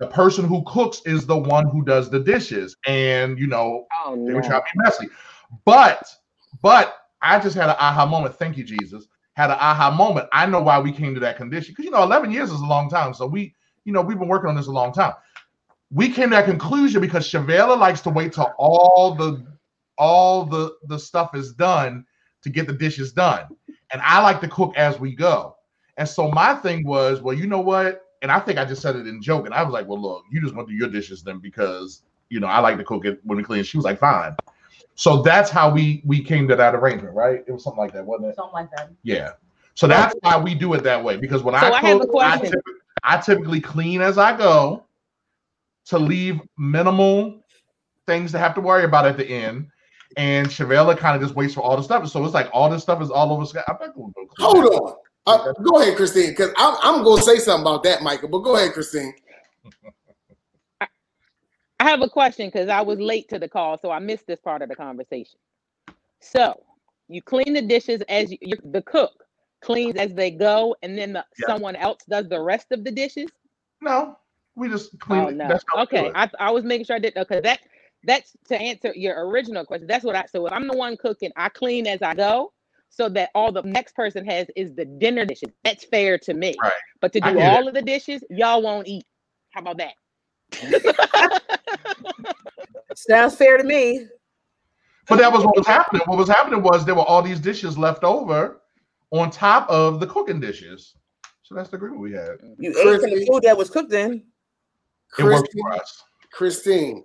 the 0.00 0.08
person 0.08 0.44
who 0.44 0.64
cooks 0.66 1.00
is 1.06 1.26
the 1.26 1.36
one 1.36 1.68
who 1.68 1.84
does 1.84 2.10
the 2.10 2.18
dishes. 2.18 2.76
And 2.88 3.38
you 3.38 3.46
know, 3.46 3.86
Oh 4.04 4.16
they 4.26 4.34
were 4.34 4.42
trying 4.42 4.62
to 4.62 4.66
be 4.74 4.82
messy. 4.82 5.06
But 5.64 6.12
but 6.60 6.96
I 7.22 7.38
just 7.38 7.54
had 7.54 7.70
an 7.70 7.76
aha 7.78 8.04
moment. 8.04 8.34
Thank 8.34 8.56
you, 8.56 8.64
Jesus. 8.64 9.06
Had 9.34 9.50
an 9.50 9.58
aha 9.60 9.92
moment. 9.92 10.28
I 10.32 10.46
know 10.46 10.60
why 10.60 10.80
we 10.80 10.90
came 10.90 11.14
to 11.14 11.20
that 11.20 11.36
condition. 11.36 11.72
Because 11.72 11.84
you 11.84 11.92
know, 11.92 12.02
11 12.02 12.32
years 12.32 12.50
is 12.50 12.60
a 12.60 12.66
long 12.66 12.90
time. 12.90 13.14
So 13.14 13.26
we, 13.26 13.54
you 13.84 13.92
know, 13.92 14.00
we've 14.00 14.18
been 14.18 14.28
working 14.28 14.48
on 14.48 14.56
this 14.56 14.66
a 14.66 14.72
long 14.72 14.92
time. 14.92 15.14
We 15.90 16.08
came 16.10 16.30
to 16.30 16.36
that 16.36 16.46
conclusion 16.46 17.00
because 17.00 17.28
Shavella 17.28 17.78
likes 17.78 18.00
to 18.02 18.10
wait 18.10 18.32
till 18.32 18.52
all 18.58 19.14
the 19.14 19.44
all 19.96 20.44
the 20.44 20.74
the 20.88 20.98
stuff 20.98 21.34
is 21.34 21.52
done 21.52 22.04
to 22.42 22.50
get 22.50 22.66
the 22.66 22.72
dishes 22.72 23.12
done. 23.12 23.46
And 23.92 24.02
I 24.02 24.20
like 24.22 24.40
to 24.40 24.48
cook 24.48 24.74
as 24.76 24.98
we 24.98 25.14
go. 25.14 25.56
And 25.96 26.08
so 26.08 26.30
my 26.30 26.54
thing 26.54 26.84
was, 26.84 27.20
well, 27.22 27.34
you 27.36 27.46
know 27.46 27.60
what? 27.60 28.06
And 28.22 28.32
I 28.32 28.40
think 28.40 28.58
I 28.58 28.64
just 28.64 28.82
said 28.82 28.96
it 28.96 29.06
in 29.06 29.22
joke. 29.22 29.46
And 29.46 29.54
I 29.54 29.62
was 29.62 29.72
like, 29.72 29.86
well, 29.86 30.00
look, 30.00 30.24
you 30.32 30.40
just 30.40 30.54
want 30.54 30.66
to 30.66 30.72
do 30.72 30.78
your 30.78 30.88
dishes 30.88 31.22
then 31.22 31.38
because 31.38 32.02
you 32.30 32.40
know 32.40 32.46
I 32.48 32.58
like 32.60 32.78
to 32.78 32.84
cook 32.84 33.04
it 33.04 33.20
when 33.22 33.38
we 33.38 33.44
clean. 33.44 33.62
She 33.62 33.76
was 33.76 33.84
like, 33.84 33.98
fine. 33.98 34.34
So 34.96 35.22
that's 35.22 35.50
how 35.50 35.70
we 35.70 36.02
we 36.04 36.22
came 36.22 36.48
to 36.48 36.56
that 36.56 36.74
arrangement, 36.74 37.14
right? 37.14 37.44
It 37.46 37.52
was 37.52 37.62
something 37.62 37.78
like 37.78 37.92
that, 37.92 38.04
wasn't 38.04 38.30
it? 38.30 38.36
Something 38.36 38.54
like 38.54 38.70
that. 38.76 38.90
Yeah. 39.02 39.32
So 39.74 39.86
that's 39.86 40.14
why 40.20 40.38
we 40.38 40.54
do 40.54 40.72
it 40.74 40.82
that 40.84 41.02
way 41.02 41.16
because 41.16 41.42
when 41.42 41.58
So 41.60 41.66
I 41.66 41.70
I 41.78 41.80
have 41.80 41.96
a 42.00 42.06
cook, 42.06 42.22
I, 42.22 42.38
question. 42.38 42.52
typ- 42.52 42.62
I 43.04 43.18
typically 43.18 43.60
clean 43.60 44.00
as 44.00 44.18
I 44.18 44.36
go 44.36 44.84
to 45.86 45.98
leave 45.98 46.40
minimal 46.58 47.44
things 48.06 48.32
to 48.32 48.38
have 48.38 48.54
to 48.56 48.60
worry 48.60 48.84
about 48.84 49.06
at 49.06 49.16
the 49.16 49.26
end. 49.26 49.68
And 50.16 50.48
Shavella 50.48 50.96
kind 50.96 51.16
of 51.16 51.22
just 51.22 51.36
waits 51.36 51.54
for 51.54 51.60
all 51.60 51.76
the 51.76 51.82
stuff. 51.82 52.08
So 52.08 52.24
it's 52.24 52.34
like 52.34 52.48
all 52.52 52.70
this 52.70 52.82
stuff 52.82 53.02
is 53.02 53.10
all 53.10 53.32
over. 53.32 53.46
Sky. 53.46 53.62
I'm 53.68 53.76
not 53.80 53.94
going 53.94 54.12
to 54.12 54.14
go 54.14 54.26
clean 54.26 54.50
hold 54.50 54.64
that. 54.64 54.78
on. 54.80 54.96
Uh, 55.26 55.52
go 55.62 55.80
ahead, 55.80 55.96
Christine, 55.96 56.30
because 56.30 56.50
I'm, 56.56 56.76
I'm 56.82 57.04
going 57.04 57.18
to 57.18 57.24
say 57.24 57.38
something 57.38 57.62
about 57.62 57.82
that, 57.84 58.02
Michael. 58.02 58.28
But 58.28 58.40
go 58.40 58.56
ahead, 58.56 58.72
Christine. 58.72 59.14
I 60.80 60.86
have 61.80 62.02
a 62.02 62.08
question 62.08 62.48
because 62.48 62.68
I 62.68 62.82
was 62.82 62.98
late 63.00 63.28
to 63.30 63.38
the 63.38 63.48
call, 63.48 63.78
so 63.78 63.90
I 63.90 63.98
missed 63.98 64.26
this 64.26 64.40
part 64.40 64.62
of 64.62 64.68
the 64.68 64.76
conversation. 64.76 65.38
So, 66.20 66.62
You 67.08 67.22
clean 67.22 67.52
the 67.54 67.62
dishes 67.62 68.02
as 68.08 68.30
you, 68.32 68.38
you 68.40 68.56
the 68.64 68.82
cook 68.82 69.23
cleans 69.64 69.96
as 69.96 70.12
they 70.14 70.30
go, 70.30 70.76
and 70.82 70.96
then 70.96 71.14
the, 71.14 71.24
Yeah. 71.38 71.46
someone 71.46 71.76
else 71.76 72.00
does 72.08 72.28
the 72.28 72.40
rest 72.40 72.66
of 72.70 72.84
the 72.84 72.90
dishes. 72.90 73.30
No, 73.80 74.16
we 74.54 74.68
just 74.68 74.98
clean. 75.00 75.20
Oh 75.20 75.30
no. 75.30 75.48
That's 75.48 75.64
how 75.72 75.80
we 75.80 75.86
do 75.86 75.96
Okay. 75.96 76.12
I 76.14 76.30
I 76.38 76.50
was 76.50 76.64
making 76.64 76.84
sure 76.86 76.96
I 76.96 76.98
did 76.98 77.14
because 77.14 77.42
that 77.42 77.60
that's 78.04 78.36
to 78.48 78.60
answer 78.60 78.92
your 78.94 79.26
original 79.26 79.64
question. 79.64 79.86
That's 79.86 80.04
what 80.04 80.14
I 80.14 80.26
so 80.26 80.46
if 80.46 80.52
I'm 80.52 80.68
the 80.68 80.76
one 80.76 80.96
cooking, 80.96 81.32
I 81.36 81.48
clean 81.48 81.86
as 81.86 82.02
I 82.02 82.14
go 82.14 82.52
so 82.90 83.08
that 83.08 83.30
all 83.34 83.50
the 83.50 83.62
next 83.62 83.96
person 83.96 84.24
has 84.26 84.46
is 84.54 84.74
the 84.74 84.84
dinner 84.84 85.24
dishes. 85.24 85.48
That's 85.64 85.84
fair 85.84 86.18
to 86.18 86.34
me. 86.34 86.54
Right. 86.62 86.72
But 87.00 87.12
to 87.14 87.20
do 87.20 87.34
get 87.34 87.38
it. 87.38 87.56
all 87.56 87.66
of 87.66 87.74
the 87.74 87.82
dishes, 87.82 88.22
y'all 88.30 88.62
won't 88.62 88.86
eat. 88.86 89.04
How 89.50 89.60
about 89.62 89.78
that? 89.78 89.94
Sounds 92.94 93.34
fair 93.36 93.56
to 93.56 93.64
me. 93.64 94.06
But 95.08 95.18
that 95.18 95.32
was 95.32 95.44
what 95.44 95.56
was 95.56 95.66
happening. 95.66 96.02
What 96.06 96.18
was 96.18 96.28
happening 96.28 96.62
was 96.62 96.84
there 96.84 96.94
were 96.94 97.02
all 97.02 97.22
these 97.22 97.40
dishes 97.40 97.76
left 97.76 98.04
over 98.04 98.60
on 99.14 99.30
top 99.30 99.68
of 99.70 100.00
the 100.00 100.06
cooking 100.06 100.40
dishes. 100.40 100.94
So 101.42 101.54
that's 101.54 101.70
the 101.70 101.76
agreement 101.76 102.00
we 102.00 102.12
had. 102.12 102.38
You 102.58 102.70
ate 102.70 103.00
from 103.00 103.10
the 103.10 103.26
food 103.26 103.42
that 103.44 103.56
was 103.56 103.70
cooked 103.70 103.92
in. 103.92 104.24
It 105.18 105.24
worked 105.24 105.52
Christine, 105.52 105.62
for 105.62 105.72
us. 105.72 106.04
Christine, 106.32 107.04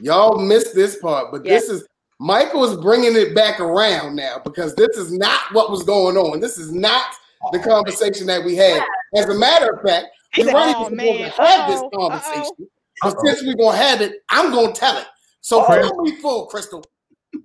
y'all 0.00 0.38
missed 0.38 0.74
this 0.74 0.98
part, 0.98 1.32
but 1.32 1.44
this 1.44 1.70
is 1.70 1.86
Michael 2.20 2.64
is 2.64 2.76
bringing 2.76 3.16
it 3.16 3.34
back 3.34 3.60
around 3.60 4.16
now 4.16 4.40
because 4.44 4.74
this 4.74 4.96
is 4.96 5.12
not 5.12 5.40
what 5.52 5.70
was 5.70 5.84
going 5.84 6.16
on. 6.16 6.40
This 6.40 6.58
is 6.58 6.72
not 6.72 7.06
the 7.52 7.60
oh, 7.60 7.62
conversation 7.62 8.26
that 8.26 8.44
we 8.44 8.56
had. 8.56 8.82
As 9.16 9.26
a 9.26 9.38
matter 9.38 9.70
of 9.70 9.82
fact, 9.82 10.06
we 10.36 10.44
said, 10.44 10.52
weren't 10.52 10.76
"Oh, 10.76 10.86
even 10.86 10.96
man, 10.96 11.30
supposed 11.30 11.36
to 11.36 11.42
have 11.42 11.70
this 11.70 11.80
uh-oh, 11.80 11.90
conversation. 11.90 12.68
But 13.02 13.14
Uh-oh. 13.14 13.24
since 13.24 13.42
we're 13.46 13.54
gonna 13.54 13.78
have 13.78 14.02
it, 14.02 14.16
I'm 14.28 14.50
gonna 14.50 14.74
tell 14.74 14.98
it. 14.98 15.06
So 15.40 15.60
oh, 15.60 15.72
Okay. 15.72 15.80
fill 15.80 16.02
me 16.02 16.16
full, 16.16 16.46
Crystal. 16.46 16.84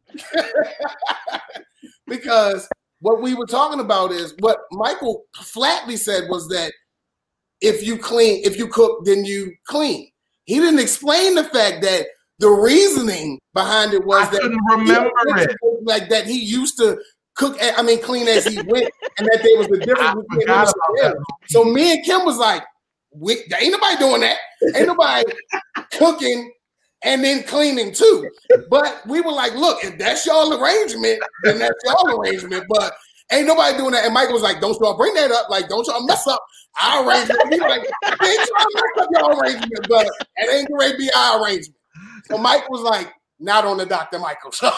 because 2.07 2.67
what 3.03 3.21
we 3.21 3.35
were 3.35 3.45
talking 3.45 3.81
about 3.81 4.13
is 4.13 4.33
what 4.39 4.59
Michael 4.71 5.25
flatly 5.35 5.97
said 5.97 6.29
was 6.29 6.47
that 6.47 6.71
if 7.59 7.85
you 7.85 7.97
clean, 7.97 8.41
if 8.45 8.57
you 8.57 8.65
cook, 8.69 9.03
then 9.03 9.25
you 9.25 9.53
clean. 9.67 10.09
He 10.45 10.55
didn't 10.59 10.79
explain 10.79 11.35
the 11.35 11.43
fact 11.43 11.81
that 11.81 12.07
the 12.39 12.47
reasoning 12.49 13.39
behind 13.53 13.93
it 13.93 14.05
was 14.05 14.27
I 14.29 14.31
that 14.31 14.59
remember 14.77 15.11
it. 15.37 15.57
like 15.83 16.07
that 16.09 16.25
he 16.27 16.39
used 16.39 16.77
to 16.77 16.97
cook. 17.35 17.57
I 17.61 17.81
mean, 17.83 18.01
clean 18.01 18.29
as 18.29 18.45
he 18.45 18.55
went, 18.61 18.89
and 19.17 19.27
that 19.27 19.41
there 19.43 19.57
was 19.57 19.67
a 19.67 19.85
difference 19.85 20.15
between 20.15 20.41
him 20.41 20.47
forgot 20.47 20.67
and 20.67 20.73
about 20.73 20.73
Chanel. 20.97 21.13
that. 21.13 21.49
So 21.49 21.65
me 21.65 21.91
and 21.91 22.05
Kim 22.05 22.23
was 22.23 22.37
like, 22.37 22.63
we, 23.11 23.33
ain't 23.59 23.71
nobody 23.73 23.97
doing 23.97 24.21
that. 24.21 24.37
Ain't 24.75 24.87
nobody 24.87 25.25
cooking 25.91 26.53
and 27.03 27.23
then 27.23 27.43
cleaning 27.43 27.93
too. 27.93 28.29
But 28.69 29.01
we 29.07 29.21
were 29.21 29.31
like, 29.31 29.53
look, 29.53 29.83
if 29.83 29.97
that's 29.97 30.25
y'all 30.25 30.53
arrangement, 30.61 31.21
then 31.43 31.59
that's 31.59 31.75
y'all 31.85 32.19
arrangement. 32.19 32.65
But 32.69 32.93
ain't 33.31 33.47
nobody 33.47 33.77
doing 33.77 33.91
that. 33.91 34.05
And 34.05 34.13
Michael 34.13 34.33
was 34.33 34.43
like, 34.43 34.59
don't 34.61 34.77
y'all 34.79 34.97
bring 34.97 35.13
that 35.15 35.31
up. 35.31 35.49
Like, 35.49 35.67
don't 35.69 35.85
y'all 35.87 36.05
mess 36.05 36.25
up 36.27 36.43
our 36.81 37.07
arrangement. 37.07 37.39
We 37.49 37.59
like, 37.59 37.81
ain't 37.81 37.89
to 38.21 38.67
mess 38.73 38.97
up 38.99 39.09
y'all 39.13 39.39
arrangement, 39.39 39.87
but 39.89 40.07
it 40.37 40.53
ain't 40.53 40.69
going 40.69 40.91
to 40.91 40.97
be 40.97 41.09
our 41.15 41.43
arrangement. 41.43 41.77
So 42.25 42.37
Mike 42.37 42.69
was 42.69 42.81
like, 42.81 43.13
not 43.39 43.65
on 43.65 43.77
the 43.77 43.85
Dr. 43.85 44.19
Michael. 44.19 44.51
See, 44.53 44.69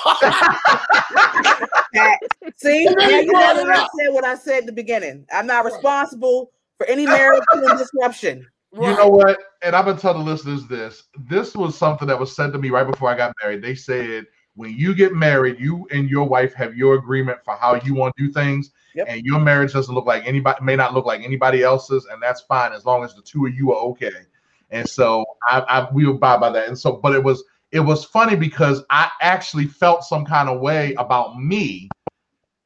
now 2.85 3.09
you 3.09 3.31
brought 3.31 3.57
never 3.57 3.71
it 3.71 3.87
said 3.99 4.09
what 4.11 4.25
I 4.25 4.35
said 4.35 4.59
at 4.59 4.65
the 4.65 4.71
beginning. 4.71 5.25
I'm 5.31 5.45
not 5.45 5.65
responsible 5.65 6.51
for 6.77 6.87
any 6.87 7.05
marital 7.05 7.43
disruption. 7.77 8.47
You 8.81 8.95
know 8.95 9.07
what? 9.07 9.39
And 9.61 9.75
I'm 9.75 9.85
gonna 9.85 9.99
tell 9.99 10.13
the 10.13 10.19
listeners 10.19 10.67
this. 10.67 11.03
This 11.29 11.55
was 11.55 11.77
something 11.77 12.07
that 12.07 12.19
was 12.19 12.35
said 12.35 12.51
to 12.53 12.59
me 12.59 12.69
right 12.69 12.85
before 12.85 13.09
I 13.09 13.15
got 13.15 13.33
married. 13.41 13.61
They 13.61 13.75
said 13.75 14.25
when 14.55 14.73
you 14.77 14.93
get 14.93 15.13
married, 15.13 15.59
you 15.59 15.87
and 15.91 16.09
your 16.09 16.27
wife 16.27 16.53
have 16.53 16.75
your 16.75 16.95
agreement 16.95 17.39
for 17.43 17.55
how 17.55 17.75
you 17.75 17.93
want 17.93 18.15
to 18.17 18.27
do 18.27 18.31
things, 18.31 18.71
Yep. 18.95 19.07
and 19.09 19.21
your 19.25 19.39
marriage 19.39 19.73
doesn't 19.73 19.93
look 19.93 20.05
like 20.05 20.25
anybody 20.25 20.63
may 20.63 20.75
not 20.75 20.93
look 20.93 21.05
like 21.05 21.21
anybody 21.21 21.63
else's, 21.63 22.05
and 22.05 22.21
that's 22.21 22.41
fine 22.41 22.71
as 22.71 22.85
long 22.85 23.03
as 23.03 23.13
the 23.13 23.21
two 23.21 23.45
of 23.45 23.53
you 23.53 23.73
are 23.73 23.81
okay. 23.87 24.11
And 24.71 24.87
so 24.87 25.25
I, 25.49 25.59
I 25.59 25.87
we 25.93 26.07
abide 26.09 26.39
by 26.39 26.49
that. 26.51 26.67
And 26.67 26.77
so, 26.79 26.93
but 26.93 27.13
it 27.13 27.23
was 27.23 27.43
it 27.71 27.81
was 27.81 28.05
funny 28.05 28.35
because 28.35 28.83
I 28.89 29.09
actually 29.21 29.67
felt 29.67 30.03
some 30.03 30.25
kind 30.25 30.47
of 30.47 30.61
way 30.61 30.93
about 30.93 31.37
me 31.37 31.89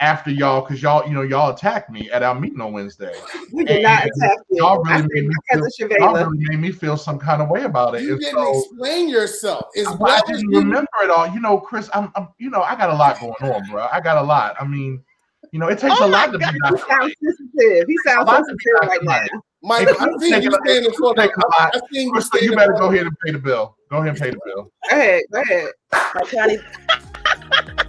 after 0.01 0.31
y'all 0.31 0.61
because 0.61 0.81
y'all 0.81 1.05
you 1.07 1.13
know 1.13 1.21
y'all 1.23 1.53
attacked 1.53 1.89
me 1.89 2.09
at 2.11 2.23
our 2.23 2.33
meeting 2.39 2.61
on 2.61 2.71
Wednesday. 2.73 3.13
We 3.51 3.65
did 3.65 3.83
not 3.83 4.05
attack 4.05 4.37
you. 4.49 4.57
Y'all 4.63 4.81
I 4.87 4.95
really 4.97 5.07
made 5.13 5.27
me 5.27 5.35
feel, 5.51 5.67
y'all 5.99 6.13
really 6.13 6.37
made 6.49 6.59
me 6.59 6.71
feel 6.71 6.95
some 6.97 7.19
kind 7.19 7.41
of 7.41 7.49
way 7.49 7.63
about 7.63 7.95
it. 7.95 8.03
You 8.03 8.13
And 8.13 8.21
didn't 8.21 8.35
so 8.35 8.59
explain 8.59 9.09
yourself. 9.09 9.65
It's 9.73 9.89
I 9.89 9.95
why 9.95 10.21
didn't 10.27 10.51
you 10.51 10.59
remember 10.59 10.87
it 11.03 11.09
all. 11.09 11.27
You 11.27 11.39
know, 11.41 11.57
Chris, 11.59 11.89
I'm, 11.93 12.11
I'm 12.15 12.29
you 12.37 12.49
know, 12.49 12.61
I 12.61 12.75
got 12.75 12.89
a 12.89 12.95
lot 12.95 13.19
going 13.19 13.33
on, 13.41 13.69
bro. 13.69 13.87
I 13.91 13.99
got 13.99 14.17
a 14.17 14.23
lot. 14.23 14.55
I 14.59 14.65
mean, 14.65 15.03
you 15.51 15.59
know, 15.59 15.67
it 15.67 15.79
takes 15.79 15.95
Oh 15.99 16.05
a 16.05 16.07
my 16.09 16.25
lot 16.25 16.31
to 16.31 16.37
be 16.37 16.45
He 16.45 16.51
sounds 16.51 16.83
Mike. 16.89 17.15
sensitive. 17.21 17.87
He 17.87 17.97
sounds 18.05 18.27
lot 18.27 18.45
so 18.45 18.51
to 18.51 18.55
be 18.55 18.63
sensitive 18.63 18.89
right 18.89 18.99
Dr. 19.01 19.05
now. 19.05 19.11
Mike. 19.11 19.31
Mike, 19.61 19.87
I 19.89 19.93
Chris, 20.07 20.21
seen 20.21 20.31
take 20.31 20.43
you 20.43 20.49
it- 20.51 20.59
standing 20.65 20.93
for 20.93 21.13
take 21.15 21.31
a 21.35 21.41
I, 21.51 21.63
lot. 21.63 21.75
I 21.75 21.79
seen 21.91 22.07
you 22.07 22.11
Crystal, 22.13 22.39
you 22.41 22.55
better 22.55 22.73
go 22.73 22.89
ahead 22.89 23.07
and 23.07 23.17
pay 23.25 23.31
the 23.33 23.39
bill. 23.39 23.75
Go 23.91 23.97
ahead 23.97 24.09
and 24.09 24.17
pay 24.17 24.29
the 24.29 24.39
bill. 24.45 24.71
Go 24.89 24.95
ahead. 24.95 25.23
Go 25.31 25.41
ahead. 25.41 26.65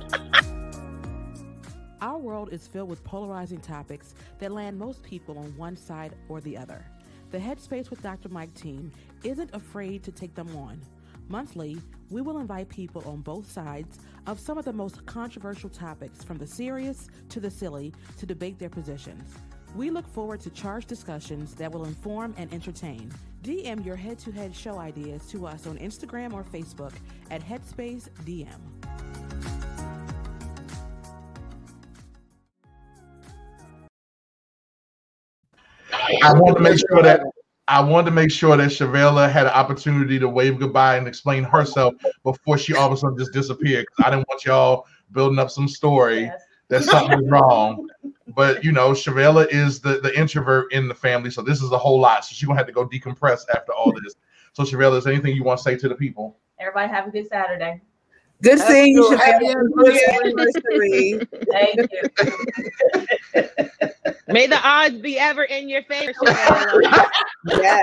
Our 2.03 2.17
world 2.17 2.49
is 2.51 2.67
filled 2.67 2.89
with 2.89 3.05
polarizing 3.05 3.61
topics 3.61 4.15
that 4.39 4.53
land 4.53 4.79
most 4.79 5.03
people 5.03 5.39
on 5.39 5.55
one 5.59 5.77
side 5.77 6.15
or 6.31 6.41
the 6.41 6.57
other. 6.57 6.85
The 7.31 7.39
Headspace 7.39 7.91
with 7.91 8.03
Dr. 8.03 8.31
Mike 8.31 8.55
team 8.55 8.91
isn't 9.23 9.55
afraid 9.55 10.03
to 10.05 10.11
take 10.11 10.35
them 10.35 10.57
on. 10.57 10.81
Monthly, 11.29 11.79
we 12.09 12.23
will 12.23 12.39
invite 12.39 12.71
people 12.71 13.05
on 13.07 13.21
both 13.21 13.51
sides 13.51 13.99
of 14.27 14.41
some 14.41 14.57
of 14.57 14.65
the 14.65 14.73
most 14.73 15.05
controversial 15.05 15.69
topics, 15.69 16.25
from 16.25 16.39
the 16.39 16.47
serious 16.47 17.09
to 17.29 17.39
the 17.39 17.51
silly, 17.51 17.93
to 18.17 18.27
debate 18.27 18.59
their 18.59 18.71
positions. 18.71 19.35
We 19.77 19.91
look 19.91 20.09
forward 20.09 20.41
to 20.41 20.51
charged 20.51 20.89
discussions 20.89 21.55
that 21.55 21.71
will 21.71 21.85
inform 21.85 22.35
and 22.37 22.53
entertain. 22.53 23.13
DM 23.45 23.85
your 23.85 23.97
head 23.97 24.19
to 24.21 24.33
head 24.33 24.55
show 24.55 24.79
ideas 24.79 25.27
to 25.29 25.47
us 25.47 25.67
on 25.67 25.79
Instagram 25.79 26.33
or 26.33 26.43
Facebook 26.43 26.95
at 27.31 27.43
Headspace 27.43 28.09
DM. 28.25 28.80
I 36.23 36.33
want 36.35 36.57
to 36.57 36.63
make 36.63 36.79
sure 36.79 37.03
that 37.03 37.23
I 37.69 37.81
wanted 37.81 38.07
to 38.07 38.11
make 38.11 38.31
sure 38.33 38.57
that 38.57 38.69
Shavella 38.71 39.31
had 39.31 39.47
an 39.47 39.53
opportunity 39.53 40.19
to 40.19 40.29
wave 40.29 40.59
goodbye 40.59 40.97
and 40.97 41.07
explain 41.07 41.45
herself 41.45 41.95
before 42.25 42.59
she 42.59 42.75
all 42.75 42.87
of 42.89 42.93
a 42.93 42.97
sudden 42.97 43.17
just 43.17 43.33
disappeared. 43.33 43.87
Because 43.89 44.07
I 44.07 44.11
didn't 44.17 44.29
want 44.29 44.45
y'all 44.45 44.87
building 45.13 45.39
up 45.39 45.51
some 45.51 45.69
story 45.69 46.23
Yes. 46.23 46.43
that 46.69 46.83
something 46.91 47.19
was 47.21 47.29
wrong. 47.29 47.89
But 48.35 48.65
you 48.65 48.73
know, 48.73 48.91
Shavella 48.91 49.47
is 49.51 49.81
the, 49.81 50.01
the 50.01 50.17
introvert 50.19 50.73
in 50.73 50.89
the 50.89 50.95
family, 50.95 51.31
so 51.31 51.43
this 51.43 51.63
is 51.63 51.71
a 51.71 51.79
whole 51.79 52.01
lot. 52.01 52.25
So 52.25 52.35
she's 52.35 52.47
gonna 52.47 52.59
have 52.59 52.67
to 52.67 52.73
go 52.73 52.87
decompress 52.89 53.43
after 53.55 53.73
all 53.73 53.93
this. 54.03 54.15
So 54.53 54.65
Shavella, 54.65 54.99
is 54.99 55.05
there 55.05 55.13
anything 55.13 55.37
you 55.37 55.45
want 55.45 55.59
to 55.59 55.63
say 55.63 55.77
to 55.77 55.89
the 55.89 55.95
people? 55.95 56.39
Everybody 56.59 56.89
have 56.93 57.07
a 57.07 57.11
good 57.11 57.29
Saturday. 57.29 57.81
good 58.43 58.59
seeing 58.59 58.95
you, 58.95 59.17
Happy 59.17 59.47
Shavella. 59.47 59.55
anniversary. 60.25 61.21
Anniversary. 61.21 61.29
Thank 61.53 61.89
you. 63.75 63.89
May 64.31 64.47
the 64.47 64.61
odds 64.63 64.99
be 64.99 65.19
ever 65.19 65.45
in 65.45 65.69
your 65.69 65.83
favor. 65.85 66.13
Shavella. 66.23 67.11
Yeah. 67.47 67.83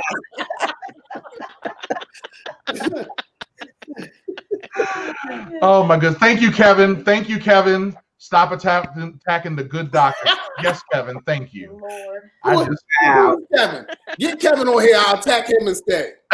Oh 5.61 5.83
my 5.83 5.97
goodness. 5.97 6.19
Thank 6.19 6.41
you, 6.41 6.51
Kevin. 6.51 7.03
Thank 7.03 7.29
you, 7.29 7.39
Kevin. 7.39 7.95
Stop 8.19 8.51
attacking, 8.51 9.19
attacking 9.21 9.55
the 9.55 9.63
good 9.63 9.91
doctor. 9.91 10.29
Yes, 10.61 10.81
Kevin. 10.91 11.21
Thank 11.21 11.53
you. 11.53 11.79
Oh, 11.81 11.87
Lord. 11.87 12.31
I 12.43 12.55
just 12.65 12.83
Who 13.01 13.39
is 13.39 13.45
Kevin. 13.55 13.85
Get 14.17 14.39
Kevin 14.39 14.67
on 14.67 14.81
here. 14.81 14.97
I'll 14.99 15.19
attack 15.19 15.49
him 15.49 15.67
instead. 15.67 16.15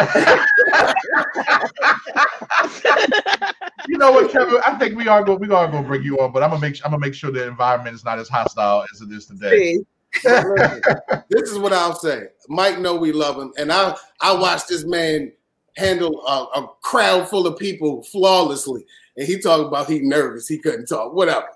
you 3.86 3.98
know 3.98 4.12
what, 4.12 4.32
Kevin? 4.32 4.60
I 4.66 4.76
think 4.78 4.96
we 4.96 5.08
are 5.08 5.22
going 5.22 5.40
we 5.40 5.54
are 5.54 5.68
gonna 5.68 5.86
bring 5.86 6.02
you 6.02 6.18
on, 6.20 6.32
but 6.32 6.42
I'm 6.42 6.50
gonna 6.50 6.60
make 6.60 6.80
I'm 6.84 6.90
gonna 6.90 7.00
make 7.00 7.14
sure 7.14 7.30
the 7.30 7.46
environment 7.46 7.94
is 7.94 8.04
not 8.04 8.18
as 8.18 8.28
hostile 8.28 8.84
as 8.92 9.02
it 9.02 9.12
is 9.12 9.26
today. 9.26 9.74
See, 9.74 9.86
This 10.22 11.50
is 11.50 11.58
what 11.58 11.72
I'll 11.72 11.94
say. 11.96 12.28
Mike 12.48 12.78
know 12.78 12.94
we 12.94 13.12
love 13.12 13.36
him, 13.36 13.52
and 13.58 13.72
I 13.72 13.96
I 14.20 14.32
watched 14.32 14.68
this 14.68 14.84
man 14.84 15.32
handle 15.76 16.24
a, 16.26 16.60
a 16.60 16.68
crowd 16.82 17.28
full 17.28 17.46
of 17.46 17.58
people 17.58 18.02
flawlessly. 18.04 18.84
And 19.16 19.26
he 19.26 19.38
talked 19.38 19.66
about 19.66 19.88
he 19.88 20.00
nervous, 20.00 20.48
he 20.48 20.58
couldn't 20.58 20.86
talk, 20.86 21.12
whatever. 21.14 21.46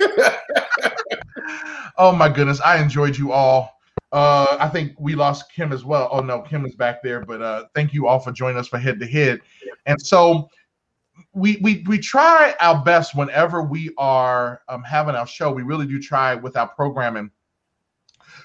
Oh 1.98 2.12
my 2.12 2.28
goodness, 2.28 2.60
I 2.60 2.80
enjoyed 2.80 3.18
you 3.18 3.32
all. 3.32 3.76
Uh, 4.12 4.56
I 4.60 4.68
think 4.68 4.92
we 5.00 5.16
lost 5.16 5.52
Kim 5.52 5.72
as 5.72 5.84
well. 5.84 6.08
Oh 6.12 6.20
no, 6.20 6.40
Kim 6.40 6.64
is 6.64 6.76
back 6.76 7.02
there, 7.02 7.24
but 7.24 7.42
uh, 7.42 7.64
thank 7.74 7.92
you 7.92 8.06
all 8.06 8.20
for 8.20 8.30
joining 8.30 8.56
us 8.56 8.68
for 8.68 8.78
head 8.78 9.00
to 9.00 9.06
head. 9.06 9.40
And 9.84 10.00
so 10.00 10.48
we 11.32 11.58
we 11.60 11.84
we 11.88 11.98
try 11.98 12.54
our 12.60 12.82
best 12.84 13.16
whenever 13.16 13.62
we 13.62 13.90
are 13.98 14.62
um, 14.68 14.84
having 14.84 15.16
our 15.16 15.26
show. 15.26 15.52
We 15.52 15.62
really 15.62 15.86
do 15.86 16.00
try 16.00 16.36
with 16.36 16.56
our 16.56 16.68
programming 16.68 17.32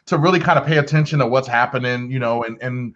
to 0.05 0.17
really 0.17 0.39
kind 0.39 0.59
of 0.59 0.65
pay 0.65 0.77
attention 0.77 1.19
to 1.19 1.27
what's 1.27 1.47
happening. 1.47 2.11
You 2.11 2.19
know, 2.19 2.43
and 2.43 2.61
and 2.61 2.93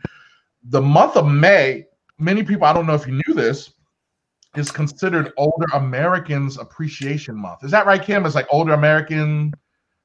the 0.64 0.82
month 0.82 1.16
of 1.16 1.28
May, 1.28 1.86
many 2.20 2.44
people 2.44 2.66
I 2.66 2.74
don't 2.74 2.86
know 2.86 2.96
if 2.96 3.08
you 3.08 3.14
knew 3.28 3.34
this, 3.34 3.74
is 4.56 4.72
considered 4.72 5.32
Older 5.38 5.68
Americans 5.74 6.58
Appreciation 6.58 7.36
Month. 7.36 7.64
Is 7.64 7.72
that 7.72 7.86
right, 7.86 8.02
Kim? 8.02 8.26
It's 8.26 8.36
like 8.36 8.48
Older 8.52 8.74
American 8.74 9.54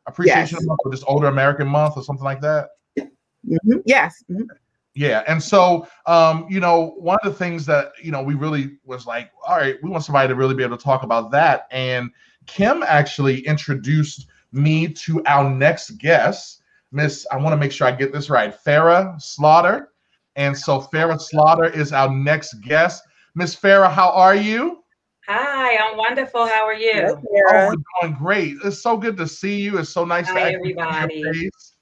Appreciation 0.06 0.58
Yes. 0.60 0.66
Month 0.66 0.80
or 0.84 0.90
just 0.92 1.04
Older 1.06 1.28
American 1.28 1.68
Month 1.68 1.96
or 1.96 2.02
something 2.02 2.24
like 2.24 2.40
that? 2.40 2.70
Mhm. 2.98 3.82
Yes. 3.86 4.22
Mhm. 4.30 4.46
Yeah, 4.94 5.22
and 5.26 5.42
so 5.42 5.86
um, 6.06 6.46
you 6.50 6.60
know, 6.60 6.94
one 6.98 7.18
of 7.22 7.32
the 7.32 7.38
things 7.38 7.64
that 7.66 7.92
you 8.02 8.12
know 8.12 8.22
we 8.22 8.34
really 8.34 8.76
was 8.84 9.06
like, 9.06 9.30
all 9.46 9.56
right, 9.56 9.76
we 9.82 9.88
want 9.88 10.04
somebody 10.04 10.28
to 10.28 10.34
really 10.34 10.54
be 10.54 10.62
able 10.62 10.76
to 10.76 10.84
talk 10.84 11.02
about 11.02 11.30
that. 11.30 11.66
And 11.70 12.10
Kim 12.46 12.82
actually 12.82 13.40
introduced 13.46 14.26
me 14.52 14.88
to 14.88 15.24
our 15.24 15.48
next 15.48 15.92
guest, 15.98 16.61
Miss. 16.92 17.26
I 17.32 17.36
want 17.36 17.52
to 17.52 17.56
make 17.56 17.72
sure 17.72 17.86
I 17.86 17.92
get 17.92 18.12
this 18.12 18.30
right, 18.30 18.54
Farah 18.64 19.20
Slaughter. 19.20 19.88
And 20.36 20.56
so 20.56 20.80
Farah 20.80 21.20
Slaughter 21.20 21.64
is 21.64 21.92
our 21.92 22.10
next 22.12 22.54
guest. 22.62 23.02
Miss 23.34 23.56
Farah, 23.56 23.90
how 23.90 24.10
are 24.10 24.34
you? 24.34 24.84
Hi, 25.26 25.76
I'm 25.76 25.96
wonderful. 25.96 26.46
How 26.46 26.64
are 26.66 26.74
you? 26.74 27.02
Oh, 27.04 27.68
we're 27.68 27.74
doing 28.02 28.14
great. 28.18 28.56
It's 28.64 28.82
so 28.82 28.96
good 28.96 29.16
to 29.18 29.26
see 29.26 29.60
you. 29.60 29.78
It's 29.78 29.90
so 29.90 30.04
nice 30.04 30.26
to 30.26 30.32
Hi, 30.32 30.52
actually 30.52 30.70
see 30.72 30.78
your 30.78 30.86
everybody. 30.86 31.22
face. 31.22 31.74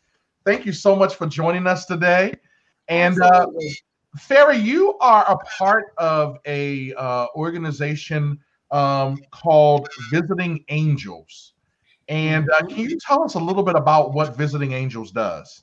Thank 0.44 0.66
you 0.66 0.72
so 0.72 0.94
much 0.94 1.14
for 1.16 1.26
joining 1.26 1.66
us 1.66 1.86
today. 1.86 2.34
And 2.88 3.20
uh, 3.20 3.46
Farah, 4.18 4.62
you 4.62 4.98
are 4.98 5.24
a 5.30 5.36
part 5.38 5.92
of 5.96 6.38
a 6.46 6.92
uh, 6.94 7.26
organization 7.34 8.38
um, 8.70 9.18
called 9.30 9.88
Visiting 10.12 10.64
Angels. 10.68 11.49
And 12.10 12.50
uh, 12.50 12.66
can 12.66 12.90
you 12.90 12.98
tell 12.98 13.22
us 13.22 13.34
a 13.34 13.38
little 13.38 13.62
bit 13.62 13.76
about 13.76 14.12
what 14.12 14.36
Visiting 14.36 14.72
Angels 14.72 15.12
does? 15.12 15.62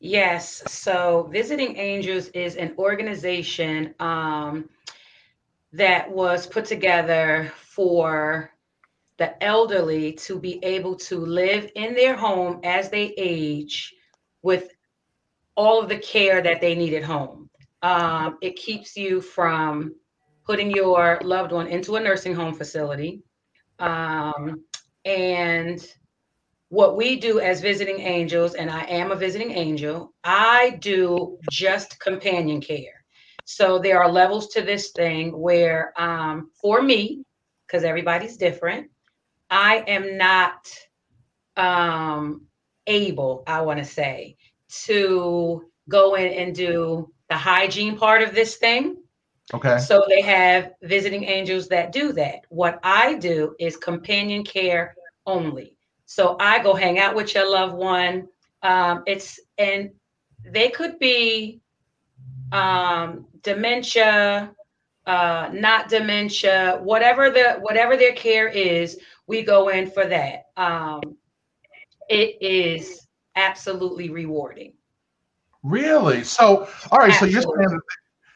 Yes. 0.00 0.62
So, 0.66 1.28
Visiting 1.30 1.76
Angels 1.76 2.28
is 2.28 2.56
an 2.56 2.74
organization 2.78 3.94
um, 4.00 4.70
that 5.74 6.10
was 6.10 6.46
put 6.46 6.64
together 6.64 7.52
for 7.56 8.50
the 9.18 9.42
elderly 9.44 10.14
to 10.14 10.38
be 10.38 10.64
able 10.64 10.96
to 10.96 11.18
live 11.18 11.70
in 11.74 11.94
their 11.94 12.16
home 12.16 12.60
as 12.64 12.88
they 12.88 13.14
age 13.18 13.94
with 14.42 14.70
all 15.56 15.80
of 15.80 15.90
the 15.90 15.98
care 15.98 16.40
that 16.40 16.62
they 16.62 16.74
need 16.74 16.94
at 16.94 17.04
home. 17.04 17.50
Um, 17.82 18.38
it 18.40 18.56
keeps 18.56 18.96
you 18.96 19.20
from 19.20 19.94
putting 20.46 20.70
your 20.70 21.20
loved 21.22 21.52
one 21.52 21.66
into 21.66 21.96
a 21.96 22.00
nursing 22.00 22.34
home 22.34 22.54
facility. 22.54 23.22
Um, 23.78 24.64
and 25.04 25.86
what 26.68 26.96
we 26.96 27.16
do 27.16 27.40
as 27.40 27.60
visiting 27.60 28.00
angels, 28.00 28.54
and 28.54 28.70
I 28.70 28.82
am 28.84 29.12
a 29.12 29.16
visiting 29.16 29.52
angel, 29.52 30.12
I 30.24 30.78
do 30.80 31.38
just 31.50 32.00
companion 32.00 32.60
care. 32.60 33.04
So 33.44 33.78
there 33.78 34.02
are 34.02 34.10
levels 34.10 34.48
to 34.48 34.62
this 34.62 34.90
thing 34.90 35.38
where, 35.38 35.92
um, 35.96 36.50
for 36.60 36.82
me, 36.82 37.24
because 37.66 37.84
everybody's 37.84 38.36
different, 38.36 38.90
I 39.50 39.84
am 39.86 40.16
not 40.16 40.66
um, 41.56 42.46
able, 42.86 43.44
I 43.46 43.60
want 43.62 43.78
to 43.78 43.84
say, 43.84 44.36
to 44.86 45.64
go 45.88 46.14
in 46.14 46.32
and 46.32 46.54
do 46.54 47.12
the 47.28 47.36
hygiene 47.36 47.98
part 47.98 48.22
of 48.22 48.34
this 48.34 48.56
thing. 48.56 48.96
Okay. 49.52 49.78
So 49.78 50.04
they 50.08 50.22
have 50.22 50.72
visiting 50.82 51.24
angels 51.24 51.68
that 51.68 51.92
do 51.92 52.12
that. 52.12 52.46
What 52.48 52.80
I 52.82 53.14
do 53.14 53.54
is 53.58 53.76
companion 53.76 54.42
care 54.42 54.94
only. 55.26 55.76
So 56.06 56.36
I 56.40 56.62
go 56.62 56.74
hang 56.74 56.98
out 56.98 57.14
with 57.14 57.34
your 57.34 57.50
loved 57.50 57.74
one. 57.74 58.28
Um, 58.62 59.02
it's 59.06 59.40
and 59.58 59.90
they 60.44 60.70
could 60.70 60.98
be 60.98 61.60
um, 62.52 63.26
dementia, 63.42 64.54
uh, 65.06 65.50
not 65.52 65.88
dementia, 65.88 66.80
whatever 66.82 67.30
the 67.30 67.58
whatever 67.60 67.96
their 67.96 68.14
care 68.14 68.48
is. 68.48 68.98
We 69.26 69.42
go 69.42 69.68
in 69.68 69.90
for 69.90 70.06
that. 70.06 70.46
Um, 70.56 71.02
it 72.08 72.40
is 72.40 73.06
absolutely 73.36 74.10
rewarding. 74.10 74.74
Really? 75.62 76.24
So, 76.24 76.68
all 76.90 76.98
right. 76.98 77.14
So 77.14 77.24
you're 77.24 77.40
saying 77.40 77.80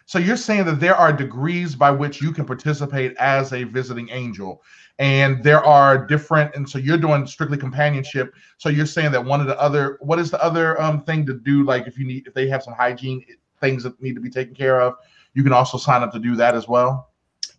so 0.09 0.18
you're 0.18 0.38
saying 0.38 0.64
that 0.64 0.80
there 0.80 0.96
are 0.96 1.12
degrees 1.12 1.74
by 1.74 1.90
which 1.90 2.22
you 2.22 2.32
can 2.32 2.46
participate 2.46 3.14
as 3.18 3.52
a 3.52 3.64
visiting 3.64 4.09
angel, 4.09 4.62
and 4.98 5.44
there 5.44 5.62
are 5.62 6.06
different. 6.06 6.54
And 6.54 6.66
so 6.66 6.78
you're 6.78 6.96
doing 6.96 7.26
strictly 7.26 7.59
companionship. 7.59 8.34
So 8.56 8.70
you're 8.70 8.86
saying 8.86 9.12
that 9.12 9.22
one 9.22 9.42
of 9.42 9.46
the 9.46 9.61
other, 9.61 9.98
what 10.00 10.18
is 10.18 10.30
the 10.30 10.42
other 10.42 10.80
um 10.80 11.04
thing 11.04 11.26
to 11.26 11.34
do? 11.34 11.62
Like 11.62 11.86
if 11.86 11.98
you 11.98 12.06
need, 12.06 12.26
if 12.26 12.32
they 12.32 12.48
have 12.48 12.62
some 12.62 12.72
hygiene 12.72 13.22
things 13.61 13.82
that 13.82 14.00
need 14.00 14.14
to 14.14 14.20
be 14.22 14.30
taken 14.30 14.54
care 14.54 14.80
of, 14.80 14.94
you 15.34 15.42
can 15.42 15.52
also 15.52 15.76
sign 15.76 16.02
up 16.02 16.11
to 16.12 16.18
do 16.18 16.36
that 16.36 16.54
as 16.54 16.66
well. 16.66 17.11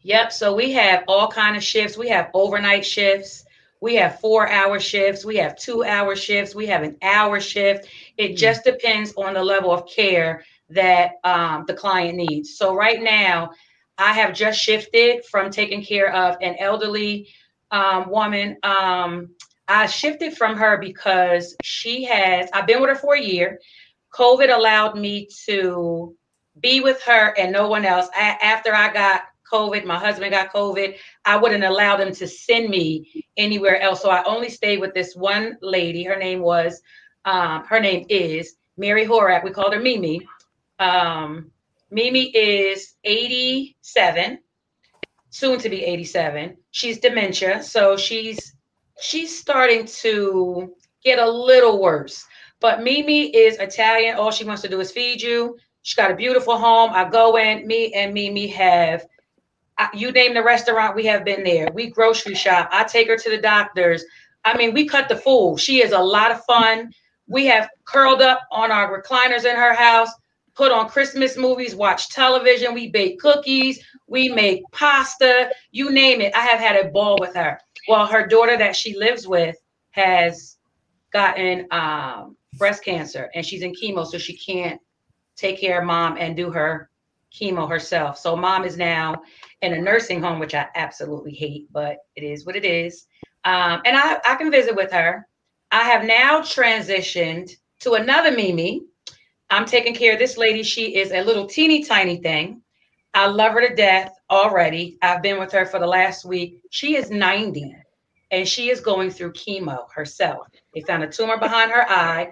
Yep. 0.02 0.32
So 0.32 0.56
we 0.56 0.72
have 0.72 1.04
all 1.08 1.28
kind 1.28 1.56
of 1.56 1.64
shifts. 1.64 2.00
We 2.00 2.10
have 2.10 2.32
overnight 2.34 2.84
shifts. 2.84 3.46
We 3.80 3.94
have 3.96 4.20
four 4.20 4.50
hour 4.50 4.80
shifts. 4.80 5.24
We 5.24 5.36
have 5.36 5.56
two 5.56 5.84
hour 5.84 6.16
shifts. 6.16 6.56
We 6.56 6.66
have 6.66 6.82
an 6.82 6.98
hour 7.04 7.40
shift. 7.40 7.90
It 8.18 8.38
just 8.38 8.64
depends 8.64 9.14
on 9.18 9.36
the 9.36 9.44
level 9.44 9.72
of 9.72 9.88
care 9.88 10.44
that 10.70 11.14
um, 11.24 11.66
the 11.68 11.74
client 11.74 12.16
needs. 12.16 12.58
So 12.58 12.76
right 12.76 13.02
now, 13.02 13.52
I 13.98 14.14
have 14.14 14.34
just 14.34 14.60
shifted 14.60 15.26
from 15.26 15.52
taking 15.52 15.84
care 15.84 16.14
of 16.14 16.38
an 16.42 16.56
elderly 16.60 17.30
um, 17.72 18.10
woman. 18.10 18.58
Um, 18.64 19.30
I 19.68 19.86
shifted 19.88 20.38
from 20.38 20.58
her 20.58 20.78
because 20.78 21.56
she 21.64 22.04
has, 22.06 22.50
I've 22.54 22.66
been 22.66 22.82
with 22.82 22.90
her 22.90 22.96
for 22.96 23.16
a 23.16 23.22
year. 23.22 23.60
COVID 24.14 24.56
allowed 24.56 24.98
me 24.98 25.28
to 25.46 26.16
be 26.60 26.82
with 26.82 27.02
her 27.04 27.38
and 27.38 27.52
no 27.52 27.68
one 27.68 27.86
else. 27.86 28.08
A- 28.16 28.44
after 28.44 28.74
I 28.74 28.92
got 28.92 29.24
COVID, 29.52 29.86
my 29.86 29.98
husband 29.98 30.32
got 30.32 30.54
COVID, 30.54 30.96
I 31.26 31.38
wouldn't 31.38 31.64
allow 31.64 31.98
them 31.98 32.14
to 32.14 32.28
send 32.28 32.70
me 32.70 33.26
anywhere 33.38 33.82
else. 33.82 34.02
So 34.02 34.10
I 34.10 34.24
only 34.24 34.50
stayed 34.50 34.80
with 34.80 34.94
this 34.94 35.16
one 35.16 35.58
lady. 35.62 36.04
Her 36.04 36.18
name 36.18 36.42
was, 36.42 36.82
um, 37.26 37.66
her 37.66 37.80
name 37.80 38.06
is 38.10 38.56
Mary 38.78 39.06
Horak. 39.06 39.44
We 39.44 39.52
called 39.52 39.74
her 39.74 39.80
Mimi. 39.80 40.28
Um, 40.80 41.52
Mimi 41.92 42.36
is 42.36 42.96
87, 43.04 44.40
soon 45.30 45.60
to 45.60 45.70
be 45.70 45.84
87. 45.84 46.58
She's 46.72 47.00
dementia, 47.00 47.64
so 47.64 47.98
she's 47.98 48.56
she's 49.02 49.38
starting 49.38 49.86
to 49.86 50.74
get 51.04 51.20
a 51.20 51.30
little 51.30 51.82
worse. 51.82 52.26
But 52.60 52.84
Mimi 52.84 53.36
is 53.36 53.58
Italian. 53.58 54.18
All 54.18 54.32
she 54.32 54.44
wants 54.44 54.62
to 54.64 54.70
do 54.70 54.80
is 54.80 54.92
feed 54.92 55.22
you. 55.22 55.58
She's 55.82 55.96
got 55.96 56.12
a 56.12 56.16
beautiful 56.16 56.58
home. 56.58 56.92
I 56.94 57.10
go 57.10 57.38
in. 57.38 57.66
Me 57.66 57.94
and 57.94 58.14
Mimi 58.14 58.48
have 58.48 59.06
you 59.94 60.12
name 60.12 60.34
the 60.34 60.44
restaurant, 60.44 60.96
we 60.96 61.06
have 61.06 61.24
been 61.24 61.44
there. 61.44 61.70
We 61.74 61.90
grocery 61.90 62.36
shop. 62.36 62.70
I 62.72 62.84
take 62.84 63.08
her 63.08 63.18
to 63.18 63.30
the 63.30 63.38
doctors. 63.38 64.04
I 64.44 64.58
mean, 64.58 64.74
we 64.74 64.86
cut 64.86 65.10
the 65.10 65.16
fool. 65.16 65.58
She 65.58 65.82
is 65.82 65.92
a 65.92 66.00
lot 66.00 66.32
of 66.32 66.44
fun. 66.46 66.92
We 67.28 67.46
have 67.46 67.70
curled 67.86 68.22
up 68.22 68.42
on 68.52 68.72
our 68.72 69.02
recliners 69.02 69.46
in 69.46 69.56
her 69.56 69.74
house, 69.74 70.10
put 70.60 70.74
on 70.74 70.90
Christmas 70.90 71.38
movies, 71.38 71.74
watch 71.74 72.10
television. 72.10 72.74
We 72.74 72.90
bake 72.90 73.18
cookies. 73.18 73.82
We 74.08 74.28
make 74.28 74.62
pasta. 74.74 75.50
You 75.72 75.90
name 75.90 76.20
it. 76.20 76.36
I 76.36 76.42
have 76.42 76.60
had 76.60 76.76
a 76.76 76.90
ball 76.90 77.18
with 77.18 77.34
her. 77.34 77.58
Well, 77.88 78.06
her 78.06 78.28
daughter 78.28 78.58
that 78.58 78.76
she 78.76 78.98
lives 78.98 79.26
with 79.26 79.56
has 79.92 80.58
gotten 81.14 81.66
um, 81.72 82.36
breast 82.58 82.84
cancer 82.84 83.32
and 83.34 83.46
she's 83.46 83.62
in 83.62 83.74
chemo, 83.74 84.06
so 84.06 84.18
she 84.18 84.36
can't 84.36 84.82
take 85.38 85.62
care 85.62 85.80
of 85.80 85.86
mom 85.86 86.18
and 86.20 86.36
do 86.36 86.52
her 86.52 86.90
chemo 87.34 87.70
herself. 87.70 88.18
So 88.18 88.36
mom 88.36 88.66
is 88.66 88.76
now 88.76 89.22
in 89.62 89.72
a 89.72 89.82
nursing 89.82 90.22
home, 90.22 90.40
which 90.40 90.56
I 90.56 90.68
absolutely 90.76 91.36
hate, 91.36 91.72
but 91.72 92.00
it 92.18 92.24
is 92.26 92.46
what 92.46 92.58
it 92.58 92.66
is. 92.66 93.06
Um, 93.46 93.82
and 93.86 93.96
I, 93.96 94.20
I 94.28 94.36
can 94.36 94.52
visit 94.52 94.76
with 94.76 94.92
her. 94.92 95.26
I 95.72 95.84
have 95.84 96.04
now 96.04 96.42
transitioned 96.42 97.50
to 97.80 97.94
another 97.94 98.32
Mimi. 98.32 98.89
I'm 99.50 99.66
taking 99.66 99.96
care 99.96 100.14
of 100.14 100.20
this 100.20 100.38
lady. 100.38 100.64
She 100.64 100.96
is 100.98 101.12
a 101.12 101.24
little 101.24 101.48
teeny 101.48 101.84
tiny 101.84 102.18
thing. 102.18 102.62
I 103.14 103.26
love 103.28 103.54
her 103.54 103.68
to 103.68 103.76
death 103.76 104.14
already. 104.30 104.98
I've 105.02 105.24
been 105.24 105.40
with 105.40 105.52
her 105.54 105.66
for 105.66 105.80
the 105.80 105.88
last 105.88 106.26
week. 106.26 106.60
She 106.70 106.96
is 106.96 107.10
90 107.10 107.76
and 108.32 108.48
she 108.48 108.70
is 108.70 108.80
going 108.80 109.10
through 109.10 109.34
chemo 109.34 109.92
herself. 109.92 110.48
They 110.74 110.82
found 110.82 111.04
a 111.04 111.08
tumor 111.08 111.38
behind 111.38 111.72
her 111.72 111.90
eye. 111.90 112.32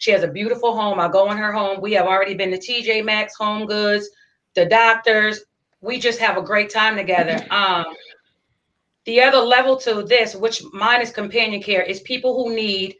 She 0.00 0.10
has 0.10 0.24
a 0.24 0.28
beautiful 0.28 0.76
home. 0.76 0.98
I 0.98 1.08
go 1.08 1.30
in 1.30 1.38
her 1.38 1.52
home. 1.52 1.80
We 1.80 1.92
have 1.92 2.06
already 2.06 2.34
been 2.34 2.50
to 2.50 2.58
TJ 2.58 3.04
Maxx, 3.04 3.36
Home 3.36 3.66
Goods, 3.66 4.08
the 4.54 4.66
doctors. 4.66 5.44
We 5.80 5.98
just 5.98 6.18
have 6.18 6.36
a 6.36 6.42
great 6.42 6.70
time 6.70 6.96
together. 6.96 7.44
Um, 7.50 7.86
the 9.04 9.20
other 9.20 9.38
level 9.38 9.76
to 9.78 10.02
this, 10.02 10.34
which 10.34 10.64
mine 10.72 11.00
is 11.00 11.12
companion 11.12 11.62
care, 11.62 11.82
is 11.82 12.00
people 12.00 12.34
who 12.34 12.52
need 12.56 12.96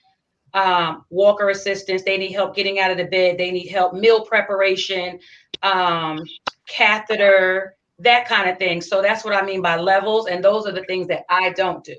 um, 0.56 1.04
walker 1.10 1.50
assistance. 1.50 2.02
They 2.02 2.18
need 2.18 2.32
help 2.32 2.56
getting 2.56 2.80
out 2.80 2.90
of 2.90 2.96
the 2.96 3.04
bed. 3.04 3.38
They 3.38 3.50
need 3.52 3.68
help 3.68 3.94
meal 3.94 4.24
preparation, 4.24 5.20
um, 5.62 6.24
catheter, 6.66 7.76
that 8.00 8.26
kind 8.26 8.50
of 8.50 8.58
thing. 8.58 8.80
So 8.80 9.02
that's 9.02 9.24
what 9.24 9.34
I 9.34 9.44
mean 9.44 9.62
by 9.62 9.76
levels. 9.76 10.26
And 10.26 10.42
those 10.42 10.66
are 10.66 10.72
the 10.72 10.84
things 10.84 11.06
that 11.08 11.22
I 11.28 11.50
don't 11.50 11.84
do. 11.84 11.96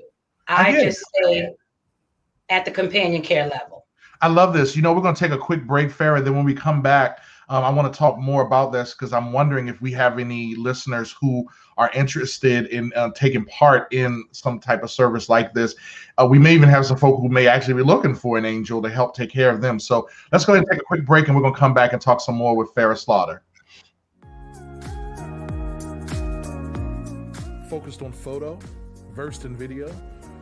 I 0.48 0.68
I 0.68 0.84
just 0.84 1.00
stay 1.14 1.48
at 2.50 2.64
the 2.64 2.70
companion 2.70 3.22
care 3.22 3.46
level. 3.48 3.86
I 4.20 4.28
love 4.28 4.52
this. 4.52 4.74
You 4.76 4.82
know, 4.82 4.92
we're 4.92 5.02
going 5.02 5.14
to 5.14 5.24
take 5.24 5.32
a 5.32 5.38
quick 5.38 5.66
break, 5.66 5.88
Farah. 5.88 6.22
Then 6.22 6.34
when 6.36 6.44
we 6.44 6.54
come 6.54 6.82
back, 6.82 7.20
Um, 7.50 7.64
I 7.64 7.70
want 7.70 7.90
to 7.90 7.98
talk 7.98 8.18
more 8.18 8.42
about 8.42 8.72
this 8.72 8.92
because 8.92 9.14
I'm 9.16 9.32
wondering 9.32 9.68
if 9.68 9.80
we 9.80 9.90
have 9.92 10.18
any 10.18 10.54
listeners 10.54 11.16
who 11.18 11.46
are 11.78 11.90
interested 11.94 12.66
in 12.66 12.92
uh, 12.96 13.10
taking 13.14 13.44
part 13.46 13.90
in 13.92 14.24
some 14.32 14.58
type 14.58 14.82
of 14.82 14.90
service 14.90 15.28
like 15.28 15.54
this. 15.54 15.76
Uh, 16.18 16.26
we 16.26 16.38
may 16.38 16.52
even 16.52 16.68
have 16.68 16.84
some 16.84 16.96
folk 16.96 17.20
who 17.20 17.28
may 17.28 17.46
actually 17.46 17.74
be 17.74 17.82
looking 17.82 18.14
for 18.14 18.36
an 18.36 18.44
angel 18.44 18.82
to 18.82 18.90
help 18.90 19.14
take 19.14 19.30
care 19.30 19.50
of 19.50 19.62
them. 19.62 19.78
So 19.78 20.08
let's 20.32 20.44
go 20.44 20.54
ahead 20.54 20.64
and 20.64 20.70
take 20.72 20.80
a 20.82 20.84
quick 20.84 21.06
break, 21.06 21.28
and 21.28 21.36
we're 21.36 21.42
going 21.42 21.54
to 21.54 21.60
come 21.60 21.72
back 21.72 21.92
and 21.92 22.02
talk 22.02 22.20
some 22.20 22.34
more 22.34 22.56
with 22.56 22.74
Farah 22.74 22.98
Slaughter. 22.98 23.42
Focused 27.70 28.02
on 28.02 28.12
photo, 28.12 28.58
versed 29.12 29.44
in 29.44 29.56
video. 29.56 29.94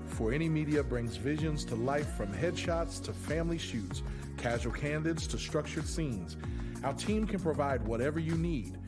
For 0.07 0.32
any 0.32 0.49
media 0.49 0.82
brings 0.82 1.16
visions 1.16 1.64
to 1.66 1.74
life 1.74 2.14
from 2.16 2.32
headshots 2.32 3.03
to 3.05 3.12
family 3.12 3.59
shoots, 3.59 4.03
casual 4.39 4.72
candids 4.72 5.26
to 5.26 5.37
structured 5.37 5.87
scenes. 5.87 6.39
Our 6.82 6.95
team 6.95 7.26
can 7.26 7.41
provide 7.41 7.87
whatever 7.87 8.18
you 8.18 8.37
need. 8.37 8.78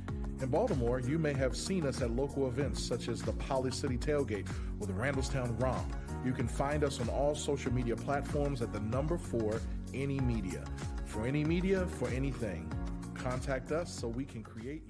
In 0.40 0.50
Baltimore, 0.50 1.00
you 1.00 1.18
may 1.18 1.32
have 1.32 1.56
seen 1.56 1.84
us 1.84 2.00
at 2.00 2.12
local 2.12 2.46
events 2.46 2.80
such 2.80 3.08
as 3.08 3.20
the 3.20 3.32
Poly 3.32 3.72
City 3.72 3.98
Tailgate 3.98 4.46
or 4.78 4.86
the 4.86 4.92
Randallstown 4.92 5.60
Romp. 5.60 5.96
You 6.24 6.32
can 6.32 6.46
find 6.46 6.84
us 6.84 7.00
on 7.00 7.08
all 7.08 7.34
social 7.34 7.72
media 7.72 7.96
platforms 7.96 8.62
at 8.62 8.72
the 8.72 8.78
number 8.78 9.18
four, 9.18 9.60
Any 9.92 10.20
Media. 10.20 10.62
For 11.06 11.26
any 11.26 11.42
media, 11.42 11.86
for 11.86 12.06
anything, 12.10 12.72
contact 13.14 13.72
us 13.72 13.92
so 13.92 14.06
we 14.06 14.24
can 14.24 14.44
create. 14.44 14.84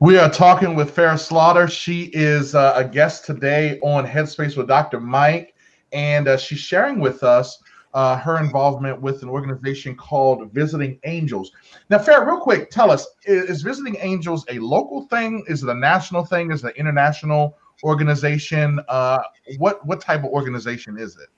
We 0.00 0.18
are 0.18 0.30
talking 0.30 0.74
with 0.74 0.96
Farah 0.96 1.16
Slaughter. 1.16 1.68
She 1.68 2.10
is 2.12 2.56
uh, 2.56 2.72
a 2.74 2.84
guest 2.84 3.26
today 3.26 3.78
on 3.82 4.04
Headspace 4.04 4.56
with 4.56 4.66
Dr. 4.66 4.98
Mike, 4.98 5.54
and 5.92 6.26
uh, 6.26 6.36
she's 6.36 6.58
sharing 6.58 6.98
with 6.98 7.22
us 7.22 7.62
uh, 7.94 8.16
her 8.16 8.38
involvement 8.38 9.00
with 9.00 9.22
an 9.22 9.28
organization 9.28 9.96
called 9.96 10.52
Visiting 10.52 10.98
Angels. 11.04 11.52
Now, 11.88 11.98
Farah, 11.98 12.26
real 12.26 12.40
quick, 12.40 12.70
tell 12.70 12.90
us: 12.90 13.06
is, 13.24 13.50
is 13.50 13.62
Visiting 13.62 13.96
Angels 14.00 14.44
a 14.48 14.58
local 14.58 15.06
thing? 15.06 15.44
Is 15.48 15.62
it 15.62 15.68
a 15.68 15.74
national 15.74 16.24
thing? 16.24 16.52
Is 16.52 16.64
it 16.64 16.68
an 16.68 16.72
international 16.76 17.56
organization? 17.82 18.80
Uh, 18.88 19.18
what 19.58 19.84
what 19.86 20.00
type 20.00 20.20
of 20.20 20.30
organization 20.30 20.98
is 20.98 21.16
it? 21.16 21.28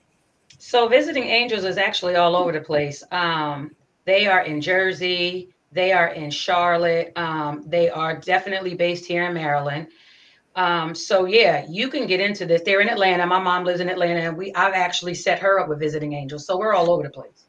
So, 0.59 0.89
Visiting 0.89 1.25
Angels 1.25 1.65
is 1.65 1.79
actually 1.79 2.17
all 2.17 2.37
over 2.37 2.53
the 2.53 2.61
place. 2.61 3.03
Um, 3.11 3.75
they 4.05 4.27
are 4.27 4.43
in 4.43 4.61
Jersey. 4.61 5.49
They 5.73 5.93
are 5.93 6.09
in 6.09 6.31
Charlotte. 6.31 7.13
Um, 7.17 7.65
they 7.67 7.89
are 7.89 8.15
definitely 8.15 8.75
based 8.75 9.07
here 9.07 9.25
in 9.25 9.35
Maryland. 9.35 9.89
Um, 10.55 10.95
so 10.95 11.25
yeah, 11.25 11.65
you 11.69 11.89
can 11.89 12.07
get 12.07 12.21
into 12.21 12.45
this. 12.45 12.63
They're 12.63 12.81
in 12.81 12.89
Atlanta. 12.89 13.27
My 13.27 13.39
mom 13.39 13.65
lives 13.65 13.81
in 13.81 13.89
Atlanta, 13.89 14.21
and 14.21 14.37
we 14.37 14.53
I've 14.55 14.75
actually 14.75 15.15
set 15.15 15.39
her 15.39 15.61
up 15.61 15.69
with 15.69 15.79
visiting 15.79 16.13
angels. 16.13 16.47
So 16.47 16.59
we're 16.59 16.75
all 16.75 16.91
over 16.91 17.03
the 17.03 17.11
place. 17.11 17.47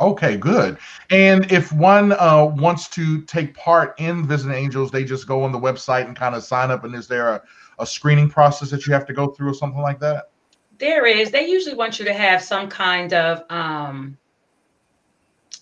Okay, 0.00 0.36
good. 0.36 0.76
And 1.10 1.50
if 1.50 1.72
one 1.72 2.12
uh, 2.12 2.44
wants 2.44 2.88
to 2.90 3.22
take 3.22 3.54
part 3.54 3.98
in 3.98 4.26
visiting 4.26 4.54
angels, 4.54 4.90
they 4.90 5.04
just 5.04 5.26
go 5.26 5.42
on 5.42 5.52
the 5.52 5.58
website 5.58 6.06
and 6.06 6.14
kind 6.14 6.34
of 6.34 6.44
sign 6.44 6.70
up. 6.70 6.84
And 6.84 6.94
is 6.94 7.08
there 7.08 7.30
a, 7.30 7.42
a 7.78 7.86
screening 7.86 8.28
process 8.28 8.70
that 8.70 8.86
you 8.86 8.92
have 8.92 9.06
to 9.06 9.14
go 9.14 9.28
through 9.28 9.50
or 9.50 9.54
something 9.54 9.80
like 9.80 9.98
that? 10.00 10.30
There 10.78 11.06
is. 11.06 11.30
They 11.30 11.48
usually 11.48 11.74
want 11.74 11.98
you 11.98 12.04
to 12.04 12.12
have 12.12 12.42
some 12.42 12.68
kind 12.68 13.14
of 13.14 13.44
um, 13.50 14.18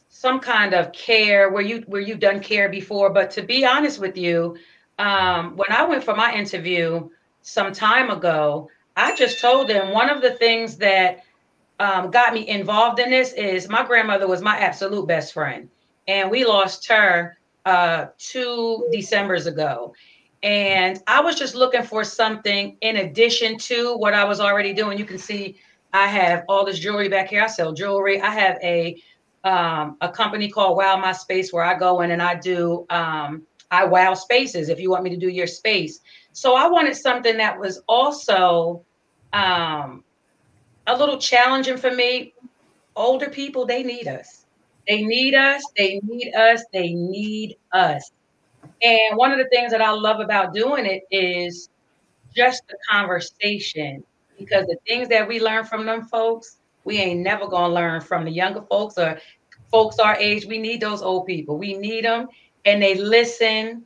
some 0.08 0.40
kind 0.40 0.74
of 0.74 0.90
care 0.92 1.50
where 1.50 1.62
you 1.62 1.84
where 1.86 2.00
you've 2.00 2.18
done 2.18 2.40
care 2.40 2.68
before. 2.68 3.10
But 3.10 3.30
to 3.32 3.42
be 3.42 3.64
honest 3.64 4.00
with 4.00 4.16
you, 4.16 4.56
um, 4.98 5.56
when 5.56 5.70
I 5.70 5.84
went 5.84 6.04
for 6.04 6.14
my 6.14 6.34
interview 6.34 7.08
some 7.42 7.72
time 7.72 8.10
ago, 8.10 8.68
I 8.96 9.14
just 9.16 9.40
told 9.40 9.68
them 9.68 9.92
one 9.92 10.08
of 10.08 10.22
the 10.22 10.32
things 10.34 10.76
that 10.78 11.24
um, 11.80 12.10
got 12.10 12.32
me 12.32 12.48
involved 12.48 13.00
in 13.00 13.10
this 13.10 13.32
is 13.32 13.68
my 13.68 13.84
grandmother 13.84 14.28
was 14.28 14.40
my 14.40 14.56
absolute 14.58 15.06
best 15.06 15.32
friend, 15.32 15.68
and 16.06 16.30
we 16.30 16.44
lost 16.44 16.86
her 16.88 17.36
uh, 17.64 18.06
two 18.18 18.88
December's 18.92 19.46
ago. 19.46 19.94
And 20.42 21.02
I 21.06 21.20
was 21.20 21.36
just 21.36 21.54
looking 21.54 21.82
for 21.82 22.04
something 22.04 22.76
in 22.82 22.98
addition 22.98 23.56
to 23.58 23.96
what 23.96 24.12
I 24.12 24.24
was 24.24 24.40
already 24.40 24.74
doing. 24.74 24.98
You 24.98 25.06
can 25.06 25.18
see 25.18 25.56
I 25.94 26.06
have 26.06 26.44
all 26.48 26.66
this 26.66 26.78
jewelry 26.78 27.08
back 27.08 27.30
here. 27.30 27.42
I 27.42 27.46
sell 27.46 27.72
jewelry. 27.72 28.20
I 28.20 28.30
have 28.30 28.58
a 28.62 29.00
um, 29.44 29.96
a 30.00 30.08
company 30.08 30.48
called 30.48 30.76
Wow 30.76 30.96
My 30.96 31.12
Space 31.12 31.52
where 31.52 31.64
I 31.64 31.78
go 31.78 32.00
in 32.00 32.10
and 32.10 32.22
I 32.22 32.34
do 32.34 32.86
um, 32.88 33.42
I 33.74 33.84
wow 33.84 34.14
spaces 34.14 34.68
if 34.68 34.78
you 34.78 34.90
want 34.90 35.04
me 35.04 35.10
to 35.10 35.16
do 35.16 35.28
your 35.28 35.46
space. 35.46 36.00
So 36.32 36.54
I 36.54 36.68
wanted 36.68 36.96
something 36.96 37.36
that 37.38 37.58
was 37.58 37.82
also 37.88 38.84
um, 39.32 40.04
a 40.86 40.96
little 40.96 41.18
challenging 41.18 41.76
for 41.76 41.90
me. 41.90 42.34
Older 42.96 43.28
people, 43.28 43.66
they 43.66 43.82
need 43.82 44.06
us. 44.06 44.46
They 44.86 45.02
need 45.02 45.34
us. 45.34 45.62
They 45.76 46.00
need 46.04 46.32
us. 46.34 46.64
They 46.72 46.92
need 46.92 47.56
us. 47.72 48.10
And 48.82 49.16
one 49.16 49.32
of 49.32 49.38
the 49.38 49.48
things 49.50 49.70
that 49.72 49.80
I 49.80 49.90
love 49.90 50.20
about 50.20 50.54
doing 50.54 50.86
it 50.86 51.02
is 51.10 51.68
just 52.34 52.62
the 52.68 52.76
conversation 52.90 54.04
because 54.38 54.66
the 54.66 54.76
things 54.86 55.08
that 55.08 55.26
we 55.26 55.40
learn 55.40 55.64
from 55.64 55.86
them 55.86 56.04
folks, 56.04 56.58
we 56.84 56.98
ain't 56.98 57.20
never 57.20 57.46
gonna 57.46 57.72
learn 57.72 58.00
from 58.00 58.24
the 58.24 58.30
younger 58.30 58.62
folks 58.62 58.98
or 58.98 59.18
folks 59.70 59.98
our 59.98 60.16
age. 60.16 60.46
We 60.46 60.58
need 60.58 60.80
those 60.80 61.02
old 61.02 61.26
people. 61.26 61.56
We 61.58 61.74
need 61.74 62.04
them 62.04 62.28
and 62.64 62.82
they 62.82 62.94
listen. 62.94 63.84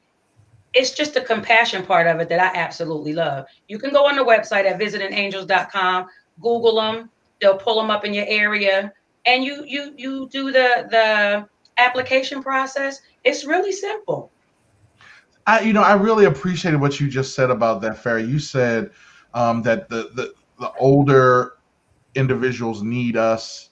It's 0.74 0.90
just 0.90 1.14
the 1.14 1.22
compassion 1.22 1.84
part 1.84 2.06
of 2.06 2.20
it 2.20 2.28
that 2.28 2.40
I 2.40 2.56
absolutely 2.58 3.14
love. 3.14 3.46
You 3.68 3.78
can 3.78 3.90
go 3.90 4.06
on 4.06 4.16
the 4.16 4.24
website 4.24 4.64
at 4.64 4.78
visitingangels.com, 4.78 6.06
Google 6.40 6.76
them, 6.76 7.10
they'll 7.40 7.56
pull 7.56 7.80
them 7.80 7.90
up 7.90 8.04
in 8.04 8.12
your 8.12 8.26
area, 8.28 8.92
and 9.26 9.44
you 9.44 9.64
you 9.66 9.94
you 9.96 10.28
do 10.30 10.52
the 10.52 10.86
the 10.90 11.48
application 11.78 12.42
process. 12.42 13.00
It's 13.24 13.44
really 13.44 13.72
simple. 13.72 14.30
I, 15.46 15.60
you 15.60 15.72
know, 15.72 15.82
I 15.82 15.94
really 15.94 16.26
appreciated 16.26 16.78
what 16.78 17.00
you 17.00 17.08
just 17.08 17.34
said 17.34 17.50
about 17.50 17.80
that, 17.80 18.02
Farah. 18.02 18.28
You 18.28 18.38
said 18.38 18.90
um, 19.32 19.62
that 19.62 19.88
the, 19.88 20.10
the 20.14 20.34
the 20.58 20.72
older 20.78 21.54
individuals 22.14 22.82
need 22.82 23.16
us. 23.16 23.70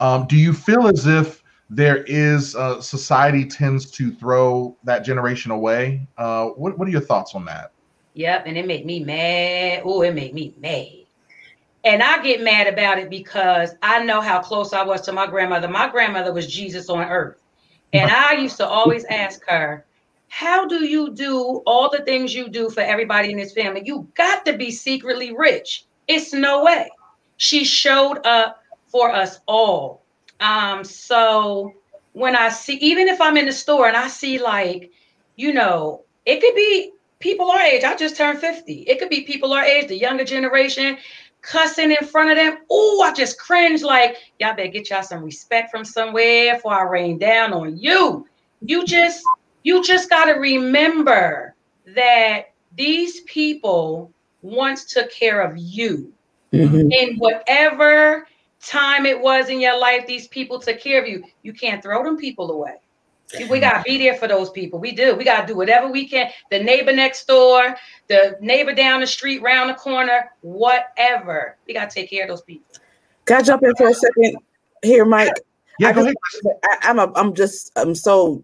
Um, 0.00 0.26
do 0.26 0.36
you 0.36 0.52
feel 0.52 0.86
as 0.86 1.06
if 1.06 1.42
there 1.70 2.04
is 2.04 2.56
uh, 2.56 2.80
society 2.80 3.44
tends 3.44 3.90
to 3.92 4.10
throw 4.10 4.76
that 4.84 5.04
generation 5.04 5.50
away. 5.50 6.06
Uh, 6.16 6.46
what 6.48 6.78
what 6.78 6.88
are 6.88 6.90
your 6.90 7.00
thoughts 7.00 7.34
on 7.34 7.44
that? 7.46 7.72
Yep, 8.14 8.44
and 8.46 8.56
it 8.56 8.66
made 8.66 8.86
me 8.86 9.00
mad. 9.00 9.82
Oh, 9.84 10.02
it 10.02 10.14
made 10.14 10.34
me 10.34 10.54
mad. 10.58 10.98
And 11.84 12.02
I 12.02 12.22
get 12.22 12.42
mad 12.42 12.66
about 12.66 12.98
it 12.98 13.08
because 13.08 13.74
I 13.82 14.02
know 14.04 14.20
how 14.20 14.40
close 14.40 14.72
I 14.72 14.82
was 14.82 15.02
to 15.02 15.12
my 15.12 15.26
grandmother. 15.26 15.68
My 15.68 15.88
grandmother 15.88 16.32
was 16.32 16.46
Jesus 16.46 16.88
on 16.90 17.04
earth. 17.04 17.40
And 17.92 18.10
I 18.10 18.32
used 18.32 18.56
to 18.58 18.66
always 18.66 19.04
ask 19.04 19.40
her, 19.48 19.86
How 20.28 20.66
do 20.66 20.84
you 20.84 21.14
do 21.14 21.62
all 21.66 21.88
the 21.90 22.04
things 22.04 22.34
you 22.34 22.48
do 22.48 22.68
for 22.68 22.80
everybody 22.80 23.30
in 23.30 23.38
this 23.38 23.52
family? 23.52 23.82
You 23.84 24.08
got 24.14 24.44
to 24.46 24.56
be 24.56 24.70
secretly 24.70 25.34
rich. 25.36 25.86
It's 26.08 26.32
no 26.32 26.64
way. 26.64 26.90
She 27.36 27.64
showed 27.64 28.18
up 28.26 28.62
for 28.88 29.10
us 29.10 29.40
all. 29.46 30.02
Um, 30.40 30.84
so 30.84 31.74
when 32.12 32.36
I 32.36 32.48
see, 32.48 32.74
even 32.76 33.08
if 33.08 33.20
I'm 33.20 33.36
in 33.36 33.46
the 33.46 33.52
store 33.52 33.88
and 33.88 33.96
I 33.96 34.08
see 34.08 34.38
like, 34.38 34.90
you 35.36 35.52
know, 35.52 36.02
it 36.26 36.40
could 36.40 36.54
be 36.54 36.92
people 37.20 37.50
our 37.50 37.60
age. 37.60 37.84
I 37.84 37.96
just 37.96 38.16
turned 38.16 38.38
50. 38.38 38.82
It 38.82 38.98
could 38.98 39.08
be 39.08 39.22
people 39.22 39.52
our 39.52 39.64
age, 39.64 39.88
the 39.88 39.96
younger 39.96 40.24
generation, 40.24 40.98
cussing 41.42 41.90
in 41.90 42.06
front 42.06 42.30
of 42.30 42.36
them. 42.36 42.58
Oh, 42.70 43.02
I 43.02 43.12
just 43.12 43.38
cringe 43.38 43.82
like, 43.82 44.16
y'all 44.38 44.54
better 44.54 44.68
get 44.68 44.90
y'all 44.90 45.02
some 45.02 45.22
respect 45.22 45.70
from 45.70 45.84
somewhere 45.84 46.54
before 46.54 46.74
I 46.74 46.82
rain 46.82 47.18
down 47.18 47.52
on 47.52 47.76
you. 47.76 48.26
You 48.62 48.84
just, 48.84 49.22
you 49.62 49.82
just 49.82 50.10
got 50.10 50.26
to 50.26 50.32
remember 50.32 51.54
that 51.94 52.52
these 52.76 53.20
people 53.22 54.12
once 54.42 54.84
took 54.84 55.10
care 55.10 55.40
of 55.40 55.56
you 55.56 56.12
mm-hmm. 56.52 56.90
in 56.92 57.16
whatever 57.16 58.26
time 58.64 59.06
it 59.06 59.20
was 59.20 59.48
in 59.48 59.60
your 59.60 59.78
life 59.78 60.06
these 60.06 60.28
people 60.28 60.58
took 60.58 60.80
care 60.80 61.00
of 61.00 61.08
you. 61.08 61.24
You 61.42 61.52
can't 61.52 61.82
throw 61.82 62.02
them 62.02 62.16
people 62.16 62.50
away. 62.50 62.76
We 63.50 63.60
got 63.60 63.78
to 63.78 63.82
be 63.82 63.98
there 63.98 64.14
for 64.14 64.26
those 64.26 64.50
people. 64.50 64.78
We 64.78 64.92
do. 64.92 65.14
We 65.14 65.22
got 65.22 65.42
to 65.42 65.46
do 65.46 65.54
whatever 65.54 65.90
we 65.90 66.08
can. 66.08 66.30
The 66.50 66.62
neighbor 66.62 66.92
next 66.92 67.26
door, 67.26 67.76
the 68.08 68.38
neighbor 68.40 68.72
down 68.72 69.02
the 69.02 69.06
street, 69.06 69.42
round 69.42 69.68
the 69.68 69.74
corner, 69.74 70.30
whatever. 70.40 71.56
We 71.66 71.74
got 71.74 71.90
to 71.90 71.94
take 71.94 72.08
care 72.08 72.22
of 72.22 72.30
those 72.30 72.40
people. 72.40 72.64
Can 73.26 73.36
I 73.36 73.42
jump 73.42 73.62
in 73.62 73.74
for 73.76 73.88
a 73.88 73.94
second 73.94 74.38
here, 74.82 75.04
Mike? 75.04 75.34
Yeah, 75.78 75.88
I 75.88 75.92
go 75.92 76.04
just, 76.04 76.16
ahead. 76.42 76.56
I, 76.64 76.88
I'm 76.88 76.98
a, 76.98 77.12
I'm 77.14 77.34
just 77.34 77.70
I'm 77.76 77.94
so 77.94 78.42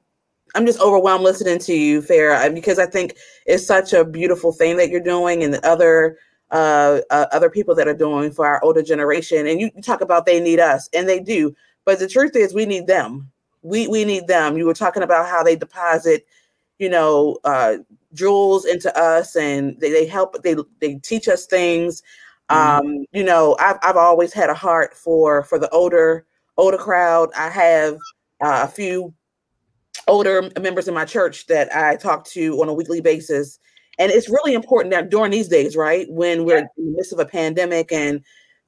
I'm 0.54 0.66
just 0.66 0.80
overwhelmed 0.80 1.24
listening 1.24 1.58
to 1.60 1.74
you, 1.74 2.02
Farah, 2.02 2.54
because 2.54 2.78
I 2.78 2.86
think 2.86 3.16
it's 3.46 3.66
such 3.66 3.94
a 3.94 4.04
beautiful 4.04 4.52
thing 4.52 4.76
that 4.76 4.90
you're 4.90 5.00
doing, 5.00 5.42
and 5.42 5.54
the 5.54 5.66
other 5.66 6.18
uh, 6.50 7.00
uh, 7.10 7.26
other 7.32 7.50
people 7.50 7.74
that 7.74 7.88
are 7.88 7.94
doing 7.94 8.30
for 8.30 8.46
our 8.46 8.62
older 8.62 8.82
generation. 8.82 9.46
And 9.46 9.60
you, 9.60 9.70
you 9.74 9.82
talk 9.82 10.00
about 10.00 10.26
they 10.26 10.40
need 10.40 10.60
us, 10.60 10.88
and 10.92 11.08
they 11.08 11.20
do. 11.20 11.54
But 11.84 11.98
the 11.98 12.08
truth 12.08 12.36
is, 12.36 12.54
we 12.54 12.66
need 12.66 12.86
them. 12.86 13.30
We 13.62 13.88
we 13.88 14.04
need 14.04 14.26
them. 14.26 14.56
You 14.56 14.66
were 14.66 14.74
talking 14.74 15.02
about 15.02 15.28
how 15.28 15.42
they 15.42 15.56
deposit, 15.56 16.26
you 16.78 16.88
know, 16.88 17.38
uh, 17.44 17.78
jewels 18.12 18.64
into 18.64 18.96
us, 18.98 19.36
and 19.36 19.78
they, 19.80 19.90
they 19.90 20.06
help. 20.06 20.42
They 20.42 20.56
they 20.80 20.96
teach 20.96 21.28
us 21.28 21.46
things. 21.46 22.02
Mm-hmm. 22.50 22.86
Um, 22.86 23.06
you 23.12 23.24
know, 23.24 23.56
I've 23.58 23.78
I've 23.82 23.96
always 23.96 24.32
had 24.32 24.50
a 24.50 24.54
heart 24.54 24.94
for 24.94 25.44
for 25.44 25.58
the 25.58 25.68
older 25.70 26.26
older 26.56 26.78
crowd. 26.78 27.30
I 27.36 27.48
have 27.48 27.94
uh, 28.40 28.60
a 28.64 28.68
few 28.68 29.14
older 30.08 30.50
members 30.60 30.88
in 30.88 30.94
my 30.94 31.04
church 31.04 31.46
that 31.46 31.74
I 31.74 31.96
talk 31.96 32.26
to 32.26 32.60
on 32.60 32.68
a 32.68 32.74
weekly 32.74 33.00
basis. 33.00 33.58
And 33.98 34.10
it's 34.10 34.28
really 34.28 34.54
important 34.54 34.92
that 34.92 35.10
during 35.10 35.30
these 35.30 35.48
days, 35.48 35.76
right, 35.76 36.06
when 36.10 36.44
we're 36.44 36.58
in 36.58 36.68
the 36.76 36.94
midst 36.96 37.12
of 37.12 37.18
a 37.18 37.26
pandemic 37.26 37.92
and 37.92 38.22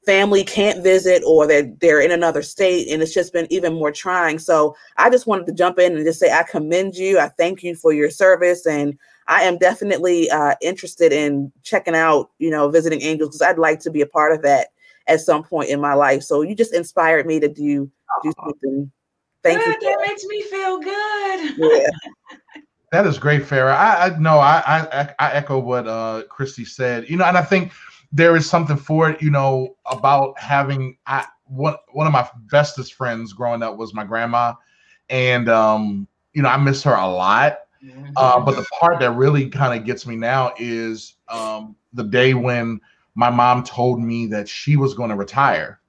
family 0.07 0.45
can't 0.45 0.85
visit 0.85 1.23
or 1.27 1.49
they're 1.49 1.71
they're 1.81 2.01
in 2.01 2.13
another 2.13 2.41
state 2.41 2.89
and 2.89 3.03
it's 3.03 3.13
just 3.13 3.33
been 3.33 3.49
even 3.51 3.75
more 3.75 3.91
trying. 3.91 4.39
So 4.39 4.77
I 4.97 5.11
just 5.11 5.27
wanted 5.27 5.47
to 5.47 5.53
jump 5.53 5.79
in 5.81 5.97
and 5.97 6.07
just 6.07 6.21
say 6.21 6.31
I 6.31 6.45
commend 6.45 6.95
you. 6.95 7.19
I 7.19 7.29
thank 7.29 7.63
you 7.65 7.75
for 7.75 7.93
your 7.93 8.09
service 8.09 8.67
and 8.67 8.97
I 9.27 9.43
am 9.43 9.59
definitely 9.59 10.31
uh, 10.31 10.55
interested 10.63 11.13
in 11.13 11.53
checking 11.65 11.97
out, 11.97 12.31
you 12.39 12.51
know, 12.51 12.69
visiting 12.69 13.03
angels 13.03 13.31
because 13.31 13.43
I'd 13.43 13.59
like 13.59 13.81
to 13.81 13.91
be 13.91 14.01
a 14.01 14.07
part 14.07 14.33
of 14.33 14.43
that 14.43 14.69
at 15.09 15.21
some 15.21 15.43
point 15.43 15.71
in 15.71 15.81
my 15.81 15.95
life. 15.95 16.23
So 16.23 16.43
you 16.43 16.55
just 16.55 16.73
inspired 16.73 17.27
me 17.27 17.41
to 17.41 17.49
do 17.49 17.91
do 18.23 18.33
something. 18.45 18.93
Thank 19.43 19.65
good, 19.65 19.77
you. 19.83 19.91
That 19.91 20.07
makes 20.07 20.25
me 20.25 20.43
feel 20.43 20.79
good. 20.79 21.55
Yeah. 21.59 21.89
That 22.93 23.07
is 23.07 23.19
great, 23.19 23.43
Farah. 23.43 23.75
I, 23.75 24.07
I 24.07 24.19
no, 24.19 24.39
I, 24.39 24.87
I 24.93 25.15
I 25.19 25.33
echo 25.33 25.59
what 25.59 25.89
uh 25.89 26.23
Christy 26.29 26.65
said. 26.65 27.09
You 27.09 27.17
know, 27.17 27.25
and 27.25 27.37
I 27.37 27.43
think 27.43 27.73
there 28.13 28.37
is 28.37 28.49
something 28.49 28.77
for 28.77 29.11
it. 29.11 29.21
You 29.21 29.31
know, 29.31 29.77
about 29.87 30.39
having 30.39 30.97
I 31.07 31.27
one 31.47 31.75
one 31.93 32.07
of 32.07 32.13
my 32.13 32.29
bestest 32.51 32.95
friends 32.95 33.33
growing 33.33 33.63
up 33.63 33.77
was 33.77 33.93
my 33.93 34.05
grandma, 34.05 34.55
and 35.11 35.49
um, 35.49 36.07
you 36.33 36.43
know, 36.43 36.49
I 36.49 36.57
miss 36.57 36.83
her 36.85 36.95
a 36.95 37.09
lot. 37.09 37.59
Uh, 38.17 38.41
but 38.41 38.57
the 38.57 38.67
part 38.81 38.99
that 39.01 39.13
really 39.13 39.49
kind 39.49 39.79
of 39.79 39.85
gets 39.87 40.07
me 40.07 40.17
now 40.17 40.53
is 40.59 41.15
um 41.29 41.77
the 41.93 42.05
day 42.05 42.35
when 42.35 42.81
my 43.15 43.31
mom 43.31 43.65
told 43.65 44.01
me 44.01 44.27
that 44.27 44.49
she 44.49 44.77
was 44.77 44.95
going 44.95 45.11
to 45.11 45.17
retire 45.17 45.81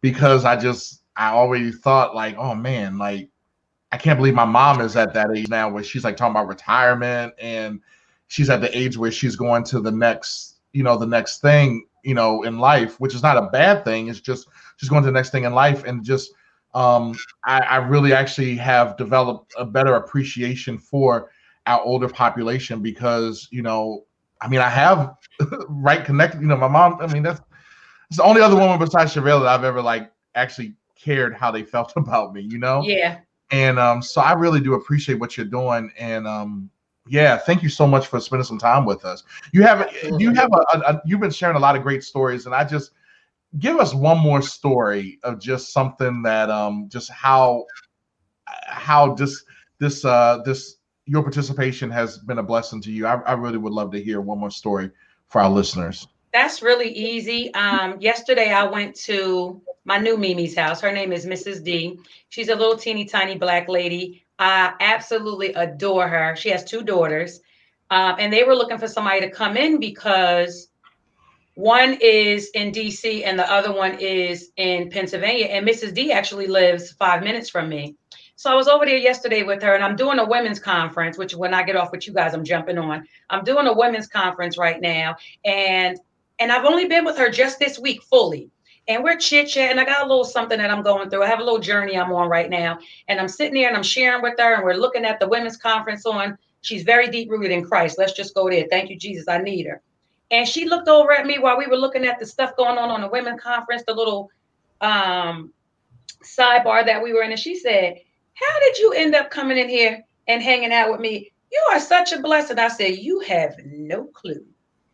because 0.00 0.44
I 0.44 0.56
just 0.56 1.02
I 1.16 1.30
already 1.30 1.70
thought 1.72 2.14
like, 2.14 2.36
oh 2.36 2.54
man, 2.54 2.98
like 2.98 3.30
I 3.94 3.96
can't 3.96 4.18
believe 4.18 4.34
my 4.34 4.44
mom 4.44 4.80
is 4.80 4.96
at 4.96 5.14
that 5.14 5.30
age 5.36 5.48
now 5.48 5.70
where 5.70 5.84
she's 5.84 6.02
like 6.02 6.16
talking 6.16 6.32
about 6.32 6.48
retirement 6.48 7.32
and 7.38 7.80
she's 8.26 8.50
at 8.50 8.60
the 8.60 8.76
age 8.76 8.96
where 8.96 9.12
she's 9.12 9.36
going 9.36 9.62
to 9.66 9.78
the 9.78 9.92
next, 9.92 10.56
you 10.72 10.82
know, 10.82 10.98
the 10.98 11.06
next 11.06 11.40
thing, 11.40 11.86
you 12.02 12.12
know, 12.12 12.42
in 12.42 12.58
life, 12.58 12.98
which 12.98 13.14
is 13.14 13.22
not 13.22 13.36
a 13.36 13.42
bad 13.50 13.84
thing. 13.84 14.08
It's 14.08 14.20
just 14.20 14.48
she's 14.78 14.88
going 14.88 15.04
to 15.04 15.06
the 15.06 15.12
next 15.12 15.30
thing 15.30 15.44
in 15.44 15.54
life 15.54 15.84
and 15.84 16.04
just 16.04 16.32
um 16.74 17.14
I, 17.44 17.60
I 17.60 17.76
really 17.76 18.12
actually 18.12 18.56
have 18.56 18.96
developed 18.96 19.54
a 19.56 19.64
better 19.64 19.94
appreciation 19.94 20.76
for 20.76 21.30
our 21.66 21.80
older 21.82 22.08
population 22.08 22.82
because 22.82 23.46
you 23.52 23.62
know 23.62 24.06
I 24.40 24.48
mean 24.48 24.58
I 24.58 24.70
have 24.70 25.14
right 25.68 26.04
connected 26.04 26.40
you 26.40 26.48
know 26.48 26.56
my 26.56 26.66
mom 26.66 26.98
I 27.00 27.06
mean 27.06 27.22
that's 27.22 27.40
it's 28.08 28.16
the 28.16 28.24
only 28.24 28.42
other 28.42 28.56
woman 28.56 28.76
besides 28.80 29.14
Chevelle 29.14 29.42
that 29.42 29.50
I've 29.50 29.62
ever 29.62 29.80
like 29.80 30.10
actually 30.34 30.74
cared 30.96 31.32
how 31.32 31.52
they 31.52 31.62
felt 31.62 31.92
about 31.96 32.34
me 32.34 32.40
you 32.40 32.58
know 32.58 32.82
Yeah. 32.82 33.20
And 33.50 33.78
um, 33.78 34.02
so 34.02 34.20
I 34.20 34.32
really 34.32 34.60
do 34.60 34.74
appreciate 34.74 35.18
what 35.18 35.36
you're 35.36 35.46
doing. 35.46 35.90
And 35.98 36.26
um, 36.26 36.70
yeah, 37.06 37.36
thank 37.36 37.62
you 37.62 37.68
so 37.68 37.86
much 37.86 38.06
for 38.06 38.20
spending 38.20 38.44
some 38.44 38.58
time 38.58 38.84
with 38.84 39.04
us. 39.04 39.22
You 39.52 39.62
have 39.62 39.90
you 40.18 40.32
have 40.34 40.50
a, 40.52 40.78
a, 40.78 41.02
you've 41.04 41.20
been 41.20 41.30
sharing 41.30 41.56
a 41.56 41.60
lot 41.60 41.76
of 41.76 41.82
great 41.82 42.02
stories, 42.02 42.46
and 42.46 42.54
I 42.54 42.64
just 42.64 42.92
give 43.58 43.76
us 43.76 43.94
one 43.94 44.18
more 44.18 44.42
story 44.42 45.18
of 45.22 45.40
just 45.40 45.72
something 45.72 46.22
that 46.22 46.50
um 46.50 46.88
just 46.88 47.10
how 47.10 47.66
how 48.66 49.14
just 49.14 49.44
this 49.78 50.04
uh 50.04 50.40
this 50.44 50.76
your 51.06 51.22
participation 51.22 51.90
has 51.90 52.18
been 52.18 52.38
a 52.38 52.42
blessing 52.42 52.80
to 52.82 52.90
you. 52.90 53.06
I, 53.06 53.16
I 53.20 53.32
really 53.32 53.58
would 53.58 53.72
love 53.72 53.92
to 53.92 54.02
hear 54.02 54.20
one 54.20 54.38
more 54.38 54.50
story 54.50 54.90
for 55.28 55.42
our 55.42 55.50
listeners. 55.50 56.08
That's 56.34 56.62
really 56.62 56.88
easy. 56.88 57.54
Um, 57.54 58.00
yesterday 58.00 58.50
I 58.52 58.64
went 58.64 58.96
to 59.02 59.62
my 59.84 59.98
new 59.98 60.16
Mimi's 60.16 60.56
house. 60.56 60.80
Her 60.80 60.90
name 60.90 61.12
is 61.12 61.26
Mrs. 61.26 61.62
D. 61.62 62.00
She's 62.28 62.48
a 62.48 62.56
little 62.56 62.76
teeny 62.76 63.04
tiny 63.04 63.38
black 63.38 63.68
lady. 63.68 64.24
I 64.40 64.74
absolutely 64.80 65.54
adore 65.54 66.08
her. 66.08 66.34
She 66.34 66.50
has 66.50 66.64
two 66.64 66.82
daughters, 66.82 67.38
um, 67.90 68.16
and 68.18 68.32
they 68.32 68.42
were 68.42 68.56
looking 68.56 68.78
for 68.78 68.88
somebody 68.88 69.20
to 69.20 69.30
come 69.30 69.56
in 69.56 69.78
because 69.78 70.70
one 71.54 71.98
is 72.00 72.50
in 72.54 72.72
DC 72.72 73.24
and 73.24 73.38
the 73.38 73.48
other 73.48 73.72
one 73.72 73.94
is 74.00 74.50
in 74.56 74.90
Pennsylvania. 74.90 75.46
And 75.46 75.64
Mrs. 75.64 75.94
D 75.94 76.10
actually 76.10 76.48
lives 76.48 76.90
five 76.90 77.22
minutes 77.22 77.48
from 77.48 77.68
me. 77.68 77.94
So 78.34 78.50
I 78.50 78.56
was 78.56 78.66
over 78.66 78.84
there 78.84 78.96
yesterday 78.96 79.44
with 79.44 79.62
her, 79.62 79.76
and 79.76 79.84
I'm 79.84 79.94
doing 79.94 80.18
a 80.18 80.24
women's 80.24 80.58
conference, 80.58 81.16
which 81.16 81.36
when 81.36 81.54
I 81.54 81.62
get 81.62 81.76
off 81.76 81.92
with 81.92 82.08
you 82.08 82.12
guys, 82.12 82.34
I'm 82.34 82.42
jumping 82.42 82.76
on. 82.76 83.06
I'm 83.30 83.44
doing 83.44 83.68
a 83.68 83.72
women's 83.72 84.08
conference 84.08 84.58
right 84.58 84.80
now, 84.80 85.14
and 85.44 85.96
and 86.38 86.52
I've 86.52 86.64
only 86.64 86.86
been 86.86 87.04
with 87.04 87.16
her 87.18 87.30
just 87.30 87.58
this 87.58 87.78
week 87.78 88.02
fully. 88.02 88.50
And 88.86 89.02
we're 89.02 89.16
chit 89.16 89.48
chatting. 89.48 89.78
I 89.78 89.84
got 89.84 90.04
a 90.04 90.08
little 90.08 90.24
something 90.24 90.58
that 90.58 90.70
I'm 90.70 90.82
going 90.82 91.08
through. 91.08 91.22
I 91.22 91.26
have 91.26 91.40
a 91.40 91.44
little 91.44 91.58
journey 91.58 91.96
I'm 91.96 92.12
on 92.12 92.28
right 92.28 92.50
now, 92.50 92.78
and 93.08 93.18
I'm 93.18 93.28
sitting 93.28 93.54
there 93.54 93.68
and 93.68 93.76
I'm 93.76 93.82
sharing 93.82 94.22
with 94.22 94.38
her, 94.38 94.54
and 94.54 94.64
we're 94.64 94.74
looking 94.74 95.04
at 95.04 95.18
the 95.20 95.28
women's 95.28 95.56
conference 95.56 96.04
on. 96.04 96.36
She's 96.60 96.82
very 96.82 97.08
deep 97.08 97.30
rooted 97.30 97.50
in 97.50 97.64
Christ. 97.64 97.98
Let's 97.98 98.12
just 98.12 98.34
go 98.34 98.48
there. 98.48 98.66
Thank 98.70 98.90
you, 98.90 98.98
Jesus. 98.98 99.28
I 99.28 99.38
need 99.38 99.66
her. 99.66 99.82
And 100.30 100.48
she 100.48 100.66
looked 100.66 100.88
over 100.88 101.12
at 101.12 101.26
me 101.26 101.38
while 101.38 101.58
we 101.58 101.66
were 101.66 101.76
looking 101.76 102.04
at 102.04 102.18
the 102.18 102.26
stuff 102.26 102.56
going 102.56 102.78
on 102.78 102.90
on 102.90 103.02
the 103.02 103.08
women's 103.08 103.40
conference, 103.40 103.82
the 103.86 103.94
little 103.94 104.30
um, 104.80 105.52
sidebar 106.22 106.84
that 106.84 107.02
we 107.02 107.12
were 107.12 107.22
in, 107.22 107.30
and 107.30 107.40
she 107.40 107.54
said, 107.54 108.00
"How 108.34 108.60
did 108.60 108.78
you 108.78 108.92
end 108.92 109.14
up 109.14 109.30
coming 109.30 109.58
in 109.58 109.68
here 109.68 110.02
and 110.26 110.42
hanging 110.42 110.72
out 110.72 110.90
with 110.90 111.00
me? 111.00 111.32
You 111.52 111.68
are 111.72 111.80
such 111.80 112.12
a 112.12 112.20
blessing." 112.20 112.58
I 112.58 112.68
said, 112.68 112.98
"You 112.98 113.20
have 113.20 113.56
no 113.64 114.04
clue." 114.04 114.44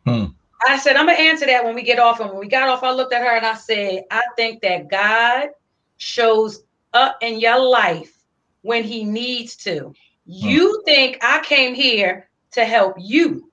Hmm. 0.05 0.25
I 0.67 0.77
said, 0.77 0.95
I'm 0.95 1.07
gonna 1.07 1.17
answer 1.17 1.45
that 1.47 1.63
when 1.63 1.75
we 1.75 1.83
get 1.83 1.99
off. 1.99 2.19
And 2.19 2.29
when 2.29 2.39
we 2.39 2.47
got 2.47 2.69
off, 2.69 2.83
I 2.83 2.91
looked 2.91 3.13
at 3.13 3.21
her 3.21 3.35
and 3.35 3.45
I 3.45 3.55
said, 3.55 4.03
I 4.11 4.21
think 4.35 4.61
that 4.61 4.89
God 4.89 5.49
shows 5.97 6.63
up 6.93 7.17
in 7.21 7.39
your 7.39 7.59
life 7.59 8.23
when 8.61 8.83
he 8.83 9.03
needs 9.03 9.55
to. 9.57 9.85
Hmm. 9.85 9.93
You 10.25 10.81
think 10.85 11.17
I 11.21 11.41
came 11.43 11.73
here 11.73 12.29
to 12.51 12.65
help 12.65 12.95
you. 12.99 13.49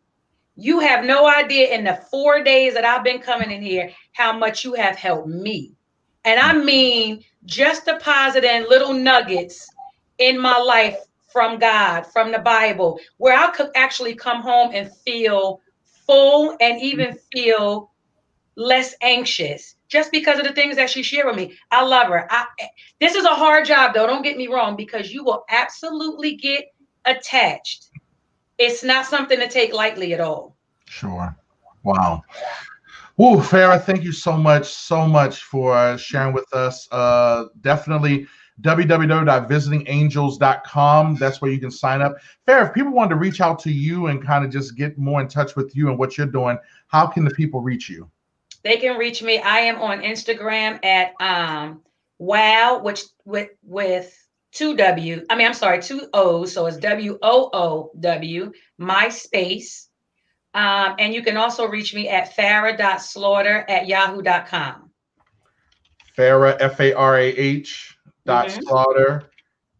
You 0.56 0.80
have 0.80 1.04
no 1.04 1.28
idea 1.28 1.72
in 1.74 1.84
the 1.84 2.00
four 2.10 2.42
days 2.42 2.74
that 2.74 2.84
I've 2.84 3.04
been 3.04 3.20
coming 3.20 3.50
in 3.50 3.62
here 3.62 3.90
how 4.12 4.36
much 4.36 4.64
you 4.64 4.74
have 4.74 4.96
helped 4.96 5.28
me. 5.28 5.72
And 6.24 6.38
I 6.38 6.52
hmm. 6.52 6.64
mean, 6.64 7.24
just 7.44 7.86
depositing 7.86 8.68
little 8.68 8.92
nuggets 8.92 9.68
in 10.18 10.38
my 10.38 10.58
life 10.58 10.98
from 11.32 11.58
God, 11.58 12.02
from 12.06 12.32
the 12.32 12.38
Bible, 12.38 12.98
where 13.18 13.38
I 13.38 13.50
could 13.52 13.70
actually 13.74 14.14
come 14.14 14.42
home 14.42 14.72
and 14.74 14.92
feel 14.92 15.60
full 16.08 16.56
and 16.60 16.80
even 16.80 17.16
feel 17.32 17.92
less 18.56 18.94
anxious 19.02 19.76
just 19.88 20.10
because 20.10 20.38
of 20.38 20.44
the 20.44 20.52
things 20.52 20.74
that 20.74 20.90
she 20.90 21.02
shared 21.02 21.26
with 21.26 21.36
me. 21.36 21.56
I 21.70 21.84
love 21.84 22.08
her. 22.08 22.26
I, 22.30 22.46
this 22.98 23.14
is 23.14 23.24
a 23.24 23.28
hard 23.28 23.64
job, 23.64 23.94
though. 23.94 24.06
Don't 24.06 24.22
get 24.22 24.36
me 24.36 24.48
wrong, 24.48 24.74
because 24.74 25.12
you 25.12 25.22
will 25.22 25.44
absolutely 25.48 26.34
get 26.34 26.64
attached. 27.04 27.90
It's 28.58 28.82
not 28.82 29.06
something 29.06 29.38
to 29.38 29.48
take 29.48 29.72
lightly 29.72 30.12
at 30.14 30.20
all. 30.20 30.56
Sure. 30.86 31.36
Wow. 31.84 32.24
Woo, 33.16 33.36
Farah, 33.36 33.82
thank 33.82 34.02
you 34.02 34.12
so 34.12 34.36
much, 34.36 34.66
so 34.66 35.06
much 35.06 35.42
for 35.42 35.96
sharing 35.98 36.32
with 36.32 36.52
us. 36.52 36.88
Uh, 36.90 37.44
definitely 37.60 38.26
www.visitingangels.com. 38.60 41.14
That's 41.16 41.40
where 41.40 41.50
you 41.50 41.58
can 41.60 41.70
sign 41.70 42.02
up. 42.02 42.16
Farah, 42.46 42.68
if 42.68 42.74
people 42.74 42.92
wanted 42.92 43.08
to 43.10 43.16
reach 43.16 43.40
out 43.40 43.58
to 43.60 43.72
you 43.72 44.08
and 44.08 44.22
kind 44.24 44.44
of 44.44 44.50
just 44.50 44.76
get 44.76 44.98
more 44.98 45.20
in 45.20 45.28
touch 45.28 45.56
with 45.56 45.74
you 45.76 45.88
and 45.88 45.98
what 45.98 46.18
you're 46.18 46.26
doing, 46.26 46.58
how 46.88 47.06
can 47.06 47.24
the 47.24 47.30
people 47.30 47.60
reach 47.60 47.88
you? 47.88 48.10
They 48.64 48.76
can 48.76 48.98
reach 48.98 49.22
me. 49.22 49.38
I 49.38 49.60
am 49.60 49.80
on 49.80 50.02
Instagram 50.02 50.84
at 50.84 51.12
um 51.20 51.82
wow, 52.18 52.80
which 52.82 53.02
with 53.24 53.50
with 53.62 54.12
two 54.52 54.76
W. 54.76 55.24
I 55.30 55.36
mean, 55.36 55.46
I'm 55.46 55.54
sorry, 55.54 55.80
two 55.80 56.08
O's. 56.12 56.52
So 56.52 56.66
it's 56.66 56.76
W 56.78 57.18
O 57.22 57.50
O 57.52 57.92
W, 58.00 58.52
MySpace. 58.80 59.86
Um, 60.54 60.96
and 60.98 61.14
you 61.14 61.22
can 61.22 61.36
also 61.36 61.66
reach 61.66 61.94
me 61.94 62.08
at 62.08 62.36
farah.slaughter 62.36 63.64
at 63.68 63.86
yahoo.com. 63.86 64.90
Farah, 66.16 66.56
F 66.58 66.80
A 66.80 66.92
R 66.94 67.16
A 67.16 67.28
H 67.28 67.97
dot 68.28 68.48
Mhm. 68.48 68.62
slaughter 68.64 69.30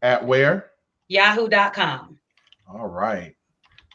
at 0.02 0.24
where? 0.24 0.70
Yahoo.com. 1.08 2.18
All 2.66 2.88
right. 2.88 3.34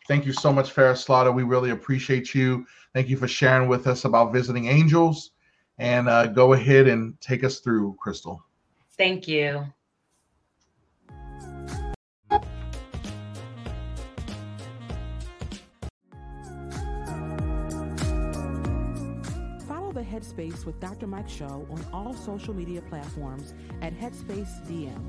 Thank 0.08 0.26
you 0.26 0.34
so 0.34 0.54
much, 0.54 0.74
Farah 0.74 0.98
Slaughter. 0.98 1.32
We 1.32 1.44
really 1.44 1.72
appreciate 1.72 2.36
you. 2.36 2.66
Thank 2.94 3.10
you 3.10 3.18
for 3.18 3.28
sharing 3.28 3.68
with 3.68 3.88
us 3.88 4.06
about 4.06 4.32
visiting 4.34 4.68
angels. 4.68 5.32
And 5.80 6.08
uh, 6.08 6.28
go 6.28 6.54
ahead 6.54 6.88
and 6.88 7.20
take 7.20 7.44
us 7.44 7.60
through, 7.60 7.96
Crystal. 8.00 8.44
Thank 8.96 9.28
you. 9.28 9.66
Headspace 20.34 20.66
with 20.66 20.80
Dr. 20.80 21.08
Mike 21.08 21.30
show 21.30 21.68
on 21.70 21.86
all 21.94 22.14
social 22.14 22.54
media 22.54 22.82
platforms 22.82 23.54
at 23.82 23.98
Headspace 23.98 24.66
DM. 24.68 25.02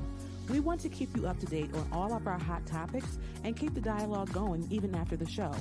We 0.49 0.59
want 0.59 0.81
to 0.81 0.89
keep 0.89 1.15
you 1.15 1.27
up 1.27 1.39
to 1.39 1.45
date 1.45 1.73
on 1.73 1.87
all 1.91 2.13
of 2.13 2.27
our 2.27 2.37
hot 2.37 2.65
topics 2.65 3.17
and 3.43 3.55
keep 3.55 3.73
the 3.73 3.81
dialogue 3.81 4.31
going 4.31 4.67
even 4.69 4.93
after 4.93 5.17
the 5.17 5.27
show. 5.27 5.51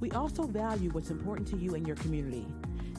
We 0.00 0.10
also 0.10 0.42
value 0.42 0.90
what's 0.90 1.10
important 1.10 1.48
to 1.48 1.56
you 1.56 1.74
and 1.74 1.86
your 1.86 1.96
community. 1.96 2.46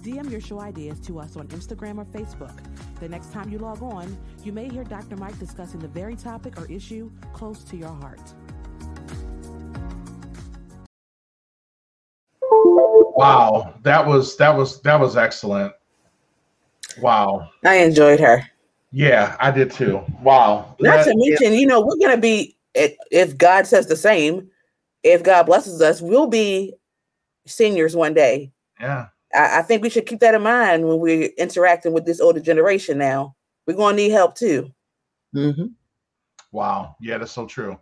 DM 0.01 0.31
your 0.31 0.41
show 0.41 0.59
ideas 0.59 0.99
to 1.01 1.19
us 1.19 1.35
on 1.35 1.47
Instagram 1.49 1.99
or 1.99 2.05
Facebook. 2.05 2.57
The 2.99 3.09
next 3.09 3.31
time 3.31 3.49
you 3.49 3.59
log 3.59 3.83
on, 3.83 4.17
you 4.43 4.51
may 4.51 4.67
hear 4.69 4.83
Dr. 4.83 5.17
Mike 5.17 5.37
discussing 5.37 5.79
the 5.79 5.87
very 5.87 6.15
topic 6.15 6.59
or 6.59 6.65
issue 6.71 7.11
close 7.33 7.63
to 7.65 7.77
your 7.77 7.93
heart. 7.93 8.21
Wow, 13.15 13.73
that 13.81 14.05
was 14.05 14.37
that 14.37 14.55
was 14.55 14.79
that 14.81 14.99
was 14.99 15.17
excellent. 15.17 15.73
Wow. 17.01 17.49
I 17.65 17.75
enjoyed 17.75 18.19
her. 18.19 18.43
Yeah, 18.91 19.35
I 19.39 19.51
did 19.51 19.71
too. 19.71 20.01
Wow. 20.21 20.75
Not 20.79 21.05
That- 21.05 21.11
to 21.11 21.13
mention, 21.17 21.53
you 21.53 21.67
know, 21.67 21.81
we're 21.81 21.97
gonna 21.97 22.17
be 22.21 22.57
if- 22.73 22.95
if 23.11 23.37
God 23.37 23.65
says 23.67 23.87
the 23.87 23.95
same, 23.95 24.49
if 25.03 25.23
God 25.23 25.43
blesses 25.47 25.81
us, 25.81 26.01
we'll 26.01 26.27
be 26.27 26.73
seniors 27.45 27.95
one 27.95 28.13
day. 28.13 28.51
yeah. 28.79 29.07
I, 29.33 29.59
I 29.59 29.61
think 29.61 29.81
we 29.83 29.89
should 29.89 30.05
keep 30.05 30.19
that 30.21 30.35
in 30.35 30.41
mind 30.41 30.87
when 30.87 30.99
we're 30.99 31.29
interacting 31.37 31.91
with 31.91 32.05
this 32.05 32.21
older 32.21 32.39
generation 32.39 32.97
now. 32.97 33.35
We're 33.65 33.73
gonna 33.75 33.97
need 33.97 34.11
help 34.11 34.35
too. 34.35 34.71
Mm-hmm. 35.35 35.65
Wow. 36.51 36.95
Yeah, 37.01 37.17
that's 37.17 37.31
so 37.33 37.45
true. 37.45 37.77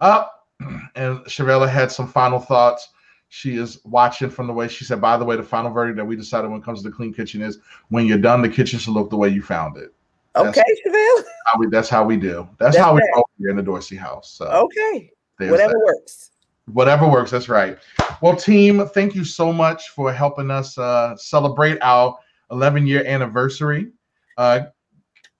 Uh, 0.00 0.24
and 0.94 1.18
Shavella 1.26 1.68
had 1.68 1.92
some 1.92 2.08
final 2.08 2.38
thoughts. 2.38 2.88
She 3.36 3.56
is 3.56 3.80
watching 3.84 4.30
from 4.30 4.46
the 4.46 4.52
way 4.54 4.66
she 4.66 4.84
said, 4.86 4.98
by 4.98 5.18
the 5.18 5.24
way, 5.24 5.36
the 5.36 5.42
final 5.42 5.70
verdict 5.70 5.98
that 5.98 6.04
we 6.06 6.16
decided 6.16 6.50
when 6.50 6.60
it 6.60 6.64
comes 6.64 6.82
to 6.82 6.88
the 6.88 6.94
clean 6.94 7.12
kitchen 7.12 7.42
is 7.42 7.58
when 7.90 8.06
you're 8.06 8.16
done, 8.16 8.40
the 8.40 8.48
kitchen 8.48 8.78
should 8.78 8.94
look 8.94 9.10
the 9.10 9.16
way 9.18 9.28
you 9.28 9.42
found 9.42 9.76
it. 9.76 9.92
That's 10.34 10.56
Okay, 10.56 10.64
Chevelle. 10.86 11.22
how 11.44 11.58
we 11.58 11.66
that's 11.66 11.90
how 11.90 12.02
we 12.02 12.16
do. 12.16 12.48
That's, 12.58 12.76
That's 12.76 12.84
how 12.86 12.94
we 12.94 13.02
right. 13.02 13.10
roll 13.14 13.28
here 13.38 13.50
in 13.50 13.56
the 13.56 13.62
Dorsey 13.62 13.94
house. 13.96 14.30
So 14.30 14.46
Okay. 14.46 15.10
Whatever 15.38 15.74
that. 15.74 15.82
works. 15.84 16.30
whatever 16.72 17.06
works 17.06 17.30
that's 17.30 17.48
right 17.50 17.78
well 18.22 18.34
team 18.34 18.86
thank 18.88 19.14
you 19.14 19.22
so 19.22 19.52
much 19.52 19.90
for 19.90 20.10
helping 20.12 20.50
us 20.50 20.78
uh 20.78 21.14
celebrate 21.16 21.76
our 21.82 22.18
11 22.50 22.86
year 22.86 23.04
anniversary 23.06 23.90
uh 24.38 24.60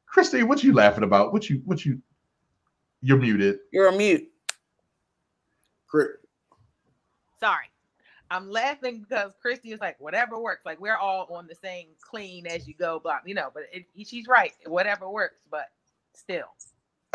christy 0.04 0.42
what 0.42 0.62
you 0.62 0.74
laughing 0.74 1.02
about 1.02 1.32
what 1.32 1.48
you 1.48 1.62
what 1.64 1.84
you 1.86 1.98
you're 3.00 3.16
muted 3.16 3.58
You're 3.72 3.88
a 3.88 3.96
mute. 3.96 4.28
Sorry. 7.40 7.66
I'm 8.30 8.50
laughing 8.50 9.04
because 9.08 9.32
Christy 9.40 9.72
is 9.72 9.80
like, 9.80 10.00
whatever 10.00 10.38
works. 10.38 10.64
Like 10.64 10.80
we're 10.80 10.96
all 10.96 11.28
on 11.30 11.46
the 11.46 11.54
same 11.54 11.88
clean 12.00 12.46
as 12.46 12.66
you 12.66 12.74
go 12.74 12.98
block, 12.98 13.22
you 13.24 13.34
know. 13.34 13.50
But 13.52 13.64
it, 13.72 13.84
she's 14.06 14.26
right. 14.26 14.52
Whatever 14.66 15.08
works, 15.08 15.42
but 15.50 15.66
still. 16.14 16.46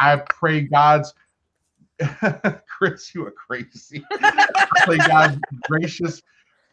I 0.00 0.16
pray 0.30 0.62
God's 0.62 1.12
Chris, 2.66 3.14
you 3.14 3.26
are 3.26 3.32
crazy. 3.32 4.04
I 4.20 4.66
pray 4.84 4.98
God's 4.98 5.36
gracious, 5.68 6.22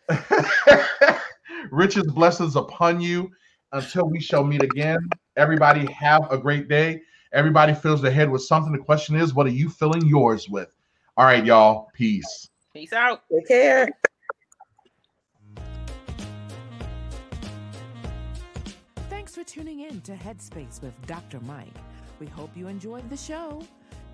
richest 1.72 2.14
blessings 2.14 2.56
upon 2.56 3.01
you 3.01 3.32
until 3.72 4.08
we 4.08 4.20
shall 4.20 4.43
meet 4.43 4.64
again. 4.64 4.99
Everybody 5.36 5.91
have 5.91 6.32
a 6.32 6.38
great 6.38 6.68
day. 6.68 7.01
Everybody 7.36 7.73
fills 7.73 8.01
their 8.01 8.13
head 8.13 8.31
with 8.31 8.43
something. 8.43 8.71
The 8.71 8.79
question 8.79 9.17
is, 9.17 9.33
what 9.33 9.45
are 9.45 9.49
you 9.49 9.67
filling 9.67 10.07
yours 10.07 10.47
with? 10.47 10.73
All 11.17 11.25
right, 11.25 11.45
y'all. 11.45 11.89
Peace. 11.93 12.49
Peace 12.73 12.93
out. 12.93 13.23
Take 13.29 13.45
care. 13.49 13.89
Thanks 19.09 19.36
for 19.36 19.43
tuning 19.43 19.81
in 19.81 19.99
to 20.01 20.13
Headspace 20.13 20.81
with 20.81 20.93
Dr. 21.07 21.41
Mike. 21.41 21.67
We 22.21 22.27
hope 22.27 22.51
you 22.55 22.69
enjoyed 22.69 23.09
the 23.09 23.17
show. 23.17 23.61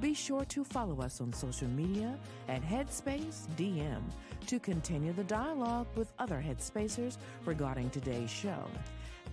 Be 0.01 0.15
sure 0.15 0.43
to 0.45 0.63
follow 0.63 0.99
us 0.99 1.21
on 1.21 1.31
social 1.31 1.67
media 1.67 2.17
at 2.49 2.63
Headspace 2.63 3.45
DM 3.55 4.01
to 4.47 4.59
continue 4.59 5.13
the 5.13 5.25
dialogue 5.25 5.85
with 5.95 6.11
other 6.17 6.43
Headspacers 6.43 7.17
regarding 7.45 7.91
today's 7.91 8.31
show. 8.31 8.63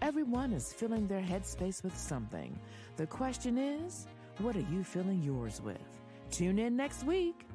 Everyone 0.01 0.53
is 0.53 0.73
filling 0.73 1.09
their 1.09 1.21
headspace 1.21 1.83
with 1.83 1.97
something. 1.99 2.57
The 2.99 3.07
question 3.07 3.59
is, 3.59 4.09
what 4.39 4.57
are 4.57 4.67
you 4.73 4.83
filling 4.83 5.23
yours 5.23 5.63
with? 5.63 5.79
Tune 6.33 6.59
in 6.59 6.75
next 6.75 7.05
week. 7.05 7.47